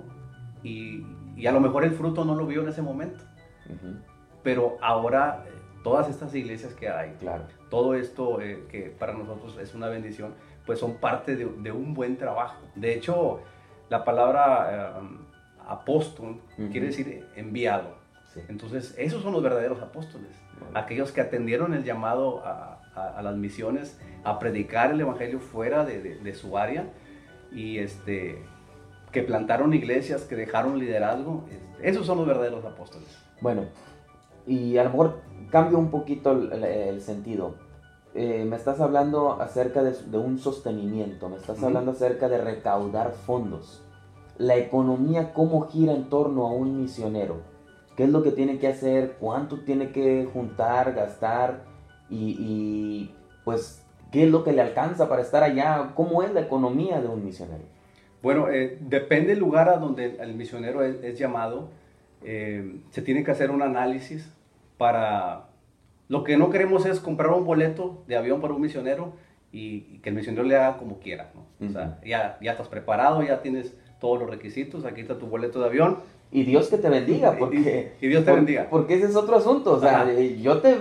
y, 0.64 1.04
y 1.40 1.48
a 1.48 1.52
lo 1.52 1.60
mejor 1.60 1.84
el 1.84 1.92
fruto 1.92 2.26
no 2.26 2.36
lo 2.36 2.46
vio 2.46 2.62
en 2.62 2.70
ese 2.70 2.82
momento. 2.82 3.24
Pero 4.44 4.78
ahora 4.82 5.44
eh, 5.48 5.52
todas 5.84 6.10
estas 6.10 6.34
iglesias 6.36 6.74
que 6.74 6.90
hay, 6.90 7.12
claro. 7.20 7.44
todo 7.70 7.94
esto 7.94 8.42
eh, 8.42 8.66
que 8.70 8.84
para 8.98 9.14
nosotros 9.14 9.58
es 9.62 9.74
una 9.74 9.88
bendición, 9.88 10.34
pues 10.66 10.80
son 10.80 10.96
parte 10.96 11.36
de, 11.36 11.46
de 11.46 11.72
un 11.72 11.94
buen 11.94 12.18
trabajo. 12.18 12.62
De 12.76 12.94
hecho, 12.94 13.42
la 13.90 14.04
palabra 14.04 14.94
eh, 15.02 15.08
apóstol 15.68 16.40
quiere 16.72 16.88
decir 16.88 17.26
enviado. 17.36 17.98
Sí. 18.34 18.42
Entonces, 18.48 18.94
esos 18.98 19.24
son 19.24 19.34
los 19.34 19.42
verdaderos 19.42 19.82
apóstoles. 19.82 20.30
Aquellos 20.74 21.12
que 21.12 21.22
atendieron 21.22 21.74
el 21.74 21.84
llamado 21.84 22.46
a, 22.46 22.80
a- 22.96 23.18
a 23.18 23.22
las 23.24 23.36
misiones, 23.36 24.00
a 24.24 24.38
predicar 24.40 24.92
el 24.92 25.02
evangelio 25.02 25.40
fuera 25.40 25.84
de, 25.86 26.02
de- 26.02 26.16
de 26.20 26.34
su 26.36 26.58
área 26.58 26.86
y 27.52 27.80
este, 27.80 28.44
que 29.12 29.24
plantaron 29.24 29.74
iglesias, 29.74 30.24
que 30.24 30.36
dejaron 30.36 30.80
liderazgo. 30.80 31.46
este, 31.50 31.90
esos 31.90 32.06
son 32.06 32.18
los 32.18 32.28
verdaderos 32.28 32.66
apóstoles. 32.66 33.08
Bueno, 33.42 33.64
y 34.46 34.78
a 34.78 34.84
lo 34.84 34.90
mejor 34.90 35.22
cambio 35.50 35.80
un 35.80 35.90
poquito 35.90 36.32
el, 36.32 37.02
sentido. 37.02 37.56
Eh, 38.16 38.44
me 38.46 38.56
estás 38.56 38.82
hablando 38.82 39.40
acerca 39.40 39.84
de, 39.84 39.92
de 39.92 40.18
un 40.18 40.40
sostenimiento, 40.40 41.30
me 41.30 41.38
estás 41.38 41.62
hablando 41.64 41.92
acerca 41.92 42.28
de 42.28 42.40
recaudar 42.40 43.12
fondos. 43.12 43.84
La 44.38 44.56
economía, 44.56 45.34
¿cómo 45.34 45.68
gira 45.68 45.94
en 45.94 46.10
torno 46.10 46.48
a 46.48 46.52
un 46.52 46.82
misionero? 46.82 47.42
¿Qué 47.96 48.06
es 48.06 48.10
lo 48.10 48.24
que 48.24 48.32
tiene 48.32 48.58
que 48.58 48.68
hacer? 48.68 49.18
¿Cuánto 49.20 49.60
tiene 49.60 49.92
que 49.92 50.28
juntar, 50.32 50.94
gastar? 50.94 51.66
Y, 52.10 52.38
y, 52.40 53.16
pues, 53.44 53.86
¿qué 54.12 54.24
es 54.24 54.32
lo 54.32 54.44
que 54.44 54.54
le 54.54 54.62
alcanza 54.62 55.10
para 55.10 55.22
estar 55.22 55.44
allá? 55.44 55.92
¿Cómo 55.96 56.24
es 56.24 56.34
la 56.34 56.40
economía 56.40 57.02
de 57.02 57.10
un 57.10 57.24
misionero? 57.24 57.66
Bueno, 58.22 58.50
eh, 58.50 58.78
depende 58.82 59.30
del 59.30 59.40
lugar 59.40 59.70
a 59.70 59.78
donde 59.78 60.18
el 60.20 60.34
misionero 60.36 60.84
es, 60.84 61.02
es 61.04 61.18
llamado. 61.18 61.70
eh, 62.24 62.76
se 62.92 63.02
tiene 63.02 63.24
que 63.24 63.32
hacer 63.32 63.50
un 63.52 63.62
análisis 63.62 64.30
para... 64.78 65.46
Lo 66.10 66.24
que 66.24 66.38
no 66.38 66.50
queremos 66.50 66.86
es 66.86 67.00
comprar 67.00 67.32
un 67.32 67.46
boleto 67.46 68.04
de 68.08 68.18
avión 68.18 68.42
para 68.42 68.54
un 68.54 68.62
misionero 68.62 69.14
y, 69.52 69.86
y 69.92 70.00
que 70.02 70.10
el 70.10 70.16
misionero 70.16 70.44
le 70.44 70.56
haga 70.58 70.78
como 70.78 71.00
quiera. 71.00 71.32
¿no? 71.36 71.68
O 71.68 71.72
sea, 71.72 72.00
ya, 72.06 72.38
ya 72.42 72.52
estás 72.52 72.68
preparado, 72.68 73.22
ya 73.24 73.42
tienes 73.42 73.74
todos 74.02 74.20
los 74.20 74.30
requisitos, 74.30 74.86
aquí 74.86 75.02
está 75.02 75.18
tu 75.20 75.28
boleto 75.28 75.60
de 75.60 75.68
avión. 75.68 76.00
Y 76.32 76.44
Dios 76.44 76.68
que 76.70 76.78
te 76.78 76.90
bendiga, 76.90 77.36
porque... 77.38 77.94
y 78.02 78.08
Dios 78.08 78.24
te 78.26 78.32
por- 78.32 78.40
bendiga. 78.40 78.68
Porque 78.70 78.96
ese 78.96 79.06
es 79.06 79.16
otro 79.16 79.36
asunto, 79.36 79.74
o 79.74 79.80
sea, 79.80 80.02
Ajá. 80.02 80.12
eh, 80.12 80.40
yo 80.42 80.60
te... 80.60 80.76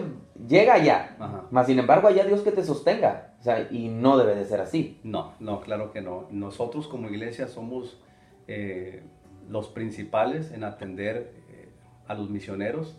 Llega 0.48 0.74
allá, 0.74 1.16
Ajá. 1.18 1.44
mas 1.50 1.66
sin 1.66 1.78
embargo 1.78 2.08
allá 2.08 2.24
Dios 2.24 2.40
que 2.40 2.52
te 2.52 2.64
sostenga, 2.64 3.34
o 3.38 3.42
sea, 3.42 3.68
y 3.70 3.88
no 3.88 4.16
debe 4.16 4.34
de 4.34 4.46
ser 4.46 4.60
así. 4.60 4.98
No, 5.02 5.32
no, 5.40 5.60
claro 5.60 5.92
que 5.92 6.00
no. 6.00 6.24
Nosotros 6.30 6.88
como 6.88 7.08
iglesia 7.08 7.48
somos 7.48 8.00
eh, 8.46 9.02
los 9.48 9.68
principales 9.68 10.50
en 10.52 10.64
atender 10.64 11.34
eh, 11.50 11.68
a 12.06 12.14
los 12.14 12.30
misioneros 12.30 12.96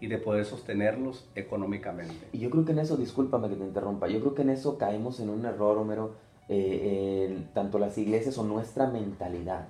y 0.00 0.06
de 0.06 0.16
poder 0.18 0.46
sostenerlos 0.46 1.28
económicamente. 1.34 2.28
Y 2.32 2.38
yo 2.38 2.50
creo 2.50 2.64
que 2.64 2.72
en 2.72 2.78
eso, 2.78 2.96
discúlpame 2.96 3.48
que 3.48 3.56
te 3.56 3.64
interrumpa, 3.64 4.08
yo 4.08 4.20
creo 4.20 4.34
que 4.34 4.42
en 4.42 4.50
eso 4.50 4.78
caemos 4.78 5.20
en 5.20 5.28
un 5.28 5.44
error, 5.44 5.76
Homero, 5.76 6.14
eh, 6.48 7.26
en 7.28 7.52
tanto 7.52 7.78
las 7.78 7.96
iglesias 7.98 8.38
o 8.38 8.44
nuestra 8.44 8.86
mentalidad. 8.86 9.68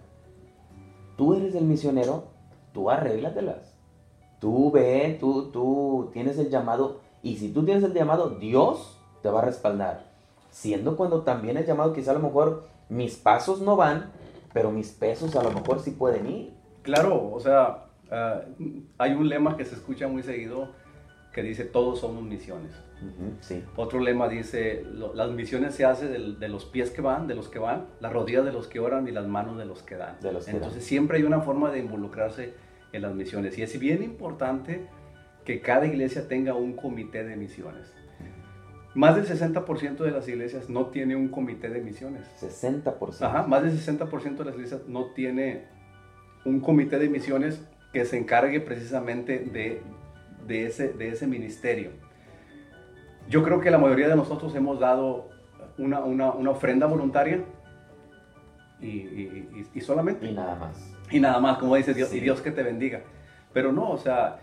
Tú 1.16 1.34
eres 1.34 1.55
el 1.55 1.64
misionero, 1.64 2.28
tú 2.72 2.90
arréglatelas. 2.90 3.73
Tú 4.45 4.70
ve, 4.70 5.16
tú, 5.18 5.49
tú 5.51 6.11
tienes 6.12 6.36
el 6.38 6.51
llamado, 6.51 7.01
y 7.22 7.38
si 7.38 7.49
tú 7.51 7.64
tienes 7.64 7.82
el 7.82 7.95
llamado, 7.95 8.28
Dios 8.28 9.01
te 9.22 9.30
va 9.30 9.40
a 9.40 9.45
respaldar. 9.47 10.05
Siendo 10.51 10.99
cuando 10.99 11.22
también 11.22 11.57
el 11.57 11.64
llamado, 11.64 11.95
quizá 11.95 12.11
a 12.11 12.14
lo 12.14 12.20
mejor 12.20 12.64
mis 12.90 13.16
pasos 13.16 13.62
no 13.62 13.74
van, 13.74 14.11
pero 14.53 14.70
mis 14.70 14.90
pesos 14.92 15.34
a 15.34 15.42
lo 15.42 15.51
mejor 15.51 15.80
sí 15.80 15.92
pueden 15.92 16.26
ir. 16.30 16.53
Claro, 16.82 17.30
o 17.32 17.40
sea, 17.40 17.86
ah, 18.11 18.42
hay 18.99 19.12
un 19.14 19.30
lema 19.30 19.57
que 19.57 19.64
se 19.64 19.76
escucha 19.76 20.09
muy 20.09 20.22
seguido 20.22 20.68
que 21.32 21.42
dice 21.42 21.64
todos 21.64 22.01
somos 22.01 22.22
misiones. 22.22 22.72
Ujú, 23.01 23.32
sí, 23.40 23.64
Otro 23.76 23.99
lema 23.99 24.28
dice, 24.28 24.84
lo- 24.92 25.14
las 25.14 25.30
misiones 25.30 25.74
se 25.74 25.86
hacen 25.86 26.12
del- 26.12 26.38
de, 26.38 26.49
los 26.51 26.66
pies 26.66 26.90
que 26.90 27.01
van, 27.01 27.26
de 27.28 27.34
los 27.34 27.49
que 27.49 27.59
van, 27.59 27.86
las 27.99 28.12
rodillas 28.12 28.45
de 28.45 28.53
los 28.53 28.66
que 28.66 28.78
oran 28.78 29.09
y 29.09 29.11
las 29.11 29.26
manos 29.26 29.57
de 29.57 29.64
los 29.64 29.82
que 29.82 29.97
dan. 29.97 30.16
De 30.20 30.32
los 30.34 30.45
que 30.45 30.51
Entonces 30.51 30.80
dan. 30.80 30.86
siempre 30.86 31.16
hay 31.16 31.22
una 31.24 31.40
forma 31.40 31.70
de 31.70 31.78
involucrarse 31.78 32.53
en 32.97 33.03
las 33.03 33.14
misiones. 33.14 33.59
Y 33.59 33.62
es 33.62 33.78
bien 33.78 34.03
importante 34.03 34.86
que 35.45 35.61
cada 35.61 35.86
iglesia 35.86 36.26
tenga 36.28 36.55
un 36.55 36.74
comité 36.74 37.24
de 37.24 37.36
misiones. 37.36 37.92
Más 38.95 39.16
del 39.16 39.26
60% 39.26 39.97
de 40.05 40.11
las 40.12 40.28
iglesias 40.28 40.68
no 40.70 40.86
tiene 40.86 41.16
un 41.16 41.28
comité 41.28 41.68
de 41.68 41.80
misiones. 41.80 42.22
60%. 42.40 43.22
Ajá, 43.22 43.42
más 43.47 43.62
del 43.64 43.72
60% 43.72 44.36
de 44.36 44.45
las 44.45 44.55
iglesias 44.55 44.82
no 44.86 45.07
tiene 45.07 45.64
un 46.45 46.61
comité 46.61 46.99
de 46.99 47.09
misiones 47.09 47.61
que 47.92 48.05
se 48.05 48.16
encargue 48.18 48.61
precisamente 48.61 49.40
de, 49.40 49.82
de, 50.47 50.66
ese, 50.66 50.88
de 50.92 51.09
ese 51.09 51.26
ministerio. 51.26 51.90
Yo 53.28 53.42
creo 53.42 53.61
que 53.61 53.70
la 53.70 53.78
mayoría 53.78 54.09
de 54.09 54.16
nosotros 54.16 54.55
hemos 54.55 54.78
dado 54.78 55.28
una, 55.78 56.01
una- 56.05 56.32
una 56.32 56.51
ofrenda 56.51 56.86
voluntaria 56.86 57.42
y, 58.80 58.86
y- 58.86 59.49
y- 59.74 59.78
y 59.78 59.80
solamente. 59.80 60.26
Y 60.26 60.34
nada 60.34 60.55
más. 60.55 60.93
Y 61.11 61.20
nada 61.20 61.38
más, 61.38 61.59
como 61.59 61.76
dice 61.76 61.94
Dios, 61.94 62.09
Sí. 62.09 62.18
y 62.18 62.20
Dios 62.20 62.40
que 62.40 62.50
te 62.50 62.62
bendiga. 62.62 63.00
Pero 63.52 63.72
no, 63.72 63.90
o 63.90 63.98
sea, 63.98 64.38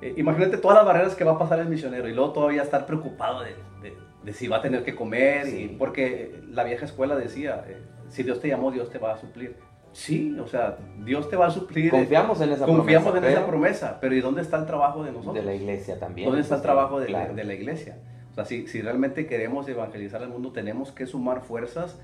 eh, 0.00 0.14
imagínate 0.16 0.56
todas 0.58 0.76
las 0.76 0.86
barreras 0.86 1.14
que 1.14 1.24
va 1.24 1.32
a 1.32 1.38
pasar 1.38 1.58
el 1.60 1.68
misionero 1.68 2.08
y 2.08 2.12
luego 2.14 2.32
todavía 2.32 2.62
estar 2.62 2.86
preocupado 2.86 3.40
de, 3.42 3.50
de- 3.82 3.96
de 4.22 4.32
si 4.32 4.46
va 4.46 4.58
a 4.58 4.62
tener 4.62 4.84
que 4.84 4.94
comer, 4.94 5.48
y, 5.48 5.50
Sí. 5.50 5.76
porque 5.78 6.40
la 6.48 6.62
vieja 6.64 6.84
escuela 6.84 7.16
decía, 7.16 7.64
eh, 7.66 7.78
si 8.08 8.22
Dios 8.22 8.40
te 8.40 8.48
llamó, 8.48 8.70
Dios 8.70 8.88
te 8.90 8.98
va 8.98 9.14
a 9.14 9.16
suplir. 9.16 9.56
Sí, 9.92 10.36
o 10.38 10.46
sea, 10.46 10.78
Dios 11.04 11.28
te 11.28 11.36
va 11.36 11.46
a 11.46 11.50
suplir. 11.50 11.90
Confiamos 11.90 12.40
en 12.40 12.50
esa 12.52 12.64
Confiamos 12.64 13.10
promesa, 13.12 13.26
en 13.32 13.36
esa 13.38 13.46
promesa, 13.46 13.98
pero 14.00 14.14
¿y 14.14 14.20
dónde 14.20 14.40
está 14.40 14.56
el 14.58 14.64
trabajo 14.66 15.02
de 15.04 15.10
nosotros? 15.12 15.34
De 15.34 15.42
la 15.42 15.54
iglesia 15.54 15.98
también. 15.98 16.26
¿Dónde 16.28 16.40
está 16.42 16.54
el 16.56 16.62
trabajo 16.62 16.98
de, 17.00 17.06
claro. 17.06 17.34
de 17.34 17.44
la 17.44 17.52
iglesia? 17.54 17.98
O 18.30 18.34
sea, 18.34 18.44
si, 18.46 18.66
si 18.68 18.80
realmente 18.80 19.26
queremos 19.26 19.68
evangelizar 19.68 20.22
al 20.22 20.30
mundo, 20.30 20.50
tenemos 20.52 20.92
que 20.92 21.04
sumar 21.06 21.42
fuerzas 21.42 22.00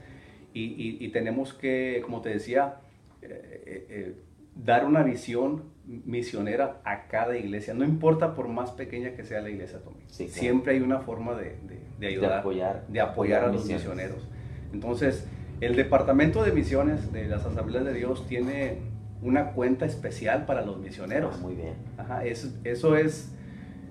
y, 0.53 0.65
y- 0.65 0.99
y 1.01 1.09
tenemos 1.13 1.55
que, 1.55 2.03
como 2.05 2.21
te 2.21 2.29
decía, 2.29 2.75
eh, 3.23 3.87
eh, 3.91 4.23
dar 4.55 4.85
una 4.85 5.03
visión 5.03 5.65
misionera 5.87 6.81
a 6.85 7.07
cada 7.09 7.37
iglesia. 7.37 7.75
No 7.75 7.85
importa 7.85 8.35
por 8.35 8.49
más 8.49 8.73
pequeña 8.73 9.13
que 9.15 9.25
sea 9.25 9.41
la 9.41 9.51
iglesia, 9.51 9.79
Tommy. 9.83 10.03
Sí, 10.09 10.27
claro. 10.27 10.41
Siempre 10.41 10.73
hay 10.75 10.81
una 10.81 11.01
forma 11.01 11.35
de, 11.35 11.57
de- 11.67 11.81
de 11.99 12.07
ayudar, 12.07 12.43
apoyar- 12.45 12.87
de 12.89 13.01
apoyar 13.01 13.45
a 13.45 13.47
los 13.49 13.63
misiones. 13.63 13.85
misioneros. 13.87 14.29
Entonces, 14.73 15.27
el 15.61 15.75
Departamento 15.77 16.45
de 16.45 16.53
Misiones 16.53 17.13
de 17.13 17.27
las 17.27 17.45
Asambleas 17.47 17.85
de 17.85 17.95
Dios 17.95 18.27
tiene 18.27 18.79
una 19.23 19.53
cuenta 19.53 19.85
especial 19.87 20.47
para 20.47 20.65
los 20.65 20.79
misioneros. 20.79 21.35
Ah, 21.39 21.43
muy 21.43 21.55
bien. 21.55 21.75
Ajá, 21.97 22.25
es- 22.25 22.55
eso 22.65 22.97
es 22.97 23.33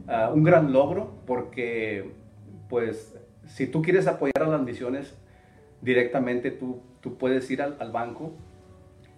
ah, 0.08 0.32
un 0.34 0.44
gran 0.44 0.72
logro 0.72 1.22
porque, 1.26 2.12
pues, 2.70 3.18
si 3.48 3.66
tú 3.68 3.82
quieres 3.82 4.08
apoyar 4.08 4.44
a 4.44 4.48
las 4.48 4.62
misiones 4.62 5.16
directamente, 5.82 6.52
tú, 6.52 6.82
tú 7.02 7.18
puedes 7.18 7.50
ir 7.52 7.62
al, 7.62 7.76
al 7.80 7.92
banco 7.92 8.34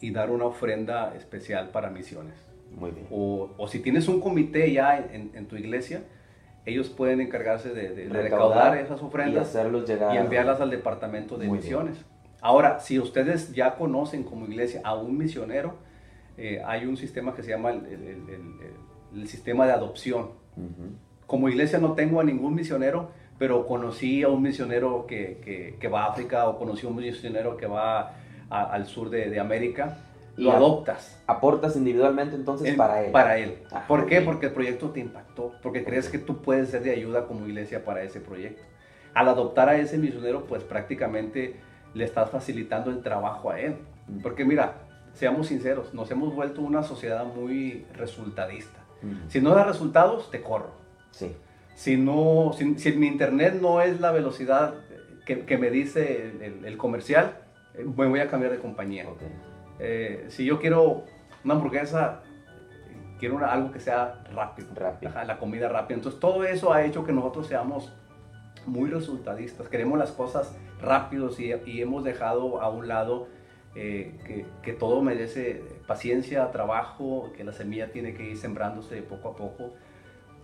y 0.02 0.12
dar 0.12 0.30
una 0.32 0.46
ofrenda 0.46 1.14
especial 1.16 1.70
para 1.70 1.90
misiones. 1.90 2.34
Muy 2.76 2.92
bien. 2.92 3.08
O, 3.12 3.50
o 3.58 3.68
si 3.68 3.80
tienes 3.80 4.08
un 4.08 4.22
comité 4.22 4.72
ya 4.72 4.98
en, 4.98 5.32
tu 5.48 5.56
iglesia, 5.56 6.04
ellos 6.66 6.90
pueden 6.90 7.20
encargarse 7.22 7.70
de, 7.70 7.90
de- 7.90 8.08
de 8.08 8.22
recaudar 8.24 8.78
esas 8.78 9.02
ofrendas 9.02 9.48
llegar 9.86 10.14
y 10.14 10.18
enviarlas 10.18 10.62
al 10.62 10.70
departamento 10.70 11.38
de 11.38 11.48
Muy 11.48 11.58
misiones. 11.58 12.06
Ahora, 12.42 12.80
si 12.80 13.00
ustedes 13.00 13.54
ya 13.54 13.76
conocen 13.76 14.24
como 14.24 14.46
iglesia 14.46 14.82
a 14.84 14.96
un 14.96 15.18
misionero, 15.18 15.76
eh, 16.38 16.62
hay 16.66 16.86
un 16.86 16.96
sistema 16.96 17.34
que 17.36 17.44
se 17.44 17.50
llama 17.50 17.72
el, 17.72 17.86
el- 17.86 18.04
el- 18.08 18.30
el- 18.30 19.20
el 19.22 19.28
sistema 19.28 19.66
de 19.66 19.74
adopción. 19.74 20.30
Como 21.26 21.50
iglesia 21.50 21.80
no 21.80 21.94
tengo 21.94 22.20
a 22.20 22.24
ningún 22.24 22.56
misionero, 22.56 23.10
pero 23.38 23.66
conocí 23.66 24.24
a 24.24 24.30
un 24.30 24.42
misionero 24.42 25.06
que, 25.08 25.40
que- 25.44 25.76
que 25.80 25.88
va 25.88 26.04
a 26.06 26.12
África 26.12 26.48
o 26.48 26.58
conocí 26.58 26.86
a 26.86 26.90
un 26.90 26.96
misionero 26.98 27.58
que 27.58 27.66
va 27.68 28.14
a- 28.50 28.64
al 28.74 28.86
sur 28.88 29.10
de, 29.10 29.30
de 29.30 29.40
América. 29.40 29.98
Lo 30.38 30.50
Y 30.50 30.52
adoptas. 30.52 31.22
Aportas 31.28 31.76
individualmente 31.76 32.36
entonces 32.36 32.70
En- 32.70 32.78
para 32.78 33.04
él. 33.04 33.12
Para 33.12 33.38
él. 33.38 33.60
Ah, 33.72 33.84
¿Por 33.88 34.06
qué? 34.06 34.20
bien. 34.20 34.26
Porque 34.26 34.46
el 34.48 34.52
proyecto 34.54 34.90
te 34.92 35.00
impactó, 35.02 35.54
porque 35.62 35.84
crees 35.84 36.08
que 36.10 36.18
tú 36.18 36.42
puedes 36.42 36.70
ser 36.70 36.82
de 36.84 36.92
ayuda 36.92 37.26
como 37.28 37.46
iglesia 37.46 37.84
para 37.84 38.04
ese 38.04 38.22
proyecto. 38.22 38.64
Al 39.14 39.28
adoptar 39.28 39.68
a 39.70 39.76
ese 39.78 39.98
misionero, 39.98 40.46
pues 40.46 40.64
prácticamente 40.64 41.56
le 41.94 42.04
estás 42.06 42.30
facilitando 42.30 42.90
el 42.92 43.02
trabajo 43.02 43.50
a 43.52 43.60
él. 43.60 43.76
Mm. 44.08 44.22
Porque 44.22 44.46
mira, 44.46 44.76
seamos 45.14 45.48
sinceros, 45.48 45.94
nos 45.94 46.10
hemos 46.12 46.34
vuelto 46.34 46.62
una 46.62 46.84
sociedad 46.84 47.26
muy 47.26 47.86
resultadista. 47.96 48.80
Ujú. 49.04 49.16
Si 49.28 49.42
no 49.42 49.54
da 49.56 49.66
resultados, 49.66 50.30
te 50.32 50.42
corro. 50.42 50.72
Sí. 51.12 51.36
Si, 51.76 51.98
no, 51.98 52.52
si, 52.56 52.78
si 52.78 52.92
mi 52.94 53.08
internet 53.08 53.56
no 53.62 53.82
es 53.82 54.00
la 54.00 54.12
velocidad 54.12 54.76
que, 55.26 55.42
que 55.46 55.58
me 55.58 55.70
dice 55.70 56.32
el, 56.36 56.42
el- 56.42 56.66
el 56.66 56.78
comercial, 56.78 57.38
me 57.78 58.08
voy 58.08 58.20
a 58.20 58.28
cambiar 58.30 58.52
de 58.52 58.60
compañía. 58.60 59.08
Ok. 59.10 59.22
Eh, 59.80 60.26
si 60.30 60.46
yo 60.46 60.60
quiero 60.60 61.04
una 61.44 61.54
hamburguesa, 61.56 62.22
quiero 63.20 63.36
una- 63.36 63.52
algo 63.52 63.72
que 63.72 63.80
sea 63.80 64.24
rápido. 64.34 64.70
Rápido. 64.76 65.12
Ajá, 65.12 65.24
la 65.26 65.38
comida 65.38 65.70
rápida. 65.70 65.96
Entonces 65.98 66.20
todo 66.20 66.44
eso 66.44 66.74
ha 66.74 66.84
hecho 66.84 67.06
que 67.06 67.12
nosotros 67.14 67.48
seamos 67.48 67.94
muy 68.66 68.90
resultadistas. 68.90 69.70
Queremos 69.70 69.98
las 69.98 70.12
cosas 70.12 70.56
rápidos 70.82 71.40
y, 71.40 71.52
y 71.66 71.82
hemos 71.82 72.04
dejado 72.04 72.62
a 72.62 72.70
un 72.70 72.88
lado 72.88 73.28
eh, 73.76 74.18
que, 74.26 74.46
que 74.64 74.74
todo 74.74 75.02
merece 75.02 75.64
paciencia, 75.88 76.52
trabajo, 76.52 77.32
que 77.38 77.44
la 77.44 77.54
semilla 77.54 77.92
tiene 77.92 78.14
que 78.16 78.24
ir 78.32 78.38
sembrándose 78.38 79.02
poco 79.02 79.30
a 79.30 79.36
poco. 79.36 79.74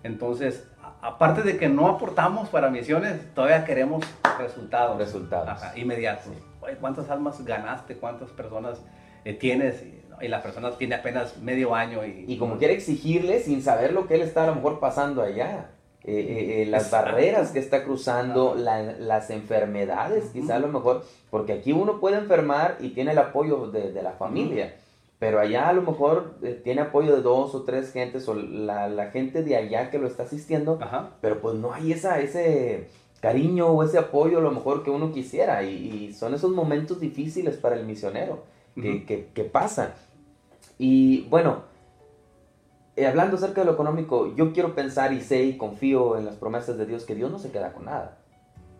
Entonces, 0.04 0.70
a- 0.82 1.08
aparte 1.08 1.42
de 1.42 1.58
que 1.58 1.68
no 1.68 1.88
aportamos 1.88 2.50
para 2.50 2.70
misiones, 2.70 3.34
todavía 3.34 3.66
queremos 3.66 4.06
resultados. 4.40 4.98
Resultados. 4.98 5.50
Ajá, 5.50 5.78
inmediatos. 5.78 6.26
Sí. 6.34 6.44
¿Cuántas 6.80 7.10
almas 7.10 7.44
ganaste? 7.46 7.96
¿Cuántas 7.96 8.30
personas 8.30 8.82
eh, 9.24 9.34
tienes? 9.34 9.84
Y, 9.84 10.26
y 10.26 10.28
la 10.28 10.42
persona 10.42 10.72
tiene 10.78 10.96
apenas 10.96 11.38
medio 11.38 11.76
año. 11.76 12.06
Y, 12.06 12.26
Y 12.28 12.38
como 12.38 12.58
quiere 12.58 12.74
exigirle 12.74 13.40
sin 13.42 13.62
saber 13.62 13.94
lo 13.94 14.08
que 14.08 14.16
él 14.16 14.22
está 14.22 14.44
a 14.44 14.48
lo 14.48 14.56
mejor 14.56 14.80
pasando 14.80 15.22
allá. 15.22 15.72
Eh, 16.08 16.62
eh, 16.62 16.66
las 16.68 16.84
Exacto. 16.86 17.08
barreras 17.12 17.52
que 17.52 17.58
está 17.58 17.84
cruzando, 17.84 18.54
la- 18.56 18.84
las 18.94 19.32
enfermedades, 19.32 20.26
quizá 20.32 20.58
a 20.58 20.60
lo 20.60 20.68
mejor, 20.68 21.04
porque 21.32 21.54
aquí 21.54 21.72
uno 21.72 22.00
puede 22.00 22.18
enfermar 22.18 22.78
y 22.80 22.90
tiene 22.90 23.14
el 23.14 23.18
apoyo 23.18 23.72
de, 23.72 23.92
de 23.92 24.04
la 24.04 24.12
familia, 24.12 24.76
pero 25.18 25.40
allá 25.40 25.68
a 25.68 25.74
lo 25.74 25.82
mejor 25.82 26.36
eh, 26.44 26.62
tiene 26.64 26.82
apoyo 26.82 27.16
de 27.16 27.24
dos 27.24 27.56
o 27.56 27.64
tres 27.64 27.92
gentes 27.92 28.28
o 28.28 28.36
la, 28.36 28.88
la 28.88 29.10
gente 29.10 29.42
de 29.42 29.56
allá 29.56 29.90
que 29.90 29.98
lo 29.98 30.06
está 30.06 30.24
asistiendo, 30.24 30.78
pero 31.22 31.42
pues 31.42 31.56
no 31.56 31.74
hay 31.74 31.92
esa, 31.94 32.20
ese 32.20 32.88
cariño 33.26 33.68
o 33.70 33.82
ese 33.84 33.98
apoyo 33.98 34.38
a 34.38 34.42
lo 34.42 34.52
mejor 34.52 34.84
que 34.84 34.92
uno 34.92 35.12
quisiera 35.12 35.64
y, 35.64 35.74
y 36.10 36.14
son 36.14 36.36
esos 36.36 36.52
momentos 36.52 37.00
difíciles 37.00 37.58
para 37.58 37.76
el 37.76 37.84
misionero 37.84 38.44
que, 38.80 38.90
Ujú. 38.98 39.06
que, 39.08 39.28
que 39.34 39.44
pasan. 39.46 39.90
Y 40.78 41.22
bueno, 41.30 41.64
eh, 42.96 43.08
hablando 43.08 43.38
acerca 43.38 43.62
de 43.62 43.66
lo 43.66 43.74
económico, 43.74 44.36
yo 44.36 44.54
quiero 44.54 44.76
pensar 44.76 45.12
y 45.12 45.22
sé 45.22 45.44
y 45.44 45.58
confío 45.58 46.18
en 46.20 46.26
las 46.26 46.36
promesas 46.36 46.78
de 46.78 46.86
Dios 46.86 47.04
que 47.04 47.16
Dios 47.16 47.32
no 47.32 47.40
se 47.40 47.50
queda 47.50 47.74
con 47.74 47.86
nada. 47.86 48.20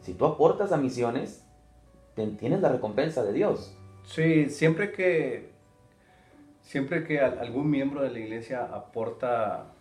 Si 0.02 0.14
tú 0.14 0.26
aportas 0.26 0.72
a 0.72 0.78
misiones, 0.78 1.44
te- 2.16 2.28
tienes 2.28 2.62
la 2.62 2.70
recompensa 2.70 3.24
de 3.24 3.34
Dios. 3.34 3.74
Sí, 4.06 4.52
siempre 4.52 4.92
que, 4.92 5.50
siempre 6.62 7.04
que 7.04 7.20
al- 7.20 7.40
algún 7.40 7.68
miembro 7.72 8.04
de 8.04 8.12
la 8.12 8.20
iglesia 8.20 8.66
aporta 8.66 9.72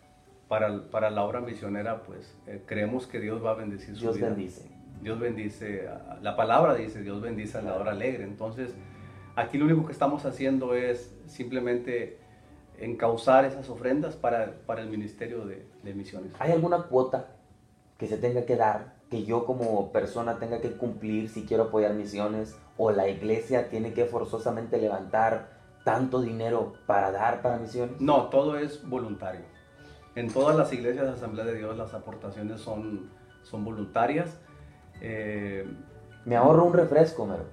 para, 0.48 1.10
la 1.10 1.24
obra 1.24 1.40
misionera, 1.40 2.02
pues 2.02 2.34
eh, 2.46 2.62
creemos 2.66 3.06
que 3.06 3.20
Dios 3.20 3.44
va 3.44 3.52
a 3.52 3.54
bendecir 3.54 3.94
su 3.96 4.02
Dios 4.02 4.16
vida. 4.16 4.28
bendice. 4.28 4.70
Dios 5.02 5.18
bendice, 5.18 5.88
a- 5.88 6.18
la 6.22 6.36
palabra 6.36 6.74
dice, 6.74 7.00
Dios 7.02 7.20
bendice 7.20 7.58
al 7.58 7.64
dador 7.66 7.88
alegre. 7.88 8.24
Entonces, 8.24 8.74
aquí 9.36 9.58
lo 9.58 9.64
único 9.66 9.86
que 9.86 9.92
estamos 9.92 10.24
haciendo 10.24 10.74
es 10.74 11.14
simplemente 11.26 12.18
encauzar 12.78 13.44
esas 13.44 13.68
ofrendas 13.68 14.16
para, 14.16 14.52
para 14.66 14.82
el 14.82 14.88
ministerio 14.88 15.44
de, 15.46 15.66
de 15.82 15.94
misiones. 15.94 16.32
¿Hay 16.38 16.52
alguna 16.52 16.84
cuota 16.84 17.28
que 17.98 18.06
se 18.06 18.16
tenga 18.16 18.44
que 18.44 18.56
dar, 18.56 18.94
que 19.10 19.24
yo 19.24 19.44
como 19.46 19.92
persona 19.92 20.38
tenga 20.38 20.60
que 20.60 20.72
cumplir 20.72 21.28
si 21.28 21.44
quiero 21.44 21.64
apoyar 21.64 21.94
misiones? 21.94 22.56
¿O 22.76 22.90
la 22.90 23.08
iglesia 23.08 23.68
tiene 23.68 23.92
que 23.92 24.04
forzosamente 24.06 24.78
levantar 24.78 25.54
tanto 25.84 26.20
dinero 26.20 26.74
para 26.86 27.12
dar 27.12 27.42
para 27.42 27.58
misiones? 27.58 28.00
No, 28.00 28.24
todo 28.28 28.58
es 28.58 28.86
voluntario. 28.88 29.42
En 30.16 30.30
todas 30.32 30.56
las 30.56 30.72
iglesias 30.72 31.06
de 31.06 31.12
Asamblea 31.12 31.44
de 31.44 31.56
Dios 31.56 31.76
las 31.76 31.92
aportaciones 31.94 32.60
son, 32.60 33.10
son 33.42 33.64
voluntarias. 33.64 34.38
Eh, 35.00 35.66
Me 36.24 36.36
ahorro 36.36 36.64
un 36.64 36.72
refresco, 36.72 37.26
mero. 37.26 37.44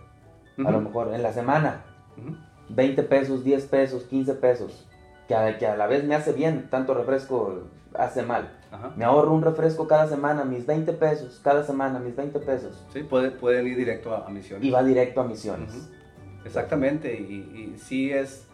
A 0.58 0.62
ujú, 0.62 0.72
lo 0.72 0.82
mejor 0.82 1.14
en 1.14 1.24
la 1.24 1.34
semana, 1.34 1.84
ujú. 2.18 2.36
20 2.70 3.04
pesos, 3.04 3.44
10 3.44 3.66
pesos, 3.66 4.04
15 4.04 4.34
pesos, 4.36 4.88
que 5.28 5.36
a, 5.36 5.58
que 5.58 5.66
a 5.68 5.76
la 5.76 5.88
vez 5.88 6.04
me 6.04 6.14
hace 6.16 6.34
bien, 6.34 6.70
tanto 6.70 6.94
refresco 6.94 7.64
hace 7.96 8.22
mal. 8.24 8.58
Ajá. 8.72 8.94
Me 8.96 9.04
ahorro 9.04 9.34
un 9.34 9.42
refresco 9.42 9.88
cada 9.88 10.08
semana, 10.08 10.46
mis 10.46 10.66
20 10.66 10.94
pesos, 10.94 11.42
cada 11.44 11.64
semana, 11.64 12.00
mis 12.00 12.16
20 12.16 12.40
pesos. 12.40 12.86
Sí, 12.94 13.04
puede- 13.04 13.32
pueden 13.32 13.68
ir 13.68 13.76
directo 13.76 14.14
a, 14.16 14.26
a 14.28 14.30
misiones. 14.30 14.66
Y 14.66 14.70
va 14.72 14.84
directo 14.84 15.20
a 15.22 15.26
misiones. 15.26 15.74
Ujú. 15.74 16.46
Exactamente, 16.46 17.14
y, 17.20 17.74
y 17.74 17.80
sí 17.80 18.12
es, 18.12 18.48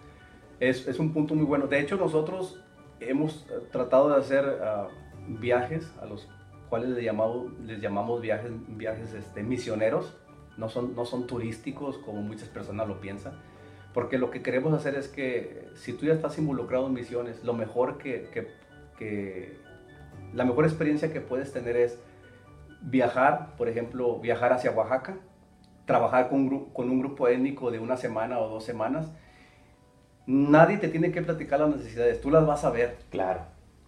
es, 0.60 0.88
es 0.88 0.98
un 1.00 1.14
punto 1.14 1.36
muy 1.36 1.46
bueno. 1.46 1.68
De 1.68 1.80
hecho, 1.80 1.96
nosotros 1.98 2.64
hemos 3.00 3.46
tratado 3.72 4.10
de 4.10 4.18
hacer 4.18 4.60
ah, 4.64 4.88
viajes 5.28 5.92
a 6.02 6.06
los 6.06 6.28
cuales 6.70 6.90
les 6.90 7.04
llamamos, 7.04 7.52
les 7.66 7.80
llamamos 7.82 8.22
viajes, 8.22 8.52
viajes 8.70 9.14
este, 9.14 9.44
misioneros. 9.44 10.18
No 10.58 10.70
son, 10.70 10.96
no 10.96 11.06
son 11.06 11.28
turísticos 11.28 11.98
como 12.00 12.22
muchas 12.22 12.50
personas 12.50 12.88
lo 12.88 13.00
piensan. 13.00 13.34
Porque 13.94 14.18
lo 14.18 14.32
que 14.32 14.42
queremos 14.42 14.74
hacer 14.74 14.96
es 14.96 15.08
que 15.08 15.70
si 15.76 15.94
tú 15.94 16.06
ya 16.08 16.14
estás 16.14 16.38
involucrado 16.38 16.88
en 16.88 16.94
misiones, 16.94 17.44
lo 17.44 17.54
mejor 17.54 17.98
que, 17.98 18.30
que- 18.34 18.48
que- 18.98 19.58
la 20.34 20.44
mejor 20.46 20.66
experiencia 20.66 21.14
que 21.14 21.22
puedes 21.22 21.54
tener 21.54 21.78
es 21.78 22.00
viajar, 22.82 23.56
por 23.58 23.70
ejemplo, 23.70 24.20
viajar 24.20 24.54
hacia 24.54 24.72
Oaxaca, 24.72 25.18
trabajar 25.86 26.30
con, 26.30 26.40
un 26.42 26.66
con 26.74 26.90
un 26.90 27.00
grupo 27.00 27.28
étnico 27.28 27.72
de 27.72 27.80
una 27.80 27.98
semana 27.98 28.40
o 28.40 28.50
dos 28.50 28.64
semanas. 28.66 29.12
Nadie 30.28 30.78
te 30.78 30.90
tiene 30.90 31.12
que 31.12 31.22
platicar 31.24 31.60
las 31.60 31.70
necesidades, 31.70 32.22
tú 32.22 32.30
las 32.30 32.46
vas 32.46 32.64
a 32.64 32.70
ver. 32.70 32.98
Claro. 33.10 33.42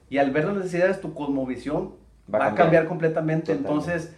Y 0.10 0.18
al 0.18 0.32
ver 0.32 0.46
las 0.46 0.56
necesidades, 0.56 1.00
tu 1.02 1.14
cosmovisión 1.14 1.94
Va 2.34 2.40
va, 2.40 2.46
a 2.46 2.48
cambiar. 2.48 2.66
cambiar 2.66 2.86
completamente. 2.88 3.54
Totalmente. 3.54 3.70
Entonces, 3.70 4.16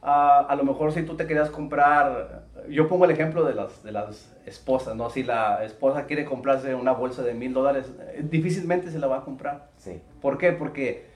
a 0.00 0.54
lo 0.56 0.64
mejor 0.64 0.92
si 0.92 1.02
tú 1.02 1.16
te 1.16 1.26
querías 1.26 1.50
comprar, 1.50 2.46
yo 2.70 2.88
pongo 2.88 3.04
el 3.04 3.10
ejemplo 3.10 3.44
de 3.44 3.54
las, 3.54 3.82
de 3.82 3.92
las 3.92 4.34
esposas, 4.46 4.96
¿no? 4.96 5.10
Si 5.10 5.22
la 5.22 5.64
esposa 5.64 6.06
quiere 6.06 6.24
comprarse 6.24 6.74
una 6.74 6.92
bolsa 6.92 7.22
de 7.22 7.34
mil 7.34 7.52
dólares, 7.52 7.92
eh, 8.00 8.22
difícilmente 8.22 8.90
se 8.90 8.98
la 8.98 9.06
va 9.06 9.18
a 9.18 9.24
comprar. 9.24 9.68
Sí. 9.76 10.00
¿Por 10.20 10.38
qué? 10.38 10.52
Porque, 10.52 11.06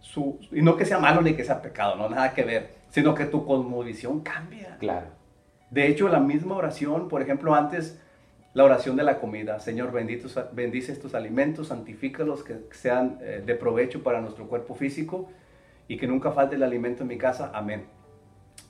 su, 0.00 0.40
y 0.50 0.62
no 0.62 0.76
que 0.76 0.84
sea 0.84 0.98
malo 0.98 1.20
ni 1.22 1.34
que 1.34 1.44
sea 1.44 1.62
pecado, 1.62 1.96
no, 1.96 2.08
nada 2.08 2.32
que 2.32 2.44
ver, 2.44 2.74
sino 2.90 3.14
que 3.14 3.26
tu 3.26 3.44
cosmovisión 3.46 4.20
cambia. 4.20 4.76
Claro. 4.78 5.06
De 5.70 5.86
hecho, 5.86 6.08
la 6.08 6.20
misma 6.20 6.56
oración, 6.56 7.08
por 7.08 7.22
ejemplo, 7.22 7.54
antes, 7.54 8.00
la 8.54 8.62
oración 8.62 8.96
de 8.96 9.02
la 9.02 9.18
comida, 9.18 9.58
Señor, 9.58 9.90
bendito, 9.90 10.28
bendice 10.52 10.92
estos 10.92 11.14
alimentos, 11.14 11.68
santifícalos, 11.68 12.44
que 12.44 12.56
sean 12.70 13.18
eh, 13.20 13.42
de 13.44 13.54
provecho 13.56 14.04
para 14.04 14.20
nuestro 14.20 14.46
cuerpo 14.46 14.76
físico 14.76 15.28
y 15.88 15.96
que 15.96 16.06
nunca 16.06 16.30
falte 16.30 16.54
el 16.54 16.62
alimento 16.62 17.02
en 17.02 17.08
mi 17.08 17.18
casa, 17.18 17.50
amén. 17.52 17.84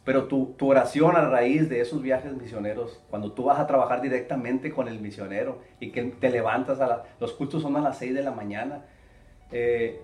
Pero 0.03 0.24
tu, 0.24 0.55
tu, 0.57 0.70
oración 0.70 1.16
a 1.16 1.28
raíz 1.28 1.68
de 1.68 1.80
esos 1.80 2.01
viajes 2.01 2.35
misioneros, 2.35 3.03
cuando 3.11 3.32
tú 3.32 3.45
vas 3.45 3.59
a 3.59 3.66
trabajar 3.66 4.01
directamente 4.01 4.70
con 4.70 4.89
el 4.89 5.01
misionero 5.01 5.59
y 5.80 5.93
que 5.93 6.03
te 6.03 6.30
levantas, 6.30 6.80
a 6.80 6.87
la, 6.87 7.03
los 7.20 7.35
cultos 7.35 7.62
son 7.62 7.76
a 7.76 7.80
las 7.80 7.99
6 7.99 8.14
de 8.14 8.22
la 8.22 8.30
mañana, 8.30 8.87
eh, 9.53 10.01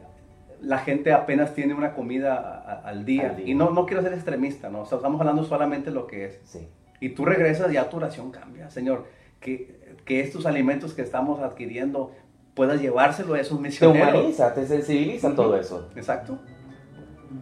la 0.60 0.78
gente 0.78 1.12
apenas 1.12 1.54
tiene 1.54 1.72
una 1.72 1.94
comida 1.94 2.34
a, 2.36 2.88
al, 2.88 3.06
día. 3.06 3.34
Y 3.44 3.54
no, 3.54 3.70
no 3.70 3.86
quiero 3.86 4.02
ser 4.02 4.12
extremista, 4.12 4.68
¿no? 4.68 4.82
estamos 4.82 5.20
hablando 5.20 5.42
solamente 5.42 5.88
de 5.88 5.96
lo 5.96 6.06
que 6.06 6.26
es. 6.26 6.40
Sí. 6.44 6.68
Y 7.00 7.10
tú 7.10 7.24
regresas 7.24 7.70
y 7.70 7.74
ya 7.74 7.88
tu 7.88 7.96
oración 7.96 8.30
cambia. 8.30 8.68
Señor, 8.68 9.06
que, 9.40 9.96
que 10.04 10.20
estos 10.20 10.46
alimentos 10.46 10.94
que 10.94 11.02
estamos 11.02 11.40
adquiriendo 11.40 12.12
puedas 12.54 12.80
llevárselo 12.80 13.34
a 13.34 13.40
esos 13.40 13.60
misioneros. 13.60 14.10
Te 14.10 14.18
humaniza, 14.18 14.54
te 14.54 14.66
sensibiliza 14.66 15.28
uh 15.28 15.32
-huh. 15.32 15.36
todo 15.36 15.56
eso. 15.58 15.88
Exacto. 15.96 16.38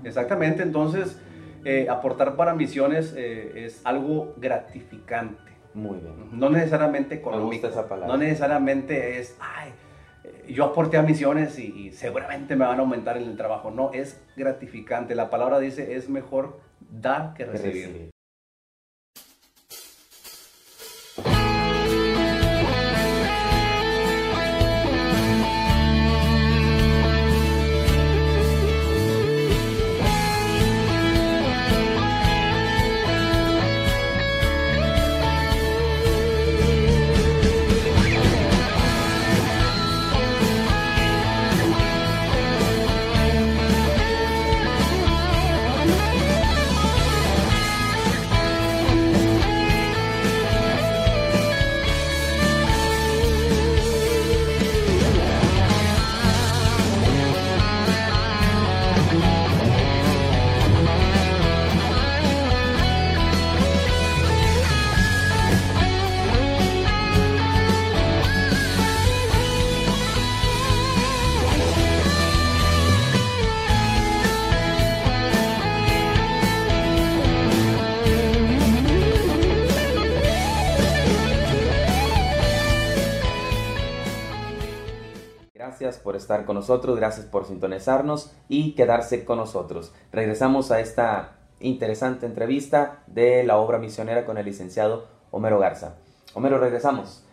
Exactamente. 0.04 0.62
Entonces, 0.62 1.18
eh, 1.64 1.88
aportar 1.90 2.36
para 2.36 2.54
misiones 2.54 3.14
eh, 3.16 3.64
es 3.66 3.80
algo 3.84 4.34
gratificante. 4.36 5.52
Muy 5.74 5.98
bien. 5.98 6.14
No 6.32 6.50
necesariamente 6.50 7.16
económico. 7.16 7.48
Me 7.48 7.52
gusta 7.52 7.68
esa 7.68 7.88
palabra. 7.88 8.14
No 8.14 8.18
necesariamente 8.18 9.18
es, 9.18 9.36
ay, 9.40 9.72
eh, 10.24 10.52
yo 10.52 10.64
aporté 10.64 10.96
a 10.96 11.02
misiones 11.02 11.58
y, 11.58 11.66
y, 11.66 11.92
seguramente 11.92 12.56
me 12.56 12.64
van 12.64 12.78
a 12.78 12.82
aumentar 12.82 13.16
en 13.16 13.24
el 13.24 13.36
trabajo. 13.36 13.70
No, 13.70 13.92
es 13.92 14.20
gratificante. 14.36 15.14
La 15.14 15.30
palabra 15.30 15.58
dice, 15.58 15.96
es 15.96 16.08
mejor 16.08 16.60
dar 16.90 17.34
que 17.34 17.44
recibir. 17.44 17.72
Que 17.72 17.86
recibir. 17.86 18.10
Gracias 85.88 86.04
por 86.04 86.16
estar 86.16 86.44
con 86.44 86.56
nosotros, 86.56 86.98
gracias 86.98 87.24
por 87.24 87.46
sintonizarnos 87.46 88.30
y 88.46 88.72
quedarse 88.72 89.24
con 89.24 89.38
nosotros. 89.38 89.94
Regresamos 90.12 90.70
a 90.70 90.80
esta 90.80 91.38
interesante 91.60 92.26
entrevista 92.26 92.98
de 93.06 93.42
la 93.42 93.56
obra 93.56 93.78
misionera 93.78 94.26
con 94.26 94.36
el 94.36 94.44
licenciado 94.44 95.06
Homero 95.30 95.58
Garza. 95.58 95.94
Homero, 96.34 96.58
regresamos. 96.58 97.24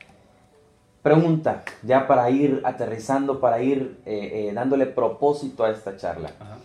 Pregunta, 1.03 1.65
ya 1.83 2.07
para 2.07 2.29
ir 2.29 2.61
aterrizando, 2.63 3.41
para 3.41 3.61
ir 3.61 3.99
eh, 4.05 4.47
eh, 4.47 4.53
dándole 4.53 4.85
propósito 4.85 5.65
a 5.65 5.71
esta 5.71 5.97
charla. 5.97 6.31
Ajá. 6.39 6.55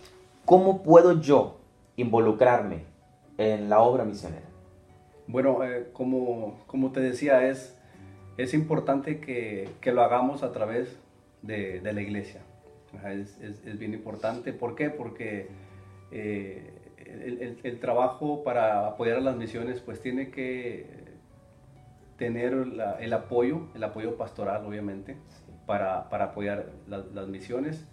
¿Cómo 0.45 0.83
puedo 0.83 1.19
yo 1.19 1.57
involucrarme 1.97 2.85
en 3.37 3.69
la 3.69 3.81
obra 3.81 4.05
misionera? 4.05 4.47
Bueno, 5.27 5.61
eh, 5.65 5.89
como, 5.91 6.57
como 6.67 6.93
te 6.93 7.01
decía, 7.01 7.49
es, 7.49 7.77
es 8.37 8.53
importante 8.53 9.19
que, 9.19 9.67
que 9.81 9.91
lo 9.91 10.01
hagamos 10.03 10.41
a 10.41 10.53
través 10.53 11.00
de, 11.41 11.81
la 11.81 12.01
iglesia. 12.01 12.41
Es, 13.05 13.79
bien 13.79 13.93
importante. 13.93 14.53
¿Por 14.53 14.75
qué? 14.75 14.89
Porque 14.89 15.47
eh, 16.11 16.73
el, 17.63 17.79
trabajo 17.79 18.43
para 18.43 18.87
apoyar 18.87 19.17
a 19.17 19.21
las 19.21 19.35
misiones 19.35 19.79
pues 19.79 20.01
tiene 20.01 20.29
que 20.29 21.01
tener 22.17 22.53
el 22.99 23.13
apoyo, 23.13 23.69
el 23.73 23.83
apoyo 23.83 24.17
pastoral 24.17 24.65
obviamente, 24.65 25.17
para, 25.65 26.09
para 26.09 26.25
apoyar 26.25 26.71
la, 26.87 26.99
las 27.13 27.27
misiones 27.27 27.87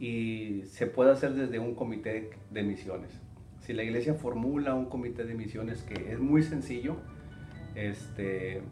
y 0.00 0.62
se 0.64 0.86
puede 0.86 1.12
hacer 1.12 1.34
desde 1.34 1.58
un 1.58 1.74
comité 1.74 2.30
de 2.50 2.62
misiones. 2.62 3.20
Si 3.60 3.74
la 3.74 3.82
iglesia 3.82 4.14
formula 4.14 4.74
un 4.74 4.86
comité 4.86 5.24
de 5.24 5.34
misiones 5.34 5.82
que 5.82 6.12
es 6.12 6.18
muy 6.18 6.42
sencillo, 6.42 6.96
este, 7.74 8.62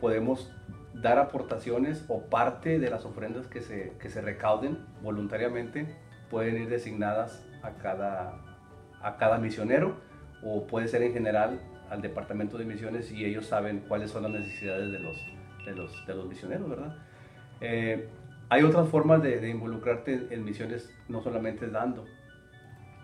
podemos 0.00 0.52
dar 0.94 1.18
aportaciones 1.18 2.04
o 2.08 2.22
parte 2.22 2.78
de 2.78 2.90
las 2.90 3.04
ofrendas 3.04 3.46
que 3.46 3.60
se, 3.60 3.92
que 4.00 4.08
se 4.08 4.20
recauden 4.20 4.78
voluntariamente 5.02 5.86
pueden 6.30 6.62
ir 6.62 6.68
designadas 6.68 7.44
a 7.62 7.72
cada, 7.72 8.40
a 9.02 9.16
cada 9.16 9.38
misionero 9.38 9.96
o 10.42 10.66
puede 10.66 10.88
ser 10.88 11.02
en 11.02 11.12
general 11.12 11.60
al 11.90 12.02
departamento 12.02 12.58
de 12.58 12.64
misiones 12.64 13.10
y 13.12 13.24
ellos 13.24 13.46
saben 13.46 13.84
cuáles 13.88 14.10
son 14.10 14.22
las 14.24 14.32
necesidades 14.32 14.90
de 14.92 14.98
los, 14.98 15.16
de 15.64 15.74
los, 15.74 16.06
de 16.06 16.14
los 16.14 16.26
misioneros, 16.26 16.68
¿verdad? 16.68 16.96
Eh, 17.60 18.08
hay 18.48 18.62
otras 18.62 18.88
formas 18.88 19.22
de, 19.22 19.40
de, 19.40 19.48
involucrarte 19.48 20.28
en 20.30 20.44
misiones, 20.44 20.92
no 21.08 21.22
solamente 21.22 21.68
dando, 21.68 22.04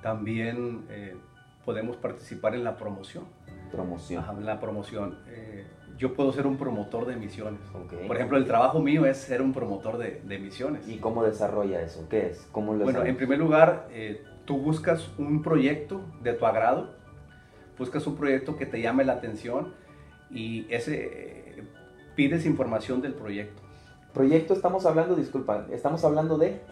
también 0.03 0.87
eh, 0.91 1.17
podemos 1.65 1.97
participar 1.97 2.55
en 2.55 2.65
la 2.65 2.77
promoción. 2.77 3.25
Promoción. 3.71 4.23
Ajá, 4.23 4.33
la 4.35 4.61
promoción. 4.61 5.19
Eh, 5.29 5.67
yo 6.01 6.15
puedo 6.15 6.33
ser 6.33 6.47
un 6.47 6.57
promotor 6.57 7.05
de 7.05 7.15
misiones. 7.15 7.61
Okay. 7.85 8.09
Por 8.09 8.17
ejemplo, 8.17 8.39
el 8.39 8.47
trabajo 8.47 8.81
mío 8.81 9.05
es 9.05 9.19
ser 9.19 9.43
un 9.43 9.53
promotor 9.53 9.99
de, 9.99 10.23
de 10.25 10.39
misiones. 10.39 10.89
¿Y 10.89 10.97
cómo 10.97 11.23
desarrolla 11.23 11.83
eso? 11.83 12.07
¿Qué 12.09 12.29
es? 12.29 12.49
¿Cómo 12.53 12.73
lo 12.73 12.85
bueno, 12.85 13.05
en 13.05 13.19
primer 13.19 13.39
lugar, 13.39 13.87
eh, 13.93 14.25
tú 14.47 14.57
buscas 14.57 15.11
un 15.19 15.43
proyecto 15.43 16.01
de 16.23 16.33
tu 16.33 16.47
agrado, 16.47 16.95
buscas 17.79 18.07
un 18.07 18.17
proyecto 18.17 18.57
que 18.57 18.65
te 18.65 18.81
llame 18.81 19.05
la 19.05 19.13
atención 19.13 19.75
y 20.31 20.67
ese 20.71 21.59
eh, 21.59 21.65
pides 22.17 22.47
información 22.47 23.03
del 23.03 23.13
proyecto. 23.13 23.61
Proyecto 24.15 24.55
estamos 24.55 24.87
hablando, 24.87 25.15
disculpa, 25.17 25.67
estamos 25.71 26.03
hablando 26.03 26.39
de 26.39 26.63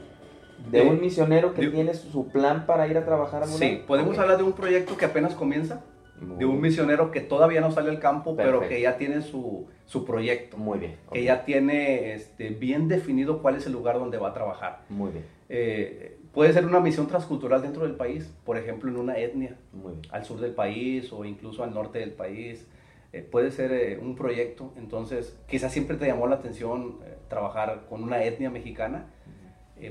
de, 0.71 0.83
de 0.83 0.89
un 0.89 1.01
misionero 1.01 1.53
que 1.53 1.67
de, 1.67 1.69
tiene 1.69 1.95
su 1.95 2.29
plan 2.29 2.65
para 2.67 2.89
ir 2.89 2.97
a 2.97 3.05
trabajar 3.05 3.43
a 3.43 3.47
Sí, 3.47 3.85
podemos 3.87 4.11
okay. 4.11 4.23
hablar 4.23 4.39
de 4.39 4.43
un 4.45 4.55
proyecto 4.55 4.97
que 4.97 5.05
apenas 5.05 5.35
comienza 5.35 5.83
de 6.21 6.45
un 6.45 6.61
misionero 6.61 7.11
que 7.11 7.21
todavía 7.21 7.61
no 7.61 7.71
sale 7.71 7.91
al 7.91 8.01
campo, 8.01 8.37
Perfecto. 8.37 8.61
pero 8.61 8.69
que 8.69 8.81
ya 8.81 8.97
tiene 8.97 9.23
su, 9.23 9.67
su 9.87 10.05
proyecto. 10.05 10.57
Muy 10.57 10.79
bien. 10.79 10.97
Okay. 11.07 11.21
Que 11.21 11.27
ya 11.27 11.45
tiene 11.45 12.15
este, 12.15 12.51
bien 12.51 12.89
definido 12.89 13.41
cuál 13.43 13.57
es 13.57 13.67
el 13.67 13.73
lugar 13.73 13.99
donde 13.99 14.19
va 14.19 14.29
a 14.31 14.33
trabajar. 14.33 14.83
Muy 14.89 15.13
bien. 15.13 15.25
Eh, 15.49 16.19
puede 16.33 16.53
ser 16.53 16.67
una 16.67 16.81
misión 16.81 17.07
transcultural 17.07 17.63
dentro 17.63 17.83
del 17.83 17.97
país, 17.97 18.33
por 18.45 18.57
ejemplo, 18.57 18.91
en 18.91 18.97
una 18.97 19.19
etnia, 19.19 19.57
Muy 19.73 19.93
bien. 19.95 20.03
al 20.11 20.25
sur 20.25 20.41
del 20.41 20.53
país 20.53 21.13
o 21.13 21.25
incluso 21.25 21.63
al 21.65 21.73
norte 21.73 21.99
del 21.99 22.13
país. 22.13 22.67
Eh, 23.13 23.23
puede 23.23 23.51
ser 23.51 23.73
eh, 23.73 23.99
un 23.99 24.15
proyecto, 24.15 24.73
entonces 24.77 25.39
quizás 25.49 25.73
siempre 25.73 25.97
te 25.97 26.07
llamó 26.07 26.27
la 26.27 26.37
atención 26.37 26.99
eh, 27.07 27.17
trabajar 27.29 27.87
con 27.89 28.03
una 28.03 28.23
etnia 28.23 28.51
mexicana. 28.51 29.07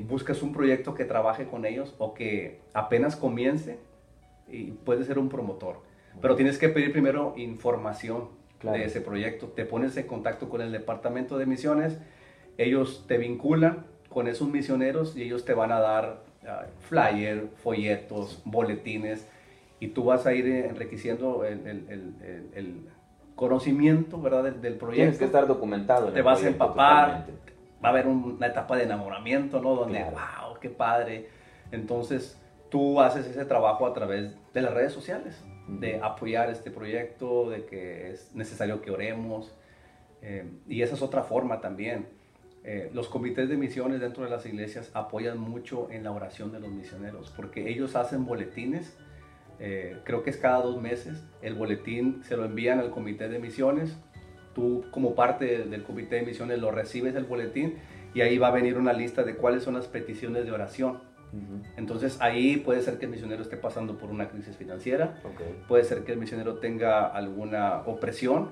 buscas 0.07 0.43
un 0.43 0.53
proyecto 0.53 0.93
que 0.93 1.05
trabaje 1.05 1.47
con 1.47 1.65
ellos 1.65 1.95
o 1.97 2.13
que 2.13 2.59
apenas 2.73 3.15
comience 3.15 3.79
y 4.47 4.71
puede 4.71 5.03
ser 5.03 5.17
un 5.17 5.29
promotor 5.29 5.77
pero 6.21 6.35
tienes 6.35 6.57
que 6.57 6.69
pedir 6.69 6.91
primero 6.91 7.33
información 7.37 8.29
claro. 8.59 8.77
de 8.77 8.85
ese 8.85 9.01
proyecto. 9.01 9.47
Te 9.47 9.65
pones 9.65 9.95
en 9.97 10.07
contacto 10.07 10.49
con 10.49 10.61
el 10.61 10.71
departamento 10.71 11.37
de 11.37 11.45
misiones, 11.45 11.99
ellos 12.57 13.05
te 13.07 13.17
vinculan 13.17 13.85
con 14.09 14.27
esos 14.27 14.49
misioneros 14.49 15.15
y 15.15 15.23
ellos 15.23 15.45
te 15.45 15.53
van 15.53 15.71
a 15.71 15.79
dar 15.79 16.23
uh, 16.43 16.67
flyer, 16.87 17.49
folletos, 17.57 18.41
boletines 18.45 19.27
y 19.79 19.89
tú 19.89 20.05
vas 20.05 20.25
a 20.25 20.33
ir 20.33 20.47
enriqueciendo 20.47 21.45
el, 21.45 21.67
el, 21.67 21.85
el, 21.89 22.49
el 22.55 22.75
conocimiento 23.35 24.19
¿verdad? 24.19 24.45
Del, 24.45 24.61
del, 24.61 24.73
proyecto. 24.75 25.01
Tienes 25.01 25.17
que 25.19 25.25
estar 25.25 25.45
documentado. 25.45 26.07
te 26.11 26.21
vas 26.21 26.43
a 26.43 26.47
empapar, 26.47 27.25
totalmente. 27.25 27.53
va 27.83 27.89
a 27.89 27.91
haber 27.91 28.07
una 28.07 28.47
etapa 28.47 28.75
de 28.75 28.83
enamoramiento, 28.83 29.61
¿no? 29.61 29.75
Donde, 29.75 29.99
claro. 29.99 30.17
wow, 30.47 30.59
qué 30.59 30.69
padre. 30.69 31.29
Entonces 31.71 32.41
tú 32.69 32.99
haces 33.01 33.27
ese 33.27 33.45
trabajo 33.45 33.85
a 33.85 33.93
través 33.93 34.33
de 34.53 34.61
las 34.61 34.73
redes 34.73 34.93
sociales 34.93 35.43
de 35.67 35.99
apoyar 36.01 36.49
este 36.49 36.71
proyecto, 36.71 37.49
de 37.49 37.65
que 37.65 38.11
es 38.11 38.33
necesario 38.35 38.81
que 38.81 38.91
oremos. 38.91 39.53
Eh, 40.21 40.45
y 40.67 40.81
esa 40.81 40.95
es 40.95 41.01
otra 41.01 41.23
forma 41.23 41.61
también. 41.61 42.07
Eh, 42.63 42.89
los 42.93 43.07
comités 43.07 43.47
de 43.49 43.57
misiones 43.57 44.01
dentro 44.01 44.23
de 44.23 44.29
las 44.29 44.45
iglesias 44.45 44.91
apoyan 44.93 45.37
mucho 45.37 45.89
en 45.91 46.03
la 46.03 46.11
oración 46.11 46.51
de 46.51 46.59
los 46.59 46.69
misioneros, 46.69 47.31
porque 47.35 47.69
ellos 47.69 47.95
hacen 47.95 48.25
boletines 48.25 48.97
eh, 49.59 49.97
creo 50.03 50.23
que 50.23 50.29
es 50.29 50.37
cada 50.37 50.61
dos 50.61 50.81
meses. 50.81 51.23
El 51.41 51.55
boletín 51.55 52.21
se 52.23 52.37
lo 52.37 52.45
envían 52.45 52.79
al 52.79 52.91
comité 52.91 53.27
de 53.27 53.39
misiones. 53.39 53.97
Tú 54.53 54.85
como 54.91 55.15
parte 55.15 55.65
del 55.65 55.83
comité 55.83 56.17
de 56.17 56.23
misiones 56.23 56.59
lo 56.59 56.71
recibes 56.71 57.15
el 57.15 57.25
boletín 57.25 57.75
y 58.13 58.21
ahí 58.21 58.37
va 58.37 58.47
a 58.47 58.51
venir 58.51 58.77
una 58.77 58.93
lista 58.93 59.23
de 59.23 59.35
cuáles 59.35 59.63
son 59.63 59.75
las 59.75 59.87
peticiones 59.87 60.45
de 60.45 60.51
oración. 60.51 60.99
Entonces 61.75 62.17
ahí 62.21 62.57
puede 62.57 62.81
ser 62.81 62.97
que 62.97 63.05
el 63.05 63.11
misionero 63.11 63.41
esté 63.41 63.57
pasando 63.57 63.97
por 63.97 64.09
una 64.09 64.29
crisis 64.29 64.55
financiera, 64.55 65.21
puede 65.67 65.83
ser 65.83 66.03
que 66.03 66.13
el 66.13 66.19
misionero 66.19 66.55
tenga 66.59 67.05
alguna 67.07 67.81
opresión, 67.85 68.51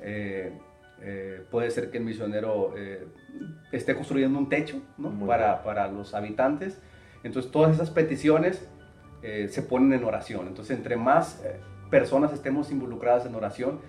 eh, 0.00 0.52
eh, 1.02 1.44
puede 1.50 1.70
ser 1.70 1.90
que 1.90 1.98
el 1.98 2.04
misionero 2.04 2.74
eh, 2.76 3.06
esté 3.72 3.94
construyendo 3.94 4.38
un 4.38 4.48
techo 4.48 4.80
para, 5.26 5.62
para, 5.62 5.88
los 5.88 6.14
habitantes. 6.14 6.80
Entonces 7.22 7.50
todas 7.50 7.74
esas 7.74 7.90
peticiones 7.90 8.68
se 9.22 9.62
ponen 9.62 9.92
en 9.92 10.04
oración. 10.04 10.46
Entonces 10.46 10.76
entre 10.76 10.96
más 10.96 11.42
personas 11.90 12.32
estemos 12.32 12.70
involucradas 12.70 13.26
en 13.26 13.34
oración, 13.34 13.80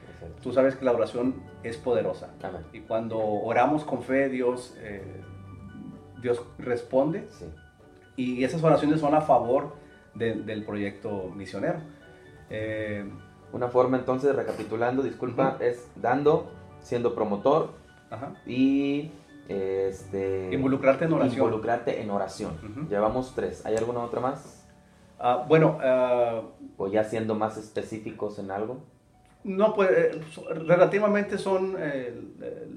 tú 0.42 0.52
sabes 0.52 0.76
que 0.76 0.84
la 0.86 0.94
oración 0.94 1.36
es 1.64 1.78
poderosa. 1.78 2.30
Y 2.74 2.80
cuando 2.82 3.20
oramos 3.20 3.84
con 3.84 4.02
fe, 4.02 4.30
Dios, 4.30 4.76
Dios 6.22 6.42
responde. 6.58 7.28
Y 8.18 8.44
esas 8.44 8.62
oraciones 8.62 9.00
son 9.00 9.16
a 9.16 9.22
favor 9.22 9.76
del 10.14 10.66
proyecto 10.66 11.32
misionero. 11.34 11.80
Una 13.54 13.70
forma 13.70 13.98
entonces, 13.98 14.36
recapitulando, 14.36 15.02
disculpa, 15.04 15.58
es 15.62 15.90
dando, 15.96 16.52
siendo 16.82 17.16
promotor 17.16 17.70
y 18.46 19.12
este, 19.48 20.50
involucrarte 20.52 21.06
en 21.06 21.14
oración. 21.14 21.36
Involucrarte 21.36 22.02
en 22.02 22.10
oración. 22.10 22.88
Llevamos 22.90 23.34
tres. 23.36 23.66
¿Hay 23.66 23.78
alguna 23.78 24.02
otra 24.02 24.20
más? 24.20 24.68
Ah, 25.20 25.46
bueno, 25.48 25.80
uh, 25.80 26.84
o 26.84 26.88
ya 26.90 27.04
siendo 27.04 27.36
más 27.36 27.58
específicos 27.58 28.38
en 28.40 28.52
algo. 28.52 28.84
No, 29.44 29.74
pues 29.74 29.90
eh, 29.92 30.22
relativamente 30.66 31.38
son 31.38 31.76
eh, 31.80 32.14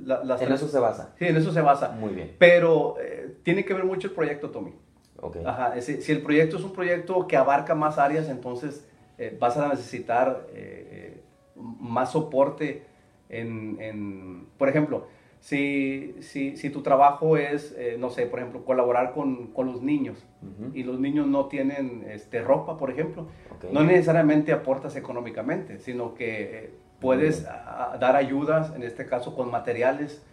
las... 0.05 0.41
En 0.41 0.53
eso 0.53 0.68
se 0.68 0.78
basa. 0.78 1.14
Sí, 1.18 1.26
en 1.26 1.36
eso 1.36 1.53
se 1.53 1.61
basa. 1.61 1.91
Muy 1.91 2.14
bien. 2.14 2.36
Pero 2.38 2.97
eh, 3.01 3.38
tiene 3.43 3.64
que 3.64 3.74
ver 3.74 3.84
mucho 3.84 4.09
el 4.09 4.14
proyecto, 4.14 4.51
Tommy. 4.51 4.72
Okay. 5.21 5.43
Ajá, 5.45 5.81
si 5.81 6.12
el 6.12 6.23
proyecto 6.23 6.57
es 6.57 6.64
un 6.64 6.73
proyecto 6.73 7.27
que 7.27 7.37
abarca 7.37 7.75
más 7.75 7.99
áreas, 7.99 8.29
entonces 8.29 8.87
eh, 9.21 9.37
vas 9.39 9.55
a 9.59 9.68
necesitar 9.68 10.47
eh, 10.55 11.18
eh, 11.18 11.21
más 11.55 12.12
soporte 12.12 12.85
en, 13.29 14.47
por 14.57 14.71
ejemplo, 14.71 15.09
si, 15.41 16.16
si, 16.21 16.57
si, 16.57 16.71
tu 16.71 16.83
trabajo 16.83 17.37
es, 17.37 17.77
no 17.99 18.09
sé, 18.09 18.27
por 18.27 18.39
ejemplo, 18.41 18.64
colaborar 18.64 19.12
con, 19.12 19.49
con 19.49 19.66
los 19.66 19.83
niños 19.83 20.27
y 20.75 20.83
los 20.83 20.99
niños 20.99 21.27
no 21.29 21.47
tienen 21.47 22.05
este, 22.09 22.41
ropa, 22.41 22.77
por 22.77 22.91
ejemplo, 22.91 23.29
no 23.71 23.85
necesariamente 23.85 24.53
aportas 24.53 24.97
económicamente, 24.97 25.79
sino 25.79 26.14
que 26.14 26.71
puedes 26.99 27.45
dar 27.45 28.16
ayudas, 28.16 28.75
en 28.75 28.83
este 28.83 29.07
caso 29.07 29.37
con 29.37 29.51
materiales, 29.51 30.25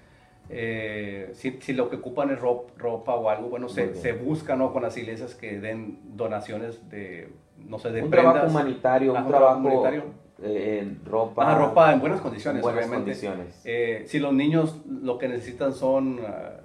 si, 0.49 1.59
si, 1.59 1.73
lo 1.73 1.89
que 1.89 1.97
ocupan 1.97 2.31
es 2.31 2.39
ropa, 2.39 3.15
o 3.15 3.29
algo, 3.29 3.49
bueno, 3.49 3.69
se, 3.69 3.95
se, 3.95 4.13
busca 4.13 4.55
¿no? 4.55 4.71
con 4.73 4.83
las 4.83 4.97
iglesias 4.97 5.35
que 5.35 5.59
den 5.59 5.99
donaciones 6.15 6.89
de 6.89 7.29
no 7.65 7.79
sé, 7.79 7.91
de 7.91 8.03
un 8.03 8.09
trabajo 8.09 8.47
humanitario, 8.47 9.13
un 9.13 9.27
trabajo 9.27 9.59
humanitario. 9.59 10.03
Eh, 10.43 10.79
en 10.81 11.03
ropa. 11.03 11.51
Ah, 11.51 11.57
ropa 11.57 11.91
en 11.91 11.99
buenas 11.99 12.21
condiciones, 12.21 12.61
buenas 12.61 12.87
condiciones. 12.87 13.59
Eh, 13.65 14.03
si 14.05 14.19
los 14.19 14.33
niños 14.33 14.81
lo 14.87 15.17
que 15.17 15.27
necesitan 15.27 15.73
son, 15.73 16.19
ah, 16.25 16.59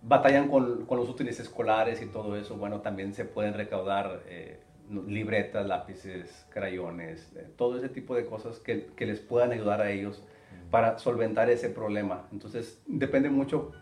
batallan 0.00 0.48
con, 0.48 0.86
con, 0.86 0.98
los 0.98 1.08
útiles 1.08 1.38
escolares 1.38 2.00
y 2.00 2.06
todo 2.06 2.36
eso, 2.36 2.56
bueno, 2.56 2.80
también 2.80 3.12
se 3.12 3.26
pueden 3.26 3.52
recaudar 3.52 4.22
eh, 4.28 4.60
libretas, 5.06 5.66
lápices, 5.66 6.46
crayones, 6.48 7.34
todo 7.56 7.76
ese 7.76 7.90
tipo 7.90 8.14
de 8.14 8.24
cosas 8.24 8.60
que, 8.60 8.86
que, 8.96 9.04
les 9.04 9.20
puedan 9.20 9.52
ayudar 9.52 9.82
a 9.82 9.90
ellos 9.90 10.22
para 10.70 10.98
solventar 10.98 11.50
ese 11.50 11.68
problema. 11.68 12.26
Entonces, 12.32 12.80
depende 12.86 13.30
mucho 13.30 13.72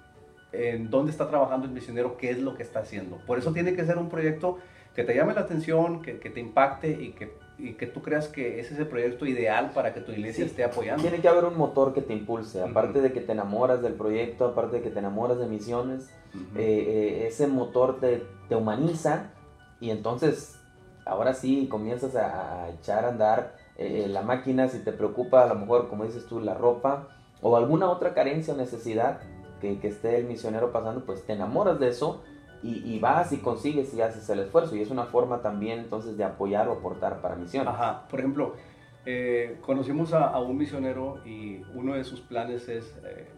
en 0.52 0.90
dónde 0.90 1.10
está 1.10 1.28
trabajando 1.28 1.66
el 1.66 1.72
misionero, 1.72 2.16
qué 2.16 2.30
es 2.30 2.38
lo 2.38 2.56
que 2.56 2.62
está 2.62 2.80
haciendo. 2.80 3.18
Por 3.26 3.38
eso 3.38 3.52
tiene 3.52 3.74
que 3.74 3.84
ser 3.84 3.98
un 3.98 4.08
proyecto 4.08 4.58
que 4.94 5.02
te 5.02 5.14
llame 5.14 5.34
la 5.34 5.40
atención, 5.40 6.02
que, 6.02 6.18
que 6.18 6.30
te 6.30 6.40
impacte 6.40 6.90
y 6.90 7.10
que, 7.10 7.32
y 7.58 7.74
que, 7.74 7.86
tú 7.86 8.00
creas 8.00 8.28
que 8.28 8.60
ese 8.60 8.74
es 8.74 8.80
el 8.80 8.86
proyecto 8.86 9.26
ideal 9.26 9.72
para 9.74 9.92
que 9.92 10.00
tu 10.00 10.12
iglesia 10.12 10.44
esté 10.44 10.62
apoyando. 10.62 11.02
Tiene 11.02 11.20
que 11.20 11.28
haber 11.28 11.44
un 11.44 11.56
motor 11.56 11.92
que 11.92 12.00
te 12.00 12.12
impulse, 12.12 12.62
aparte 12.62 13.00
de 13.00 13.12
que 13.12 13.20
te 13.20 13.32
enamoras 13.32 13.82
del 13.82 13.94
proyecto, 13.94 14.46
aparte 14.46 14.76
de 14.76 14.82
que 14.82 14.90
te 14.90 15.00
enamoras 15.00 15.38
de 15.38 15.46
misiones, 15.46 16.10
eh, 16.56 16.58
eh, 16.58 17.26
ese 17.26 17.46
motor 17.46 17.98
te, 18.00 18.22
te, 18.48 18.54
humaniza 18.54 19.30
y 19.80 19.90
entonces 19.90 20.60
ahora 21.04 21.34
sí 21.34 21.68
comienzas 21.68 22.14
a, 22.16 22.70
echar 22.70 23.04
a 23.04 23.08
andar 23.08 23.56
eh, 23.76 24.06
la 24.08 24.22
máquina 24.22 24.68
si 24.68 24.78
te 24.80 24.92
preocupa 24.92 25.42
a 25.42 25.46
lo 25.46 25.56
mejor, 25.56 25.88
como 25.88 26.04
dices 26.04 26.26
tú, 26.26 26.40
la 26.40 26.54
ropa 26.54 27.08
o 27.42 27.56
alguna 27.56 27.90
otra 27.90 28.14
carencia 28.14 28.54
o 28.54 28.56
necesidad 28.56 29.20
que, 29.60 29.78
que 29.78 29.88
esté 29.88 30.18
el 30.18 30.24
misionero 30.24 30.72
pasando, 30.72 31.04
pues 31.04 31.24
te 31.26 31.32
enamoras 31.32 31.78
de 31.80 31.88
eso 31.88 32.22
y, 32.64 32.98
vas 32.98 33.30
y 33.32 33.38
consigues 33.38 33.92
y 33.92 34.00
haces 34.00 34.28
el 34.30 34.40
esfuerzo. 34.40 34.74
Y 34.74 34.80
es 34.80 34.90
una 34.90 35.04
forma 35.04 35.42
también 35.42 35.80
entonces 35.80 36.16
de 36.16 36.24
apoyar 36.24 36.68
o 36.68 36.72
aportar 36.72 37.20
para 37.20 37.36
misiones. 37.36 37.68
Ajá, 37.68 38.08
por 38.08 38.20
ejemplo, 38.20 38.54
eh, 39.04 39.58
conocimos 39.60 40.14
a, 40.14 40.38
un 40.40 40.56
misionero 40.56 41.18
y 41.26 41.62
uno 41.74 41.94
de 41.94 42.04
sus 42.04 42.22
planes 42.22 42.68
es 42.68 42.96
eh, 43.04 43.28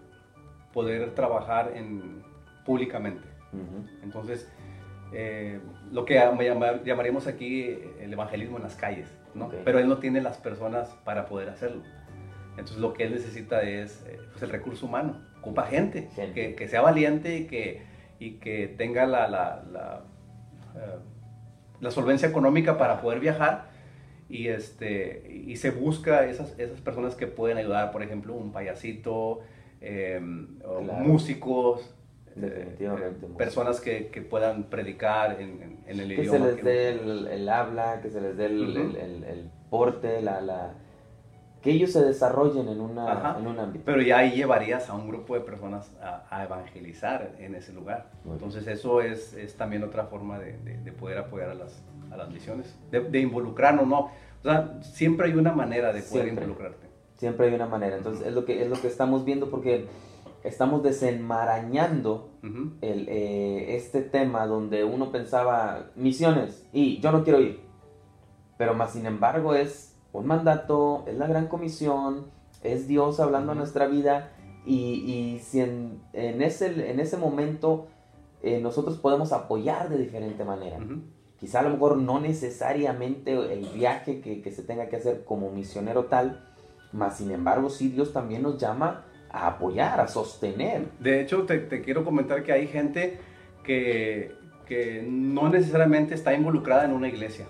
poder 0.73 1.15
trabajar 1.15 1.73
en, 1.75 2.23
públicamente. 2.65 3.27
Entonces, 4.03 4.51
eh, 5.13 5.61
lo 5.93 6.05
que 6.05 6.15
llamaríamos 6.15 7.27
aquí 7.27 7.79
el 8.01 8.13
evangelismo 8.13 8.57
en 8.57 8.65
las 8.65 8.77
calles, 8.77 9.09
¿no? 9.35 9.51
Pero 9.65 9.79
él 9.79 9.89
no 9.89 9.99
tiene 9.99 10.21
las 10.21 10.39
personas 10.39 10.89
para 11.05 11.27
poder 11.27 11.49
hacerlo. 11.49 11.83
Entonces 12.51 12.79
lo 12.79 12.93
que 12.93 13.05
él 13.05 13.13
necesita 13.13 13.63
es 13.63 14.05
pues 14.33 14.43
el 14.43 14.51
recurso 14.51 14.87
humano, 14.87 15.21
ocupa 15.39 15.67
gente, 15.67 16.09
Que, 16.35 16.55
que, 16.55 16.69
sea 16.69 16.81
valiente 16.81 17.37
y 17.37 17.47
que 17.47 17.97
y 18.19 18.33
que 18.33 18.69
tenga 18.69 19.07
la, 19.07 19.29
la, 19.29 19.65
la, 19.71 20.05
eh, 20.77 20.99
la, 21.81 21.91
solvencia 21.91 22.29
económica 22.29 22.79
para 22.79 23.01
poder 23.01 23.21
viajar 23.21 23.69
y, 24.29 24.49
este, 24.49 25.43
y 25.47 25.57
se 25.57 25.71
busca 25.71 26.27
esas, 26.27 26.59
esas 26.59 26.81
personas 26.81 27.15
que 27.15 27.27
pueden 27.27 27.59
ayudar, 27.59 27.93
por 27.93 28.03
ejemplo, 28.03 28.35
un 28.35 28.53
payasito, 28.53 29.41
eh, 29.81 30.21
músicos, 30.21 31.95
eh, 32.43 33.13
personas 33.39 33.81
que, 33.81 34.09
que, 34.09 34.23
puedan 34.23 34.65
predicar 34.65 35.41
en, 35.41 35.81
en, 35.87 36.01
el 36.01 36.13
idioma. 36.13 36.33
Que 36.33 36.39
se 36.39 36.55
les 36.55 36.65
dé 36.65 36.89
el, 37.35 37.49
habla, 37.49 38.01
que 38.03 38.11
se 38.11 38.21
les 38.21 38.37
dé 38.37 38.47
el, 38.47 38.77
el, 38.77 39.25
el 39.25 39.51
porte, 39.71 40.21
la, 40.21 40.41
la, 40.41 40.75
que 41.67 41.73
ellos 41.73 41.91
se 41.91 42.01
desarrollen 42.05 42.69
en, 42.69 42.81
una, 42.81 43.37
en 43.39 43.45
un 43.45 43.59
ámbito. 43.59 43.85
Pero 43.85 44.01
ya 44.01 44.19
ahí 44.19 44.31
llevarías 44.37 44.89
a 44.89 44.95
un 44.95 45.09
grupo 45.09 45.35
de 45.35 45.41
personas 45.41 45.91
a, 46.01 46.45
evangelizar 46.45 47.33
en 47.41 47.57
ese 47.57 47.73
lugar. 47.73 48.11
Entonces 48.25 48.69
eso 48.69 49.01
es, 49.01 49.33
es, 49.35 49.57
también 49.57 49.83
otra 49.83 50.05
forma 50.05 50.39
de, 50.39 50.53
de, 50.59 50.93
poder 50.93 51.19
apoyar 51.19 51.51
a 51.51 51.55
las, 51.55 51.83
a 52.13 52.17
las 52.17 52.31
misiones, 52.31 52.73
de, 52.93 53.19
involucrarnos, 53.19 53.85
¿no? 53.85 53.99
O 53.99 54.43
sea, 54.45 54.79
siempre 54.81 55.27
hay 55.27 55.35
una 55.35 55.51
manera 55.51 55.93
de 55.93 56.03
poder 56.03 56.29
involucrarte. 56.29 56.87
Siempre 57.17 57.49
hay 57.49 57.55
una 57.55 57.67
manera. 57.67 57.97
Entonces 57.97 58.25
es 58.25 58.33
lo 58.33 58.45
que, 58.45 58.63
es 58.63 58.71
lo 58.71 58.81
que 58.81 58.87
estamos 58.87 59.25
viendo 59.25 59.51
porque 59.51 59.87
estamos 60.47 60.83
desenmarañando 60.83 62.31
el, 62.81 63.09
eh, 63.09 63.77
este 63.77 64.03
tema 64.03 64.47
donde 64.47 64.85
uno 64.85 65.11
pensaba 65.11 65.91
misiones 65.97 66.65
y 66.73 67.01
yo 67.01 67.13
no 67.13 67.25
quiero 67.25 67.41
ir. 67.41 67.61
Pero 68.57 68.75
más 68.75 68.93
sin 68.93 69.07
embargo 69.07 69.55
es 69.55 69.97
un 70.13 70.27
mandato, 70.27 71.05
es 71.07 71.17
la 71.17 71.27
gran 71.27 71.49
comisión, 71.49 72.27
es 72.63 72.87
Dios 72.87 73.21
hablando 73.21 73.53
a 73.53 73.55
nuestra 73.55 73.87
vida 73.87 74.33
y, 74.65 75.41
si 75.45 75.61
en, 75.61 76.01
ese, 76.13 76.91
en 76.91 76.99
ese 77.01 77.17
momento 77.17 77.87
eh, 78.43 78.61
nosotros 78.61 78.99
podemos 78.99 79.33
apoyar 79.33 79.89
de 79.89 79.99
diferente 79.99 80.45
manera. 80.45 80.79
Quizá 81.39 81.61
a 81.61 81.63
lo 81.63 81.71
mejor 81.71 81.99
no 81.99 82.19
necesariamente 82.21 83.33
el 83.33 83.67
viaje 83.75 84.21
que, 84.21 84.51
se 84.51 84.63
tenga 84.63 84.89
que 84.89 84.97
hacer 84.97 85.25
como 85.25 85.51
misionero 85.51 86.07
tal, 86.07 86.49
mas 86.93 87.19
sin 87.19 87.31
embargo 87.31 87.69
sí 87.69 87.89
Dios 87.89 88.13
también 88.13 88.43
nos 88.43 88.59
llama 88.59 89.05
a 89.37 89.49
apoyar, 89.49 90.01
a 90.01 90.09
sostener. 90.09 90.83
De 90.99 91.21
hecho, 91.21 91.45
te, 91.45 91.83
quiero 91.83 92.05
comentar 92.05 92.43
que 92.43 92.53
hay 92.53 92.67
gente 92.67 93.19
que, 93.63 94.35
que, 94.67 95.05
no 95.07 95.49
necesariamente 95.49 96.15
está 96.15 96.35
involucrada 96.35 96.85
en 96.85 96.93
una 96.93 97.09
iglesia. 97.09 97.47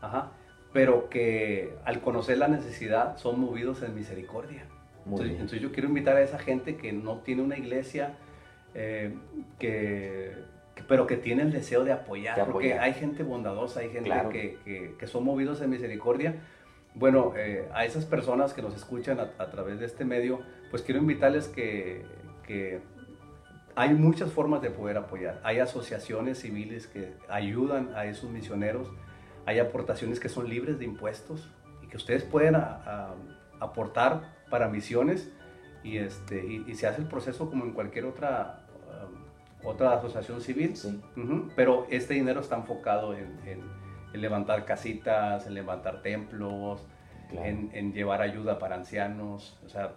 Ajá 0.00 0.30
pero 0.76 1.08
que 1.08 1.72
al 1.86 2.02
conocer 2.02 2.36
la 2.36 2.48
necesidad 2.48 3.16
son 3.16 3.40
movidos 3.40 3.82
en 3.82 3.94
misericordia. 3.94 4.66
Entonces, 5.06 5.58
yo 5.62 5.72
quiero 5.72 5.88
invitar 5.88 6.18
a 6.18 6.20
esa 6.20 6.38
gente 6.38 6.76
que 6.76 6.92
no 6.92 7.20
tiene 7.20 7.40
una 7.40 7.56
iglesia, 7.56 8.18
eh, 8.74 9.14
que, 9.58 10.34
pero 10.86 11.06
que 11.06 11.16
tiene 11.16 11.44
el 11.44 11.50
deseo 11.50 11.82
de 11.82 11.92
apoyar, 11.92 12.44
porque 12.52 12.74
hay 12.74 12.92
gente 12.92 13.22
bondadosa, 13.22 13.80
hay 13.80 13.88
gente 13.88 14.10
que, 14.30 14.94
que, 14.98 15.06
son 15.06 15.24
movidos 15.24 15.62
en 15.62 15.70
misericordia. 15.70 16.34
Bueno, 16.94 17.32
eh, 17.38 17.66
a 17.72 17.86
esas 17.86 18.04
personas 18.04 18.52
que 18.52 18.60
nos 18.60 18.76
escuchan 18.76 19.18
a, 19.18 19.30
a, 19.38 19.48
través 19.48 19.80
de 19.80 19.86
este 19.86 20.04
medio, 20.04 20.40
pues 20.76 20.84
quiero 20.84 21.00
invitarles 21.00 21.48
que, 21.48 22.04
que 22.46 22.82
hay 23.74 23.94
muchas 23.94 24.30
formas 24.30 24.60
de 24.60 24.68
poder 24.70 24.98
apoyar. 24.98 25.40
Hay 25.42 25.58
asociaciones 25.58 26.38
civiles 26.42 26.86
que 26.86 27.14
ayudan 27.30 27.94
a 27.94 28.04
esos 28.04 28.28
misioneros 28.30 28.90
hay 29.46 29.58
aportaciones 29.60 30.20
que 30.20 30.28
son 30.28 30.50
libres 30.50 30.78
de 30.78 30.84
impuestos 30.84 31.48
y 31.82 31.86
que 31.86 31.96
ustedes 31.96 32.24
pueden 32.24 32.56
a- 32.56 32.82
a- 32.84 33.14
aportar 33.60 34.34
para 34.50 34.68
misiones 34.68 35.30
y, 35.84 35.96
este, 35.96 36.44
y, 36.44 36.64
y 36.66 36.74
se 36.74 36.86
hace 36.88 37.00
el 37.00 37.06
proceso 37.08 37.48
como 37.48 37.64
en 37.64 37.70
cualquier 37.72 38.04
otra, 38.06 38.66
um, 39.62 39.66
otra 39.66 39.92
asociación 39.94 40.40
civil. 40.42 40.76
Sí. 40.76 41.00
Ujú, 41.16 41.48
Pero 41.56 41.86
este 41.88 42.12
dinero 42.14 42.40
está 42.40 42.56
enfocado 42.56 43.14
en, 43.14 43.38
en- 43.46 43.62
en 44.12 44.20
levantar 44.20 44.66
casitas, 44.66 45.46
en 45.46 45.54
levantar 45.54 46.02
templos, 46.02 46.84
Claro. 47.30 47.46
en, 47.46 47.70
en 47.72 47.92
llevar 47.92 48.20
ayuda 48.22 48.58
para 48.60 48.76
ancianos. 48.76 49.58
O 49.64 49.68
sea, 49.68 49.94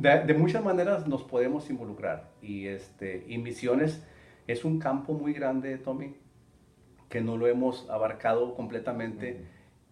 de, 0.00 0.24
de 0.24 0.34
muchas 0.34 0.64
maneras 0.64 1.06
nos 1.06 1.22
podemos 1.22 1.68
involucrar. 1.70 2.30
Y, 2.40 2.66
este, 2.66 3.24
y 3.28 3.38
misiones 3.38 4.02
es 4.46 4.64
un 4.64 4.78
campo 4.78 5.12
muy 5.14 5.32
grande, 5.32 5.78
Tommy, 5.78 6.16
que 7.08 7.20
no 7.20 7.36
lo 7.36 7.46
hemos 7.46 7.88
abarcado 7.90 8.54
completamente 8.54 9.44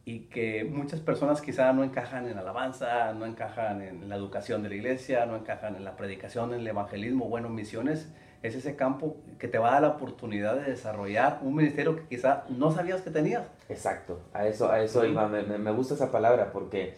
y 0.07 0.21
que 0.31 0.65
muchas 0.65 1.01
personas 1.01 1.41
quizá 1.43 1.73
no 1.73 1.85
encajan 1.85 2.27
en 2.27 2.39
alabanza, 2.39 3.13
no 3.13 3.27
encajan 3.27 3.83
en 3.83 4.09
la 4.09 4.17
educación 4.17 4.63
de 4.63 4.71
la 4.71 4.75
iglesia, 4.77 5.27
no 5.27 5.37
encajan 5.37 5.77
en 5.77 5.85
la 5.85 5.97
predicación, 5.97 6.55
en 6.55 6.61
el 6.61 6.67
evangelismo. 6.69 7.29
Bueno, 7.29 7.49
misiones 7.51 8.11
es 8.43 8.55
ese 8.55 8.75
campo 8.75 9.19
que 9.39 9.49
te 9.49 9.59
va 9.59 9.69
a 9.69 9.73
dar 9.73 9.83
la 9.83 9.89
oportunidad 9.89 10.57
de 10.57 10.71
desarrollar 10.71 11.41
un 11.43 11.55
ministerio 11.55 11.97
que 11.97 12.05
quizá 12.09 12.45
no 12.49 12.73
sabías 12.73 13.03
que 13.03 13.11
tenías. 13.11 13.47
Exacto, 13.69 14.21
a 14.33 14.47
eso, 14.47 14.71
a 14.73 14.81
eso 14.81 15.05
iba, 15.05 15.29
me- 15.29 15.43
me 15.59 15.71
gusta 15.73 15.93
esa 15.95 16.11
palabra 16.11 16.51
porque 16.51 16.95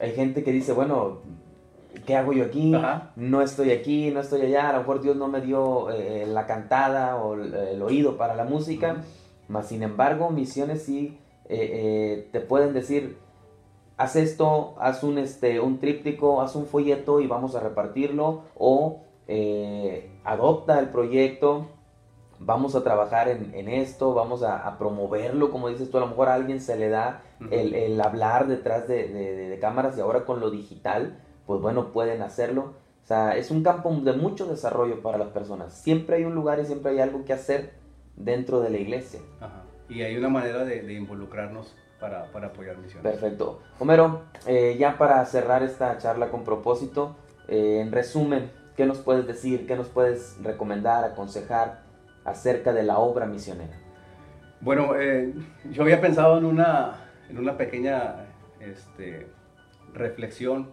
hay 0.00 0.12
gente 0.12 0.42
que 0.42 0.52
dice, 0.52 0.72
bueno, 0.72 1.20
¿qué 2.04 2.16
hago 2.16 2.32
yo 2.32 2.44
aquí? 2.44 2.74
Ajá. 2.74 3.10
No 3.16 3.40
estoy 3.42 3.70
aquí, 3.70 4.10
no 4.10 4.20
estoy 4.20 4.42
allá, 4.42 4.68
a 4.70 4.72
lo 4.72 4.78
mejor 4.80 5.00
Dios 5.00 5.16
no 5.16 5.28
me 5.28 5.40
dio 5.40 5.90
eh, 5.90 6.26
la 6.26 6.46
cantada 6.46 7.16
o 7.16 7.34
el, 7.34 7.54
el 7.54 7.82
oído 7.82 8.16
para 8.16 8.34
la 8.34 8.44
música, 8.44 8.96
mas 9.48 9.68
sin 9.68 9.82
embargo, 9.82 10.30
misiones 10.30 10.82
sí 10.82 11.18
eh, 11.48 11.70
eh, 11.72 12.28
te 12.32 12.40
pueden 12.40 12.72
decir, 12.74 13.18
haz 13.96 14.16
esto, 14.16 14.74
haz 14.80 15.02
un, 15.04 15.18
este, 15.18 15.60
un 15.60 15.78
tríptico, 15.78 16.42
haz 16.42 16.56
un 16.56 16.66
folleto 16.66 17.20
y 17.20 17.26
vamos 17.26 17.54
a 17.54 17.60
repartirlo, 17.60 18.42
o 18.56 19.02
adopta 20.24 20.78
el 20.78 20.88
proyecto, 20.90 21.66
vamos 22.38 22.74
a 22.74 22.82
trabajar 22.82 23.28
en, 23.28 23.54
en 23.54 23.68
esto, 23.68 24.12
vamos 24.14 24.42
a, 24.42 24.66
a 24.66 24.78
promoverlo, 24.78 25.50
como 25.50 25.68
dices 25.68 25.90
tú, 25.90 25.96
a 25.96 26.00
lo 26.00 26.08
mejor 26.08 26.28
a 26.28 26.34
alguien 26.34 26.60
se 26.60 26.76
le 26.76 26.88
da 26.88 27.22
el, 27.50 27.74
el 27.74 28.00
hablar 28.00 28.46
detrás 28.46 28.86
de, 28.88 29.08
de- 29.08 29.34
de- 29.36 29.48
de 29.48 29.58
cámaras 29.58 29.96
y 29.96 30.00
ahora 30.00 30.24
con 30.24 30.40
lo 30.40 30.50
digital, 30.50 31.18
pues 31.46 31.60
bueno, 31.60 31.92
pueden 31.92 32.22
hacerlo. 32.22 32.74
O 33.04 33.06
sea, 33.06 33.36
es 33.36 33.50
un 33.50 33.62
campo 33.62 33.90
de 33.90 34.12
mucho 34.14 34.46
desarrollo 34.46 35.00
para 35.00 35.16
las 35.16 35.28
personas. 35.28 35.74
Siempre 35.74 36.16
hay 36.16 36.24
un 36.24 36.34
lugar 36.34 36.58
y 36.58 36.66
siempre 36.66 36.92
hay 36.92 37.00
algo 37.00 37.24
que 37.24 37.32
hacer 37.32 37.74
dentro 38.16 38.60
de 38.60 38.70
la 38.70 38.78
iglesia. 38.78 39.20
Ajá. 39.40 39.62
Y 39.88 40.02
hay 40.02 40.16
una 40.16 40.28
manera 40.28 40.64
de, 40.64 40.82
de 40.82 40.92
involucrarnos 40.94 41.76
para, 42.00 42.30
para 42.32 42.48
apoyar 42.48 42.76
misiones. 42.78 43.10
Perfecto. 43.10 43.60
Homero, 43.78 44.22
eh, 44.46 44.76
ya 44.78 44.98
para 44.98 45.24
cerrar 45.24 45.62
esta 45.62 45.96
charla 45.98 46.30
con 46.30 46.44
propósito, 46.44 47.16
eh, 47.48 47.78
en 47.80 47.92
resumen, 47.92 48.50
¿qué 48.76 48.86
nos 48.86 48.98
puedes 48.98 49.26
decir? 49.26 49.66
¿Qué 49.66 49.76
nos 49.76 49.88
puedes 49.88 50.36
recomendar, 50.42 51.04
aconsejar 51.04 51.82
acerca 52.24 52.72
de 52.72 52.82
la 52.82 52.98
obra 52.98 53.26
misionera? 53.26 53.78
Bueno, 54.60 54.96
eh, 54.96 55.32
yo 55.70 55.82
había 55.82 56.00
pensado 56.00 56.38
en 56.38 56.44
una, 56.44 57.10
en 57.28 57.38
una 57.38 57.56
pequeña 57.56 58.26
este, 58.60 59.28
reflexión. 59.92 60.70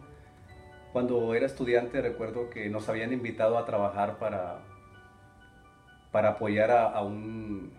Cuando 0.94 1.34
era 1.34 1.48
estudiante 1.48 2.02
recuerdo 2.02 2.52
que 2.52 2.70
nos 2.70 2.88
habían 2.88 3.12
invitado 3.12 3.58
a 3.58 3.66
trabajar 3.66 4.20
para, 4.20 4.60
para 6.12 6.30
apoyar 6.30 6.70
a, 6.70 7.02
un, 7.02 7.74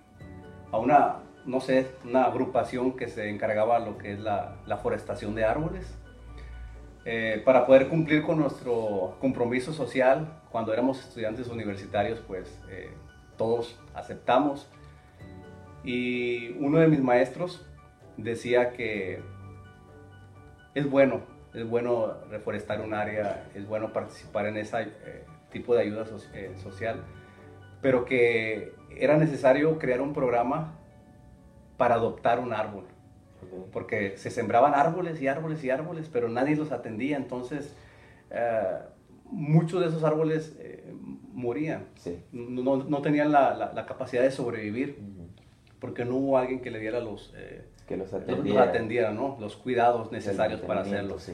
a 0.73 0.79
una, 0.79 1.19
no 1.47 1.61
sé, 1.61 1.93
una 2.05 2.25
agrupación 2.25 2.97
que 2.97 3.07
se 3.07 3.31
encargaba 3.31 3.79
de 3.79 3.87
lo 3.87 3.99
que 3.99 4.15
es 4.15 4.19
la, 4.19 4.57
la 4.67 4.79
forestación 4.79 5.37
de 5.37 5.45
árboles. 5.45 5.97
Eh, 7.05 7.41
para 7.45 7.67
poder 7.67 7.89
cumplir 7.89 8.23
con 8.23 8.39
nuestro 8.41 9.17
compromiso 9.21 9.73
social, 9.73 10.43
cuando 10.51 10.73
éramos 10.73 10.99
estudiantes 10.99 11.47
universitarios, 11.47 12.19
pues 12.27 12.59
eh, 12.69 12.91
todos 13.37 13.79
aceptamos. 13.95 14.69
Y 15.85 16.49
uno 16.59 16.79
de 16.79 16.89
mis 16.89 17.01
maestros 17.01 17.65
decía 18.17 18.73
que 18.73 19.23
es 20.75 20.91
bueno, 20.91 21.21
es 21.55 21.69
bueno 21.69 22.15
reforestar 22.31 22.81
un 22.81 22.95
área, 22.95 23.45
es 23.55 23.67
bueno 23.67 23.93
participar 23.93 24.47
en 24.47 24.57
ese 24.57 24.89
tipo 25.53 25.75
de 25.75 25.83
ayuda 25.83 26.05
so- 26.07 26.19
eh, 26.35 26.53
social, 26.63 27.01
pero 27.81 28.05
que 28.05 28.73
era 28.97 29.17
necesario 29.17 29.79
crear 29.79 30.01
un 30.01 30.13
programa 30.13 30.75
para 31.77 31.95
adoptar 31.97 32.41
un 32.41 32.53
árbol 32.53 32.85
porque 33.73 34.17
se 34.17 34.31
sembraban 34.31 34.73
árboles 34.75 35.21
y 35.21 35.29
árboles 35.29 35.63
y 35.63 35.71
árboles, 35.71 36.09
pero 36.11 36.29
nadie 36.31 36.57
los 36.57 36.73
atendía, 36.73 37.17
entonces 37.19 37.77
eh, 38.31 38.63
muchos 39.27 39.81
de 39.83 39.89
esos 39.89 40.03
árboles 40.03 40.57
eh, 40.61 40.83
morían, 41.33 41.85
Sí. 41.97 42.23
no, 42.33 42.77
no 42.79 43.03
tenían 43.03 43.33
la, 43.33 43.55
la- 43.55 43.73
la 43.75 43.85
capacidad 43.87 44.23
de 44.23 44.31
sobrevivir, 44.31 44.99
porque 45.79 46.07
no 46.07 46.17
hubo 46.17 46.39
alguien 46.39 46.61
que 46.63 46.71
le 46.71 46.79
diera 46.81 47.01
los, 47.01 47.35
eh, 47.37 47.65
Que 47.87 47.97
los 47.97 48.13
los- 48.13 48.23
atendiera. 48.23 49.11
los 49.11 49.15
¿no? 49.21 49.37
los 49.41 49.57
cuidados 49.57 50.11
necesarios 50.13 50.61
para 50.63 50.81
hacerlo. 50.83 51.19
sí. 51.19 51.33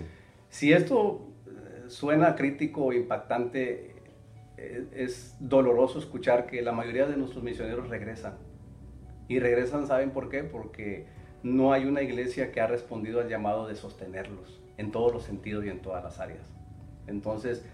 Si 0.48 0.72
esto 0.72 1.28
eh, 1.46 1.84
suena 1.88 2.34
crítico 2.34 2.86
o 2.86 2.92
impactante, 2.92 3.94
eh, 4.56 4.86
es 4.92 5.36
doloroso 5.38 5.98
escuchar 6.00 6.46
que 6.46 6.60
la 6.62 6.72
mayoría 6.72 7.06
de 7.06 7.16
nuestros 7.16 7.44
misioneros 7.44 7.88
regresan. 7.88 8.34
Y 9.28 9.38
regresan, 9.38 9.86
¿saben 9.86 10.10
por 10.10 10.28
qué? 10.28 10.42
Porque 10.42 11.06
no 11.44 11.72
hay 11.72 11.84
una 11.84 12.02
iglesia 12.02 12.50
que 12.50 12.60
ha 12.60 12.66
respondido 12.66 13.20
al 13.20 13.28
llamado 13.28 13.68
de 13.68 13.76
sostenerlos 13.76 14.60
en 14.76 14.90
todos 14.90 15.12
los 15.12 15.22
sentidos 15.22 15.64
y 15.64 15.68
en 15.68 15.80
todas 15.80 16.02
las 16.02 16.18
áreas. 16.18 16.52
Entonces, 17.06 17.64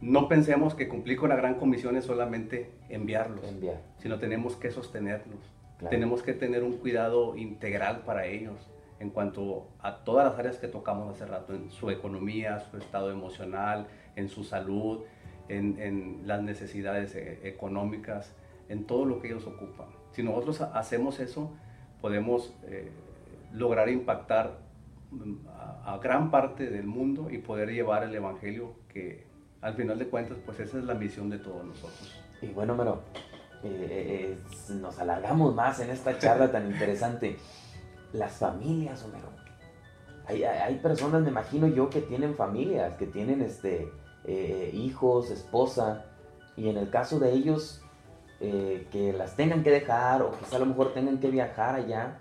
no 0.00 0.28
pensemos 0.28 0.74
que 0.74 0.88
cumplir 0.88 1.18
con 1.18 1.28
la 1.28 1.36
gran 1.36 1.56
comisión 1.56 1.96
es 1.96 2.04
solamente 2.06 2.70
enviarlos, 2.88 3.44
Enviar. 3.46 3.80
sino 3.98 4.18
tenemos 4.18 4.56
que 4.56 4.70
sostenerlos. 4.70 5.38
Claro. 5.78 5.90
Tenemos 5.90 6.22
que 6.22 6.32
tener 6.34 6.62
un 6.64 6.78
cuidado 6.78 7.36
integral 7.36 8.00
para 8.04 8.26
ellos 8.26 8.56
en 9.00 9.10
cuanto 9.10 9.68
a 9.80 9.98
todas 9.98 10.28
las 10.28 10.38
áreas 10.38 10.56
que 10.58 10.66
tocamos 10.66 11.14
hace 11.14 11.24
rato, 11.24 11.54
en 11.54 11.70
su 11.70 11.88
economía, 11.90 12.58
su 12.58 12.76
estado 12.78 13.12
emocional, 13.12 13.86
en 14.16 14.28
su 14.28 14.42
salud, 14.42 15.02
en, 15.48 15.78
en 15.80 16.22
las 16.26 16.42
necesidades 16.42 17.14
eh, 17.14 17.38
económicas, 17.44 18.34
en 18.68 18.84
todo 18.84 19.04
lo 19.04 19.20
que 19.20 19.28
ellos 19.28 19.46
ocupan. 19.46 19.86
Si 20.10 20.22
nosotros 20.24 20.60
ha- 20.62 20.76
hacemos 20.76 21.20
eso, 21.20 21.52
podemos 22.00 22.52
eh, 22.66 22.90
lograr 23.52 23.88
impactar 23.88 24.58
mm, 25.12 25.46
a, 25.48 25.94
a 25.94 25.98
gran 25.98 26.32
parte 26.32 26.68
del 26.68 26.86
mundo 26.86 27.30
y 27.30 27.38
poder 27.38 27.70
llevar 27.70 28.02
el 28.02 28.14
Evangelio 28.14 28.72
que 28.92 29.26
al 29.60 29.74
final 29.74 29.98
de 29.98 30.06
cuentas, 30.08 30.38
pues 30.44 30.58
esa 30.58 30.78
es 30.78 30.84
la 30.84 30.94
misión 30.94 31.30
de 31.30 31.38
todos 31.38 31.64
nosotros. 31.64 32.20
Y 32.42 32.48
bueno, 32.48 32.74
Mero, 32.76 33.02
eh, 33.64 34.36
eh, 34.68 34.72
nos 34.74 34.98
alargamos 34.98 35.54
más 35.54 35.80
en 35.80 35.90
esta 35.90 36.18
charla 36.18 36.50
tan 36.52 36.70
interesante. 36.70 37.38
Las 38.12 38.32
familias, 38.34 39.04
Homero. 39.04 39.28
Hay, 40.26 40.44
hay- 40.44 40.76
personas, 40.76 41.22
me 41.22 41.30
imagino 41.30 41.66
yo, 41.66 41.88
que 41.90 42.00
tienen 42.00 42.34
familias, 42.34 42.94
que 42.96 43.06
tienen 43.06 43.40
este, 43.42 43.90
eh, 44.24 44.70
hijos, 44.74 45.30
esposa, 45.30 46.04
y 46.56 46.68
en 46.68 46.76
el 46.76 46.90
caso 46.90 47.18
de 47.18 47.32
ellos, 47.32 47.82
que 48.40 49.12
las 49.18 49.34
tengan 49.34 49.64
que 49.64 49.70
dejar 49.72 50.22
o 50.22 50.30
quizá 50.30 50.56
a 50.56 50.58
lo 50.60 50.66
mejor 50.66 50.92
tengan 50.94 51.18
que 51.18 51.28
viajar 51.28 51.74
allá, 51.74 52.20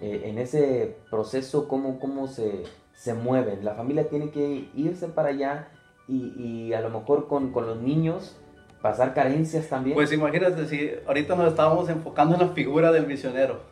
en 0.00 0.38
ese 0.38 0.96
proceso, 1.10 1.68
¿cómo, 1.68 2.00
cómo 2.00 2.26
se, 2.26 2.64
se 2.94 3.14
mueven? 3.14 3.64
La 3.64 3.74
familia 3.74 4.08
tiene 4.08 4.30
que 4.30 4.68
irse 4.74 5.06
para 5.08 5.28
allá 5.28 5.68
y, 6.08 6.32
y 6.42 6.72
a 6.74 6.80
lo 6.80 6.90
mejor 6.90 7.28
con, 7.28 7.52
con 7.52 7.66
los 7.66 7.80
niños 7.80 8.36
pasar 8.84 9.14
carencias 9.14 9.66
también. 9.66 9.94
Pues 9.94 10.12
imagínate 10.12 10.66
si 10.66 10.90
ahorita 11.06 11.34
nos 11.36 11.48
estábamos 11.48 11.88
enfocando 11.88 12.34
en 12.34 12.42
la 12.42 12.48
figura 12.48 12.92
del 12.92 13.06
misionero. 13.06 13.62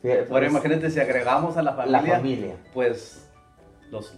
Fíjate, 0.00 0.20
Ahora 0.22 0.46
pues, 0.46 0.50
imagínate 0.50 0.90
si 0.90 0.98
agregamos 0.98 1.58
a 1.58 1.62
la 1.62 1.72
la 1.72 1.76
familia, 2.00 2.16
familia, 2.16 2.56
pues 2.72 3.30
los, 3.90 4.16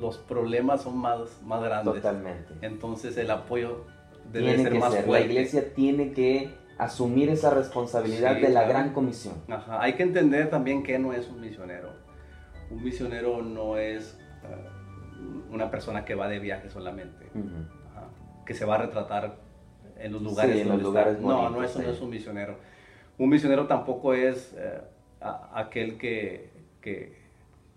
los 0.00 0.18
problemas 0.18 0.82
son 0.82 0.98
más, 0.98 1.40
más 1.44 1.62
grandes. 1.62 1.94
totalmente. 1.94 2.54
Entonces 2.60 3.16
el 3.16 3.30
apoyo 3.30 3.84
debe 4.32 4.46
Tiene 4.48 4.62
ser 4.64 4.72
que 4.72 4.78
más 4.80 4.90
ser, 4.92 5.02
la 5.02 5.06
fuerte. 5.06 5.26
iglesia 5.28 5.72
tiene 5.74 6.10
que 6.12 6.52
asumir 6.78 7.28
esa 7.30 7.50
responsabilidad 7.50 8.34
Sí, 8.34 8.40
de 8.42 8.48
la 8.48 8.64
claro. 8.64 8.68
gran 8.68 8.92
comisión. 8.92 9.34
Ajá, 9.48 9.80
Hay 9.80 9.92
que 9.92 10.02
entender 10.02 10.50
también 10.50 10.82
que 10.82 10.98
no 10.98 11.12
es 11.12 11.28
un 11.28 11.40
misionero. 11.40 11.90
Un 12.68 12.82
misionero 12.82 13.42
no 13.42 13.76
es 13.76 14.18
eh, 14.42 14.56
una 15.52 15.70
persona 15.70 16.04
que 16.04 16.16
va 16.16 16.26
de 16.26 16.40
viaje 16.40 16.68
solamente, 16.68 17.26
Ujú. 17.32 17.46
ajá, 17.92 18.08
que 18.44 18.54
se 18.54 18.64
va 18.64 18.74
a 18.74 18.78
retratar 18.78 19.36
en 20.02 20.12
los 20.12 20.22
lugares. 20.22 20.54
Sí, 20.56 20.60
en 20.62 20.68
los 20.68 20.82
lugares. 20.82 21.20
No, 21.20 21.48
no, 21.50 21.62
eso 21.62 21.80
no 21.82 21.90
es 21.90 22.00
un 22.00 22.10
misionero. 22.10 22.56
Un 23.18 23.28
misionero 23.28 23.66
tampoco 23.66 24.14
es 24.14 24.54
eh, 24.56 24.80
a- 25.20 25.50
aquel 25.54 25.98
que, 25.98 26.50
que 26.80 27.16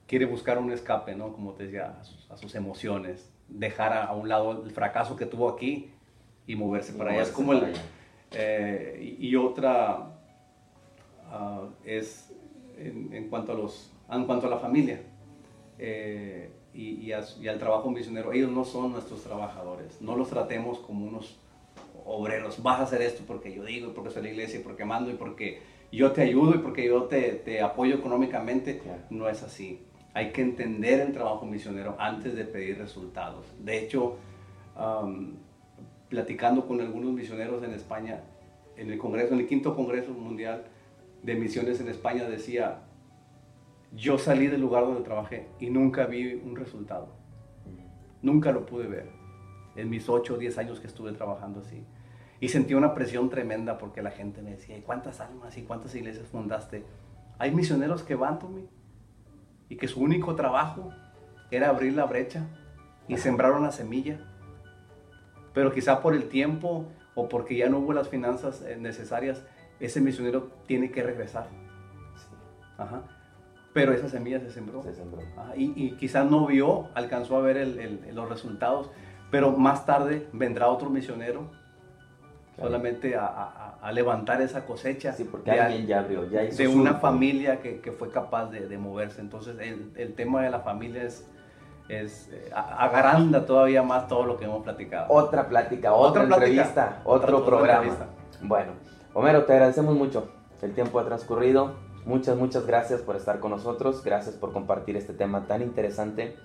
quiere 0.08 0.26
buscar 0.26 0.58
un 0.58 0.72
escape, 0.72 1.16
¿no? 1.16 1.34
Como 1.34 1.54
te 1.54 1.64
decía, 1.64 1.98
a 2.00 2.04
sus, 2.04 2.32
a 2.32 2.38
sus 2.38 2.56
emociones, 2.56 3.30
dejar 3.48 3.94
a, 3.94 4.06
a 4.06 4.14
un 4.14 4.28
lado 4.30 4.64
el 4.64 4.72
fracaso 4.72 5.16
que 5.16 5.26
tuvo 5.26 5.50
aquí 5.50 5.92
y 6.48 6.56
moverse 6.56 6.94
Y 6.94 6.98
para 6.98 7.12
allá. 7.12 7.22
Es 7.22 7.30
como 7.32 7.54
el, 7.54 7.74
eh, 8.32 9.16
y, 9.20 9.28
y 9.28 9.36
otra 9.36 10.08
ah, 11.32 11.68
es 11.84 12.32
en, 12.78 13.30
cuanto, 13.30 13.52
a 13.52 13.56
los, 13.56 13.92
en 14.12 14.26
cuanto 14.26 14.48
a 14.48 14.50
la 14.50 14.58
familia 14.58 15.02
eh, 15.80 16.50
y, 16.74 17.12
al 17.12 17.60
trabajo 17.60 17.90
misionero. 17.90 18.34
Ellos 18.34 18.52
no 18.52 18.66
son 18.66 18.92
nuestros 18.94 19.24
trabajadores. 19.24 20.02
No 20.02 20.16
los 20.16 20.30
tratemos 20.30 20.80
como 20.80 21.06
unos 21.06 21.38
obreros. 22.06 22.62
Vas 22.62 22.80
a 22.80 22.84
hacer 22.84 23.02
esto 23.02 23.24
porque 23.26 23.54
yo 23.54 23.64
digo, 23.64 23.90
y 23.90 23.94
porque 23.94 24.12
soy 24.12 24.24
la 24.24 24.30
iglesia, 24.30 24.60
y 24.60 24.64
porque 24.64 24.86
mando, 24.86 25.12
y 25.12 25.16
porque 25.16 25.62
yo 25.92 26.12
te 26.12 26.22
ayudo, 26.22 26.56
y 26.56 26.60
porque 26.60 26.86
yo 26.86 27.04
te, 27.04 27.32
te 27.34 27.62
apoyo 27.62 27.96
económicamente. 27.96 28.82
No 29.10 29.28
es 29.28 29.44
así. 29.44 29.86
Hay 30.14 30.32
que 30.32 30.42
entender 30.42 31.02
el 31.02 31.12
trabajo 31.12 31.46
misionero 31.46 31.96
antes 32.00 32.36
de 32.36 32.46
pedir 32.46 32.78
resultados. 32.78 33.46
De 33.60 33.80
hecho, 33.80 34.18
platicando 36.10 36.66
con 36.68 36.80
algunos 36.80 37.12
misioneros 37.12 37.64
en 37.64 37.74
España, 37.74 38.22
en 38.78 38.92
el 38.92 38.98
Congreso, 38.98 39.34
en 39.34 39.42
el 39.42 39.48
quinto 39.48 39.76
Congreso 39.76 40.12
Mundial 40.12 40.66
de 41.24 41.36
Misiones 41.36 41.82
en 41.82 41.90
España, 41.90 42.24
decía, 42.30 42.82
yo 43.94 44.18
salí 44.18 44.48
del 44.48 44.62
lugar 44.62 44.86
donde 44.86 45.02
trabajé 45.02 45.48
y 45.60 45.70
nunca 45.70 46.06
vi 46.06 46.34
un 46.34 46.56
resultado. 46.56 47.10
Nunca 48.22 48.52
lo 48.52 48.66
pude 48.66 48.88
ver 48.88 49.10
en 49.76 49.90
mis 49.90 50.08
8 50.10 50.34
o 50.34 50.38
10 50.38 50.58
años 50.58 50.80
que 50.80 50.88
estuve 50.88 51.12
trabajando 51.12 51.60
así. 51.60 51.84
Y 52.46 52.50
sentí 52.50 52.76
una 52.76 52.94
presión 52.94 53.32
tremenda 53.32 53.80
porque 53.80 54.04
la 54.04 54.12
gente 54.12 54.44
me 54.44 54.52
decía, 54.52 54.78
¿y 54.78 54.82
cuántas 54.82 55.20
almas 55.20 55.58
y 55.58 55.64
cuántas 55.64 55.96
iglesias 55.96 56.28
fundaste? 56.28 56.86
Hay 57.40 57.50
misioneros 57.50 58.04
que 58.04 58.14
van, 58.14 58.38
Tommy, 58.38 58.70
y 59.68 59.78
que 59.78 59.88
su 59.88 60.00
único 60.00 60.36
trabajo 60.36 60.92
era 61.50 61.70
abrir 61.70 61.94
la 61.94 62.06
brecha 62.06 62.46
y 63.08 63.18
sembrar 63.18 63.54
una 63.54 63.72
semilla. 63.72 64.20
Pero 65.56 65.74
quizá 65.74 66.04
por 66.04 66.14
el 66.14 66.30
tiempo 66.30 66.86
o 67.16 67.28
porque 67.30 67.58
ya 67.58 67.68
no 67.68 67.80
hubo 67.80 67.94
las 67.94 68.10
finanzas 68.10 68.62
eh, 68.62 68.78
necesarias, 68.80 69.44
ese 69.80 70.00
misionero 70.00 70.52
tiene 70.68 70.92
que 70.92 71.02
regresar. 71.02 71.48
Ajá. 72.78 73.02
Pero 73.74 73.92
esa 73.92 74.08
semilla 74.08 74.40
se 74.40 74.52
sembró. 74.52 74.84
Se 74.84 74.94
sembró. 74.94 75.24
y, 75.56 75.74
y, 75.76 75.98
quizás 75.98 76.30
no 76.30 76.46
vio, 76.46 76.90
alcanzó 76.94 77.38
a 77.38 77.42
ver 77.42 77.66
los 78.14 78.30
resultados, 78.30 78.92
pero 79.32 79.58
más 79.58 79.88
tarde 79.88 80.30
vendrá 80.32 80.68
otro 80.68 80.92
misionero 80.92 81.65
solamente 82.60 83.16
a, 83.16 83.78
a, 83.82 83.92
levantar 83.92 84.42
esa 84.42 84.66
cosecha. 84.66 85.14
Sí, 85.14 85.26
porque 85.26 85.52
alguien 85.52 85.88
ya 85.88 86.00
abrió, 86.00 86.30
ya 86.30 86.44
hizo 86.44 86.58
De 86.58 86.68
una 86.68 86.96
familia 86.96 87.60
que, 87.60 87.82
que, 87.82 87.92
fue 87.92 88.10
capaz 88.10 88.48
de, 88.48 88.68
de 88.68 88.78
moverse. 88.78 89.22
Entonces, 89.22 89.56
el, 89.60 89.92
el, 89.96 90.14
tema 90.14 90.42
de 90.42 90.50
la 90.50 90.62
familia 90.62 91.04
es, 91.04 91.28
es 91.90 92.30
eh, 92.32 92.52
agranda 92.54 93.46
todavía 93.46 93.84
más 93.84 94.08
todo 94.08 94.26
lo 94.26 94.38
que 94.38 94.46
hemos 94.46 94.64
platicado. 94.64 95.08
Otra 95.10 95.48
plática, 95.48 95.94
otra, 95.94 96.24
entrevista, 96.24 97.02
otro 97.04 97.46
programa. 97.46 97.94
Bueno, 98.42 98.72
Homero, 99.14 99.46
te 99.46 99.54
agradecemos 99.54 99.96
mucho. 99.96 100.30
El 100.62 100.74
tiempo 100.74 101.00
ha 101.00 101.06
transcurrido. 101.06 101.76
Muchas, 102.06 102.38
muchas 102.38 102.66
gracias 102.68 103.02
por 103.02 103.16
estar 103.16 103.40
con 103.40 103.52
nosotros. 103.52 104.04
Gracias 104.04 104.36
por 104.36 104.52
compartir 104.52 104.98
este 104.98 105.14
tema 105.14 105.48
tan 105.48 105.62
interesante 105.62 106.36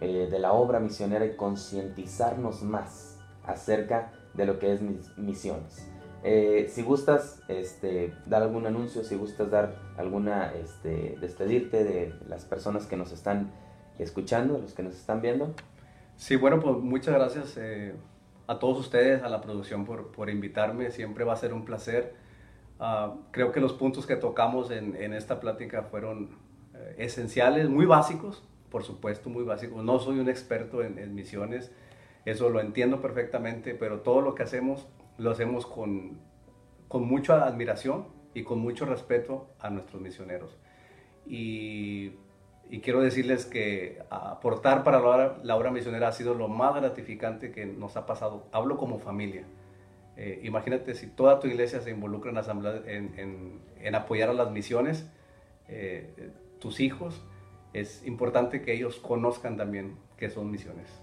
eh, 0.00 0.28
de 0.30 0.38
la 0.38 0.52
obra 0.52 0.78
misionera 0.78 1.24
y 1.24 1.36
concientizarnos 1.36 2.62
más 2.62 3.18
acerca 3.44 4.12
de 4.20 4.21
lo 4.34 4.58
que 4.58 4.72
es 4.72 4.80
mis 4.80 5.16
misiones. 5.16 5.88
Eh, 6.24 6.68
si 6.70 6.82
gustas 6.82 7.42
este, 7.48 8.14
dar 8.26 8.42
algún 8.42 8.66
anuncio, 8.66 9.02
si 9.02 9.16
gustas 9.16 9.50
dar 9.50 9.74
alguna, 9.96 10.52
este, 10.54 11.16
despedirte 11.20 11.82
de 11.82 12.14
las 12.28 12.44
personas 12.44 12.86
que 12.86 12.96
nos 12.96 13.10
están 13.12 13.50
escuchando, 13.98 14.58
los 14.58 14.72
que 14.72 14.82
nos 14.82 14.94
están 14.94 15.20
viendo. 15.20 15.54
Sí, 16.16 16.36
bueno, 16.36 16.60
pues 16.60 16.76
muchas 16.76 17.14
gracias 17.14 17.56
eh, 17.56 17.94
a 18.46 18.58
todos 18.58 18.78
ustedes, 18.78 19.22
a 19.22 19.28
la 19.28 19.40
producción 19.40 19.84
por, 19.84 20.12
por, 20.12 20.30
invitarme. 20.30 20.90
Siempre 20.90 21.24
va 21.24 21.32
a 21.32 21.36
ser 21.36 21.52
un 21.52 21.64
placer. 21.64 22.14
Uh, 22.78 23.18
creo 23.30 23.52
que 23.52 23.60
los 23.60 23.72
puntos 23.72 24.06
que 24.06 24.16
tocamos 24.16 24.70
en, 24.70 24.96
en 24.96 25.14
esta 25.14 25.40
plática 25.40 25.82
fueron 25.82 26.30
eh, 26.74 26.94
esenciales, 26.98 27.68
muy 27.68 27.86
básicos, 27.86 28.42
por 28.70 28.84
supuesto, 28.84 29.30
muy 29.30 29.44
básicos. 29.44 29.82
No 29.84 29.98
soy 29.98 30.18
un 30.18 30.28
experto 30.28 30.82
en, 30.82 30.98
en, 30.98 31.14
misiones, 31.14 31.70
eso 32.24 32.48
lo 32.50 32.60
entiendo 32.60 33.00
perfectamente, 33.00 33.74
pero 33.74 34.00
todo 34.00 34.20
lo 34.20 34.34
que 34.34 34.42
hacemos 34.42 34.88
lo 35.18 35.30
hacemos 35.30 35.66
con, 35.66 36.20
con 36.88 37.06
mucha 37.06 37.46
admiración 37.46 38.06
y 38.34 38.44
con 38.44 38.58
mucho 38.60 38.86
respeto 38.86 39.48
a 39.58 39.70
nuestros 39.70 40.00
misioneros. 40.00 40.56
Y 41.26 42.80
quiero 42.80 43.02
decirles 43.02 43.44
que 43.44 44.02
aportar 44.08 44.82
para 44.82 44.98
la 45.42 45.56
obra, 45.56 45.70
misionera 45.70 46.08
ha 46.08 46.12
sido 46.12 46.32
lo 46.32 46.48
más 46.48 46.74
gratificante 46.74 47.52
que 47.52 47.66
nos 47.66 47.98
ha 47.98 48.06
pasado. 48.06 48.46
Hablo 48.50 48.78
como 48.78 48.98
familia. 48.98 49.44
Eh, 50.16 50.40
imagínate 50.44 50.94
si 50.94 51.06
toda 51.06 51.38
tu 51.38 51.48
iglesia 51.48 51.82
se 51.82 51.90
involucra 51.90 52.30
en, 52.30 52.38
asamblea, 52.38 52.82
en, 52.86 53.94
apoyar 53.94 54.30
a 54.30 54.32
las 54.32 54.50
misiones, 54.50 55.06
eh, 55.68 56.30
tus 56.60 56.80
hijos, 56.80 57.22
es 57.74 58.06
importante 58.06 58.62
que 58.62 58.72
ellos 58.72 58.96
conozcan 58.96 59.58
también 59.58 59.98
qué 60.16 60.30
son 60.30 60.50
misiones. 60.50 61.01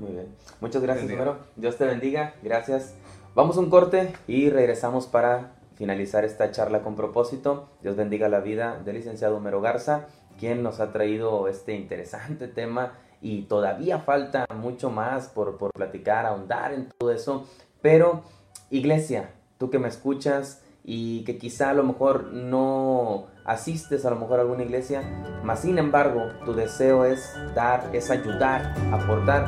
Muy 0.00 0.12
bien. 0.12 0.26
Muchas 0.60 0.82
gracias, 0.82 1.10
Homero. 1.10 1.38
Dios 1.56 1.76
te 1.76 1.84
bendiga. 1.84 2.34
Gracias. 2.42 2.94
Vamos 3.34 3.56
a 3.56 3.60
un 3.60 3.70
corte 3.70 4.12
y 4.26 4.50
regresamos 4.50 5.06
para 5.06 5.52
finalizar 5.76 6.24
esta 6.24 6.50
charla 6.50 6.82
con 6.82 6.96
propósito. 6.96 7.68
Dios 7.82 7.96
bendiga 7.96 8.28
la 8.28 8.40
vida 8.40 8.80
del 8.84 8.96
licenciado 8.96 9.36
Homero 9.36 9.60
Garza 9.60 10.08
quien 10.40 10.62
nos 10.62 10.80
ha 10.80 10.90
traído 10.90 11.48
este 11.48 11.74
interesante 11.74 12.48
tema 12.48 12.94
y 13.20 13.42
todavía 13.42 13.98
falta 13.98 14.46
mucho 14.56 14.90
más 14.90 15.28
por, 15.28 15.58
por 15.58 15.70
platicar, 15.72 16.24
ahondar 16.24 16.72
en 16.72 16.88
todo 16.98 17.12
eso. 17.12 17.46
Pero, 17.82 18.22
iglesia, 18.70 19.30
tú 19.58 19.68
que 19.68 19.78
me 19.78 19.88
escuchas 19.88 20.62
y 20.92 21.22
que 21.22 21.38
quizá 21.38 21.70
a 21.70 21.72
lo 21.74 21.84
mejor 21.84 22.32
no 22.32 23.26
asistes 23.44 24.04
a 24.04 24.10
lo 24.10 24.16
mejor 24.16 24.40
a 24.40 24.42
alguna 24.42 24.64
iglesia, 24.64 25.02
mas 25.44 25.60
sin 25.60 25.78
embargo 25.78 26.30
tu 26.44 26.52
deseo 26.52 27.04
es 27.04 27.32
dar, 27.54 27.88
es 27.92 28.10
ayudar, 28.10 28.74
aportar, 28.90 29.46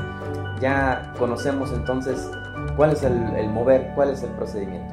ya 0.60 1.12
conocemos 1.18 1.72
entonces 1.72 2.30
cuál 2.76 2.92
es 2.92 3.02
el, 3.02 3.34
el 3.34 3.48
mover, 3.48 3.90
cuál 3.96 4.10
es 4.10 4.22
el 4.22 4.30
procedimiento. 4.30 4.91